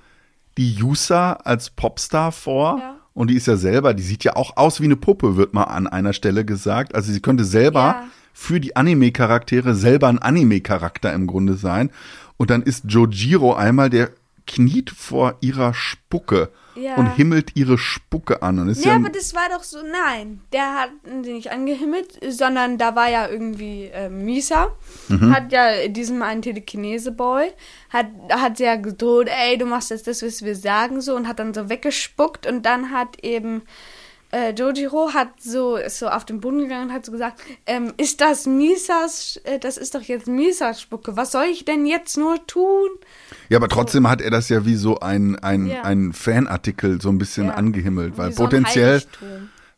die 0.57 0.73
Yusa 0.73 1.33
als 1.33 1.69
Popstar 1.69 2.31
vor. 2.31 2.79
Ja. 2.79 2.95
Und 3.13 3.29
die 3.29 3.35
ist 3.35 3.47
ja 3.47 3.57
selber, 3.57 3.93
die 3.93 4.03
sieht 4.03 4.23
ja 4.23 4.35
auch 4.35 4.55
aus 4.57 4.79
wie 4.81 4.85
eine 4.85 4.95
Puppe, 4.95 5.35
wird 5.35 5.53
mal 5.53 5.63
an 5.63 5.87
einer 5.87 6.13
Stelle 6.13 6.45
gesagt. 6.45 6.95
Also 6.95 7.11
sie 7.11 7.19
könnte 7.21 7.43
selber 7.43 7.79
Ja. 7.79 8.03
für 8.33 8.59
die 8.59 8.75
Anime-Charaktere 8.75 9.75
selber 9.75 10.07
ein 10.07 10.19
Anime-Charakter 10.19 11.13
im 11.13 11.27
Grunde 11.27 11.55
sein. 11.55 11.91
Und 12.37 12.49
dann 12.49 12.61
ist 12.63 12.85
Jojiro 12.87 13.53
einmal, 13.55 13.89
der 13.89 14.11
kniet 14.47 14.89
vor 14.89 15.35
ihrer 15.41 15.73
Spucke 15.73 16.49
Ja. 16.79 16.95
und 16.95 17.07
himmelt 17.15 17.55
ihre 17.55 17.77
Spucke 17.77 18.41
an. 18.41 18.59
Und 18.59 18.69
ist 18.69 18.85
Ja, 18.85 18.91
ja, 18.91 18.97
aber 18.97 19.09
das 19.09 19.33
war 19.33 19.49
doch 19.49 19.63
so, 19.63 19.79
nein, 19.83 20.41
der 20.53 20.73
hat 20.75 20.89
sie 21.23 21.33
nicht 21.33 21.51
angehimmelt, 21.51 22.19
sondern 22.29 22.77
da 22.77 22.95
war 22.95 23.09
ja 23.09 23.27
irgendwie 23.27 23.85
äh, 23.85 24.09
Misa, 24.09 24.71
Mhm. 25.09 25.35
hat 25.35 25.51
ja 25.51 25.87
diesem 25.87 26.21
einen 26.21 26.41
Telekinese-Boy, 26.41 27.51
hat, 27.89 28.07
hat 28.31 28.59
ja 28.59 28.75
gedroht, 28.75 29.27
ey, 29.29 29.57
du 29.57 29.65
machst 29.65 29.89
jetzt 29.91 30.07
das, 30.07 30.21
was 30.23 30.43
wir 30.43 30.55
sagen, 30.55 31.01
so, 31.01 31.15
und 31.15 31.27
hat 31.27 31.39
dann 31.39 31.53
so 31.53 31.69
weggespuckt 31.69 32.47
und 32.47 32.65
dann 32.65 32.91
hat 32.91 33.23
eben 33.23 33.63
äh, 34.31 34.53
Jojiro 34.53 35.13
hat 35.13 35.41
so, 35.41 35.75
ist 35.77 35.99
so 35.99 36.07
auf 36.07 36.23
den 36.25 36.39
Boden 36.39 36.59
gegangen 36.59 36.89
und 36.89 36.93
hat 36.93 37.05
so 37.05 37.11
gesagt, 37.11 37.41
ähm, 37.65 37.93
ist 37.97 38.21
das 38.21 38.45
Misas, 38.45 39.37
äh, 39.43 39.59
das 39.59 39.77
ist 39.77 39.95
doch 39.95 40.01
jetzt 40.01 40.27
Misas 40.27 40.81
Spucke, 40.81 41.15
was 41.17 41.31
soll 41.31 41.45
ich 41.45 41.65
denn 41.65 41.85
jetzt 41.85 42.17
nur 42.17 42.45
tun? 42.47 42.89
ja, 43.49 43.57
aber 43.57 43.67
trotzdem 43.69 44.07
hat 44.07 44.21
er 44.21 44.29
das 44.31 44.49
ja 44.49 44.65
wie 44.65 44.75
so 44.75 44.99
ein, 44.99 45.37
ein, 45.37 45.67
Ja. 45.67 45.81
ein 45.83 46.13
Fanartikel 46.13 47.01
so 47.01 47.09
ein 47.09 47.17
bisschen 47.17 47.47
Ja. 47.47 47.53
angehimmelt. 47.55 48.17
Weil 48.17 48.31
so 48.33 48.43
potenziell, 48.43 49.01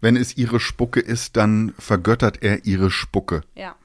wenn 0.01 0.15
es 0.17 0.35
ihre 0.37 0.59
Spucke 0.59 0.99
ist, 0.99 1.37
dann 1.37 1.73
vergöttert 1.79 2.41
er 2.43 2.65
ihre 2.65 2.91
Spucke. 2.91 3.41
Ja, 3.55 3.75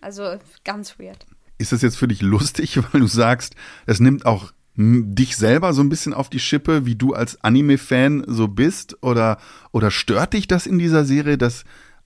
also 0.00 0.36
ganz 0.64 0.98
weird. 0.98 1.26
Ist 1.58 1.72
das 1.72 1.82
jetzt 1.82 1.96
für 1.96 2.08
dich 2.08 2.22
lustig, 2.22 2.78
weil 2.92 3.00
du 3.02 3.06
sagst, 3.06 3.54
es 3.86 4.00
nimmt 4.00 4.24
auch 4.26 4.52
dich 4.76 5.36
selber 5.36 5.72
so 5.72 5.82
ein 5.82 5.88
bisschen 5.88 6.14
auf 6.14 6.30
die 6.30 6.40
Schippe, 6.40 6.86
wie 6.86 6.94
du 6.94 7.12
als 7.12 7.42
Anime-Fan 7.44 8.24
so 8.26 8.48
bist? 8.48 8.96
Oder, 9.02 9.38
oder 9.70 9.90
stört 9.90 10.32
dich 10.32 10.48
das 10.48 10.66
in 10.66 10.78
dieser 10.78 11.04
Serie, 11.04 11.36
dass 11.36 11.64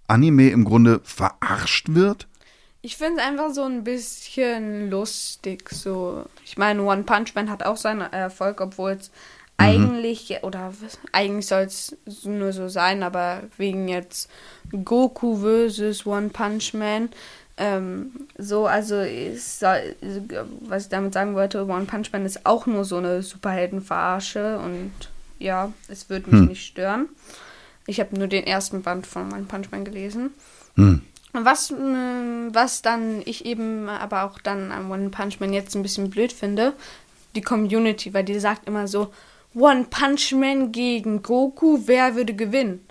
Anime 0.09 0.51
im 0.51 0.65
Grunde 0.65 1.01
verarscht 1.05 1.95
wird? 1.95 2.27
Ich 2.83 2.97
finde 2.97 3.21
es 3.21 3.27
einfach 3.27 3.51
so 3.51 3.65
ein 3.65 3.85
bisschen 3.85 4.91
lustig. 4.91 5.69
So, 5.71 6.25
ich 6.45 6.57
meine, 6.57 6.83
One 6.83 7.03
Punch 7.03 7.35
Man 7.35 7.51
hat 7.51 7.65
auch 7.65 7.77
seinen 7.77 8.13
Erfolg, 8.13 8.61
obwohl 8.61 8.93
es 8.93 9.11
eigentlich, 9.59 10.39
oder 10.43 10.73
eigentlich 11.13 11.47
soll 11.47 11.63
es 11.63 11.97
nur 12.25 12.53
so 12.53 12.69
sein, 12.69 13.03
aber 13.03 13.45
wegen 13.57 13.89
jetzt 13.89 14.31
Goku 14.85 15.37
versus 15.37 16.07
One 16.07 16.29
Punch 16.29 16.75
Man. 16.75 17.09
Ähm, 17.59 18.13
so, 18.37 18.67
also, 18.67 19.03
soll, 19.37 19.97
was 20.61 20.85
ich 20.85 20.89
damit 20.91 21.15
sagen 21.15 21.35
wollte, 21.35 21.67
One 21.67 21.87
Punch 21.87 22.13
Man 22.13 22.27
ist 22.27 22.45
auch 22.45 22.67
nur 22.67 22.85
so 22.85 22.99
eine 22.99 23.23
Superheldenverarsche 23.23 24.59
und 24.59 24.93
ja, 25.39 25.73
es 25.89 26.11
wird 26.11 26.27
mich 26.31 26.49
nicht 26.49 26.67
stören. 26.67 27.09
Ich 27.87 28.01
habe 28.01 28.17
nur 28.19 28.27
den 28.27 28.45
ersten 28.45 28.83
Band 28.83 29.07
von 29.07 29.33
One 29.33 29.45
Punch 29.45 29.71
Man 29.71 29.85
gelesen. 29.85 30.31
Hm. 30.75 31.03
Was, 31.33 31.71
ähm, 31.71 32.51
was 32.53 32.83
dann 32.83 33.23
ich 33.25 33.45
eben 33.45 33.89
aber 33.89 34.25
auch 34.25 34.39
dann 34.39 34.73
am 34.73 34.91
One 34.91 35.11
Punch 35.11 35.41
Man 35.41 35.53
jetzt 35.53 35.75
ein 35.75 35.83
bisschen 35.83 36.11
blöd 36.11 36.33
finde, 36.33 36.73
die 37.35 37.43
Community, 37.43 38.13
weil 38.15 38.25
die 38.25 38.39
sagt 38.39 38.67
immer 38.67 38.89
so, 38.89 39.13
One 39.55 39.87
Punch 39.89 40.33
Man 40.33 40.73
gegen 40.73 41.23
Goku, 41.23 41.81
wer 41.87 42.15
würde 42.17 42.35
gewinnen? 42.35 42.86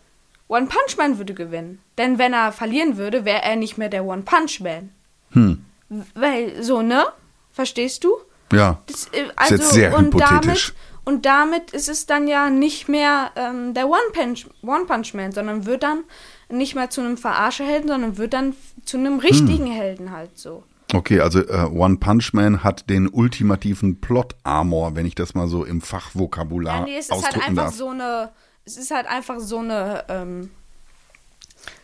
One 0.48 0.68
Punch 0.68 0.98
Man 0.98 1.18
würde 1.18 1.34
gewinnen. 1.34 1.80
Denn 1.98 2.18
wenn 2.20 2.34
er 2.34 2.52
verlieren 2.52 2.98
würde, 2.98 3.26
wäre 3.26 3.42
er 3.42 3.56
nicht 3.56 3.78
mehr 3.78 3.90
der 3.90 4.06
One 4.06 4.24
Punch 4.24 4.60
Man. 4.62 4.92
Hm. 5.32 5.66
Weil, 6.14 6.62
so, 6.64 6.82
ne? 6.82 7.06
Verstehst 7.52 8.04
du? 8.04 8.18
Ja. 8.52 8.82
Das, 8.86 9.08
äh, 9.08 9.28
also, 9.36 9.56
jetzt 9.56 9.72
sehr 9.72 9.96
und 9.96 10.08
hypothetisch. 10.08 10.74
Damit, 10.74 11.06
und 11.06 11.26
damit 11.26 11.72
ist 11.72 11.90
es 11.90 12.06
dann 12.06 12.28
ja 12.28 12.50
nicht 12.50 12.90
mehr 12.90 13.32
ähm, 13.36 13.74
der 13.74 13.88
One 13.88 14.12
Punch, 14.14 14.48
One 14.64 14.86
Punch 14.86 15.14
Man, 15.14 15.32
sondern 15.32 15.66
wird 15.66 15.84
dann 15.84 16.04
nicht 16.50 16.76
mehr 16.76 16.90
zu 16.90 17.02
einem 17.02 17.18
Verarscherhelden, 17.18 17.88
sondern 17.88 18.18
wird 18.18 18.34
dann 18.34 18.56
zu 18.84 18.98
einem 18.98 19.20
richtigen 19.20 19.68
Helden 19.68 20.12
halt 20.12 20.38
so. 20.38 20.64
Okay, 20.94 21.20
also 21.20 21.40
äh, 21.40 21.66
One 21.72 21.98
Punch 21.98 22.34
Man 22.34 22.64
hat 22.64 22.90
den 22.90 23.08
ultimativen 23.08 24.00
Plot-Armor, 24.02 24.96
wenn 24.96 25.06
ich 25.06 25.16
das 25.16 25.34
mal 25.34 25.48
so 25.48 25.64
im 25.64 25.82
Fachvokabular 25.82 26.80
Ja, 26.80 26.86
nee, 26.86 26.98
es 26.98 27.10
ist 27.10 27.24
halt 27.24 27.44
einfach 27.44 27.66
darf. 27.66 27.76
so 27.76 27.90
eine. 27.90 28.32
Es 28.66 28.78
ist 28.78 28.92
halt 28.92 29.08
einfach 29.08 29.40
so 29.40 29.60
eine. 29.60 30.04
Ähm, 30.10 30.52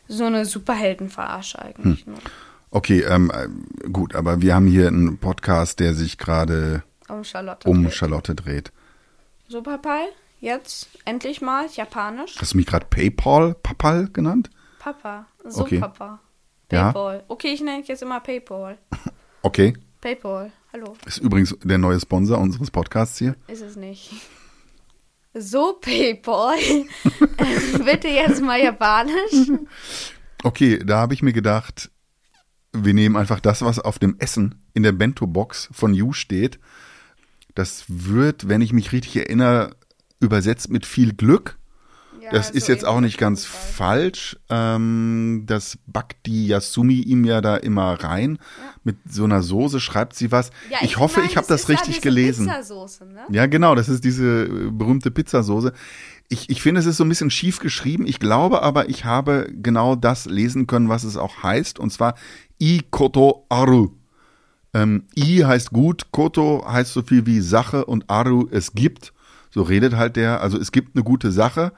so 0.08 0.26
eine 0.26 0.46
Superheldenverarsche 0.46 1.60
eigentlich 1.62 2.06
Hm. 2.06 2.14
nur. 2.14 2.22
Okay, 2.72 3.02
ähm, 3.02 3.32
äh, 3.34 3.90
gut, 3.90 4.14
aber 4.16 4.42
wir 4.42 4.56
haben 4.56 4.68
hier 4.68 4.88
einen 4.88 5.18
Podcast, 5.20 5.80
der 5.80 5.94
sich 5.94 6.18
gerade 6.18 6.84
Um 7.08 7.24
Charlotte. 7.24 7.70
um 7.70 7.84
dreht. 7.84 7.94
Charlotte 7.94 8.36
dreht. 8.36 8.72
Superpal, 9.48 10.06
jetzt 10.42 10.90
endlich 11.06 11.42
mal 11.42 11.68
Japanisch. 11.74 12.36
Hast 12.40 12.54
du 12.54 12.58
mich 12.58 12.66
gerade 12.66 12.86
PayPal, 12.90 13.54
Papal 13.56 14.10
genannt? 14.12 14.50
Papa. 14.80 15.28
So 15.46 15.62
Okay. 15.62 15.80
Papa. 15.80 16.20
Ja. 16.72 16.92
Paypal. 16.92 17.24
Okay, 17.30 17.54
ich 17.54 17.62
nenne 17.62 17.80
dich 17.80 17.88
jetzt 17.90 18.02
immer 18.02 18.20
Paypal. 18.20 18.78
Okay, 19.44 19.74
Paypal. 20.02 20.52
Hallo. 20.72 20.96
ist 21.06 21.18
übrigens 21.18 21.56
der 21.64 21.78
neue 21.80 22.00
Sponsor 22.00 22.38
unseres 22.38 22.70
Podcasts 22.70 23.18
hier. 23.18 23.36
Ist 23.48 23.62
es 23.62 23.76
nicht. 23.76 24.12
So, 25.34 25.78
Paypal. 25.80 26.58
Bitte 27.86 28.10
jetzt 28.10 28.42
mal 28.42 28.60
Japanisch. 28.60 29.52
Okay, 30.44 30.80
da 30.84 30.98
habe 31.00 31.14
ich 31.14 31.22
mir 31.22 31.34
gedacht, 31.34 31.90
wir 32.74 32.94
nehmen 32.94 33.16
einfach 33.16 33.40
das, 33.40 33.62
was 33.62 33.80
auf 33.80 34.00
dem 34.00 34.18
Essen 34.20 34.56
in 34.74 34.84
der 34.84 34.92
Bento-Box 34.92 35.70
von 35.72 35.94
You 35.94 36.14
steht. 36.14 36.60
Das 37.56 37.86
wird, 37.88 38.48
wenn 38.48 38.62
ich 38.62 38.74
mich 38.74 38.92
richtig 38.92 39.16
erinnere, 39.18 39.76
übersetzt 40.20 40.70
mit 40.70 40.86
viel 40.86 41.14
Glück. 41.14 41.58
Ja, 42.32 42.38
Das 42.38 42.50
ist 42.50 42.68
so 42.68 42.72
jetzt 42.72 42.86
auch 42.86 43.02
nicht 43.02 43.18
ganz 43.18 43.46
falsch. 43.46 44.38
Ähm, 44.50 45.44
das 45.46 45.78
backt 45.86 46.26
die 46.26 46.48
Yasumi 46.48 47.02
ihm 47.02 47.26
ja 47.26 47.42
da 47.42 47.58
immer 47.58 47.94
rein. 48.04 48.38
Mit 48.84 48.98
so 49.10 49.24
einer 49.26 49.44
Soße 49.44 49.80
schreibt 49.80 50.16
sie 50.16 50.32
was. 50.32 50.52
Ja, 50.70 50.80
ich 50.82 50.98
hoffe, 50.98 51.20
meine, 51.20 51.32
ich 51.32 51.38
habe 51.38 51.48
das 51.48 51.62
das 51.62 51.68
ja 51.70 51.76
richtig 51.76 51.96
diese 51.96 52.02
gelesen. 52.04 52.48
Pizzasoße, 52.48 53.06
ne? 53.06 53.22
Ja, 53.30 53.46
genau, 53.46 53.76
das 53.76 53.90
ist 53.90 54.04
diese 54.04 54.46
äh, 54.46 54.72
berühmte 54.72 55.12
Pizzasoße. 55.12 55.74
Ich, 56.30 56.50
ich 56.50 56.62
finde, 56.62 56.80
es 56.80 56.86
ist 56.86 56.98
so 56.98 57.04
ein 57.04 57.10
bisschen 57.10 57.30
schief 57.30 57.60
geschrieben. 57.60 58.08
Ich 58.08 58.20
glaube 58.20 58.62
aber, 58.62 58.90
ich 58.90 59.04
habe 59.06 59.52
genau 59.52 59.96
das 59.96 60.26
lesen 60.26 60.66
können, 60.68 60.88
was 60.90 61.04
es 61.04 61.18
auch 61.18 61.44
heißt. 61.44 61.78
Und 61.80 61.92
zwar 61.92 62.16
I 62.62 62.82
Koto 62.90 63.46
Aru. 63.50 63.92
Ähm, 64.74 65.04
I 65.18 65.44
heißt 65.44 65.72
gut, 65.72 66.12
Koto 66.12 66.66
heißt 66.66 66.94
so 66.94 67.02
viel 67.02 67.26
wie 67.26 67.42
Sache 67.42 67.86
und 67.86 68.10
Aru 68.10 68.48
es 68.52 68.74
gibt. 68.74 69.12
So 69.50 69.64
redet 69.64 69.96
halt 69.98 70.16
der. 70.16 70.40
Also 70.42 70.58
es 70.58 70.72
gibt 70.72 70.96
eine 70.96 71.04
gute 71.04 71.32
Sache. 71.34 71.74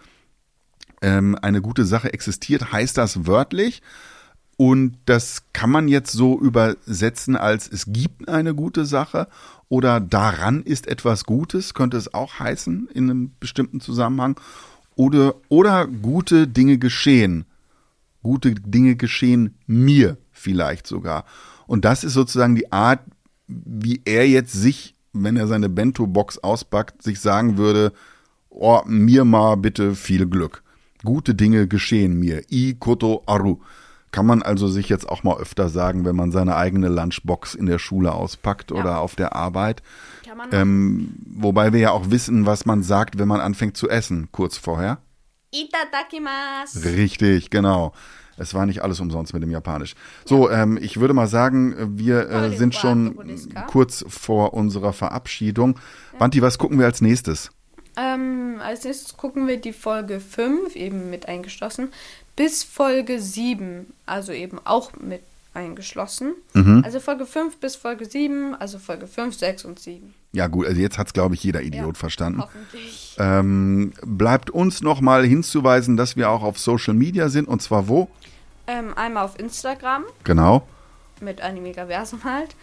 Ähm, 1.03 1.37
eine 1.41 1.61
gute 1.61 1.85
Sache 1.85 2.13
existiert, 2.13 2.71
heißt 2.71 2.97
das 2.97 3.27
wörtlich. 3.27 3.81
Und 4.55 4.97
das 5.05 5.43
kann 5.51 5.69
man 5.69 5.87
jetzt 5.87 6.13
so 6.13 6.39
übersetzen 6.39 7.35
als 7.35 7.67
es 7.67 7.87
gibt 7.87 8.29
eine 8.29 8.55
gute 8.55 8.85
Sache 8.85 9.27
oder 9.67 9.99
daran 9.99 10.63
ist 10.63 10.87
etwas 10.87 11.25
Gutes, 11.25 11.73
könnte 11.73 11.97
es 11.97 12.13
auch 12.13 12.39
heißen 12.39 12.87
in 12.93 13.09
einem 13.09 13.31
bestimmten 13.39 13.81
Zusammenhang. 13.81 14.39
Oder, 14.95 15.35
oder 15.49 15.87
gute 15.87 16.47
Dinge 16.47 16.77
geschehen. 16.77 17.45
Gute 18.21 18.53
Dinge 18.53 18.95
geschehen 18.95 19.55
mir 19.67 20.17
vielleicht 20.31 20.87
sogar. 20.87 21.25
Und 21.67 21.83
das 21.83 22.05
ist 22.05 22.13
sozusagen 22.13 22.55
die 22.55 22.71
Art, 22.71 23.01
wie 23.47 24.01
er 24.05 24.27
jetzt 24.29 24.53
sich, 24.53 24.95
wenn 25.11 25.35
er 25.35 25.47
seine 25.47 25.67
Bento-Box 25.67 26.37
auspackt, 26.39 27.01
sich 27.01 27.19
sagen 27.19 27.57
würde, 27.57 27.91
oh, 28.49 28.81
mir 28.85 29.25
mal 29.25 29.57
bitte 29.57 29.95
viel 29.95 30.27
Glück. 30.27 30.62
Gute 31.03 31.35
Dinge 31.35 31.67
geschehen 31.67 32.19
mir. 32.19 32.43
I 32.51 32.75
koto 32.79 33.23
aru. 33.25 33.59
Kann 34.11 34.27
man 34.27 34.43
also 34.43 34.67
sich 34.67 34.89
jetzt 34.89 35.09
auch 35.09 35.23
mal 35.23 35.37
öfter 35.37 35.69
sagen, 35.69 36.05
wenn 36.05 36.15
man 36.15 36.31
seine 36.31 36.55
eigene 36.55 36.87
Lunchbox 36.87 37.55
in 37.55 37.65
der 37.65 37.79
Schule 37.79 38.13
auspackt 38.13 38.71
oder 38.71 38.99
auf 38.99 39.15
der 39.15 39.35
Arbeit. 39.35 39.81
Kann 40.23 40.37
man 40.37 40.49
Ähm, 40.51 41.13
wobei 41.25 41.73
wir 41.73 41.79
ja 41.79 41.91
auch 41.91 42.11
wissen, 42.11 42.45
was 42.45 42.65
man 42.65 42.83
sagt, 42.83 43.17
wenn 43.17 43.27
man 43.27 43.41
anfängt 43.41 43.75
zu 43.75 43.89
essen, 43.89 44.29
kurz 44.31 44.55
vorher. 44.57 44.99
Itadakimasu. 45.51 46.79
Richtig, 46.87 47.49
genau. 47.49 47.93
Es 48.37 48.53
war 48.53 48.65
nicht 48.65 48.81
alles 48.83 48.99
umsonst 48.99 49.33
mit 49.33 49.43
dem 49.43 49.51
Japanisch. 49.51 49.95
So, 50.25 50.49
ähm, 50.49 50.77
ich 50.81 50.99
würde 50.99 51.13
mal 51.13 51.27
sagen, 51.27 51.97
wir 51.97 52.29
äh, 52.29 52.55
sind 52.55 52.75
schon 52.75 53.15
kurz 53.67 54.03
vor 54.07 54.53
unserer 54.53 54.93
Verabschiedung. 54.93 55.79
Wanti, 56.17 56.41
was 56.41 56.57
gucken 56.57 56.79
wir 56.79 56.85
als 56.85 57.01
nächstes? 57.01 57.51
Ähm, 57.95 58.59
als 58.61 58.83
nächstes 58.83 59.17
gucken 59.17 59.47
wir 59.47 59.57
die 59.57 59.73
Folge 59.73 60.19
5, 60.19 60.75
eben 60.75 61.09
mit 61.09 61.27
eingeschlossen, 61.27 61.89
bis 62.35 62.63
Folge 62.63 63.19
7, 63.21 63.93
also 64.05 64.31
eben 64.31 64.59
auch 64.65 64.91
mit 64.99 65.21
eingeschlossen. 65.53 66.33
Mhm. 66.53 66.81
Also 66.83 66.99
Folge 66.99 67.25
5 67.27 67.57
bis 67.57 67.75
Folge 67.75 68.05
7, 68.05 68.55
also 68.55 68.79
Folge 68.79 69.05
5, 69.07 69.35
6 69.37 69.65
und 69.65 69.79
7. 69.79 70.13
Ja 70.31 70.47
gut, 70.47 70.65
also 70.65 70.81
jetzt 70.81 70.97
hat's 70.97 71.13
glaube 71.13 71.35
ich 71.35 71.43
jeder 71.43 71.61
Idiot 71.61 71.95
Ja, 71.95 71.99
verstanden. 71.99 72.41
Hoffentlich. 72.41 73.15
Ähm, 73.19 73.93
bleibt 74.03 74.49
uns 74.49 74.81
nochmal 74.81 75.25
hinzuweisen, 75.25 75.95
dass 75.95 76.15
wir 76.15 76.31
auch 76.31 76.41
auf 76.41 76.57
Social 76.57 76.95
Media 76.95 77.29
sind 77.29 77.47
und 77.47 77.61
zwar 77.61 77.87
wo? 77.87 78.09
Ähm, 78.65 78.97
einmal 78.97 79.25
auf 79.25 79.37
Instagram 79.37 80.03
Genau. 80.23 80.67
mit 81.21 81.41
Animegaversum 81.41 82.23
halt 82.23 82.55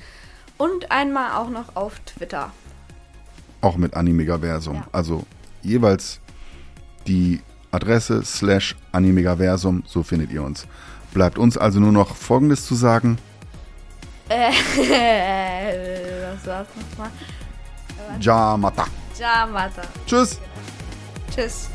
und 0.58 0.90
einmal 0.90 1.36
auch 1.40 1.48
noch 1.50 1.76
auf 1.76 2.00
Twitter. 2.00 2.52
Auch 3.60 3.76
mit 3.76 3.94
Animegaversum. 3.94 4.76
Ja. 4.76 4.86
Also 4.92 5.24
jeweils 5.62 6.20
die 7.06 7.40
Adresse 7.72 8.24
slash 8.24 8.76
Animegaversum, 8.92 9.82
so 9.86 10.02
findet 10.02 10.32
ihr 10.32 10.42
uns. 10.42 10.66
Bleibt 11.12 11.38
uns 11.38 11.56
also 11.56 11.80
nur 11.80 11.92
noch 11.92 12.16
Folgendes 12.16 12.66
zu 12.66 12.74
sagen. 12.74 13.18
Äh, 14.28 14.50
was 16.32 16.46
war's 16.46 16.68
nochmal? 16.90 17.10
Jamata. 18.20 18.86
Jamata. 19.18 19.82
Tschüss. 20.06 20.38
Tschüss. 21.34 21.68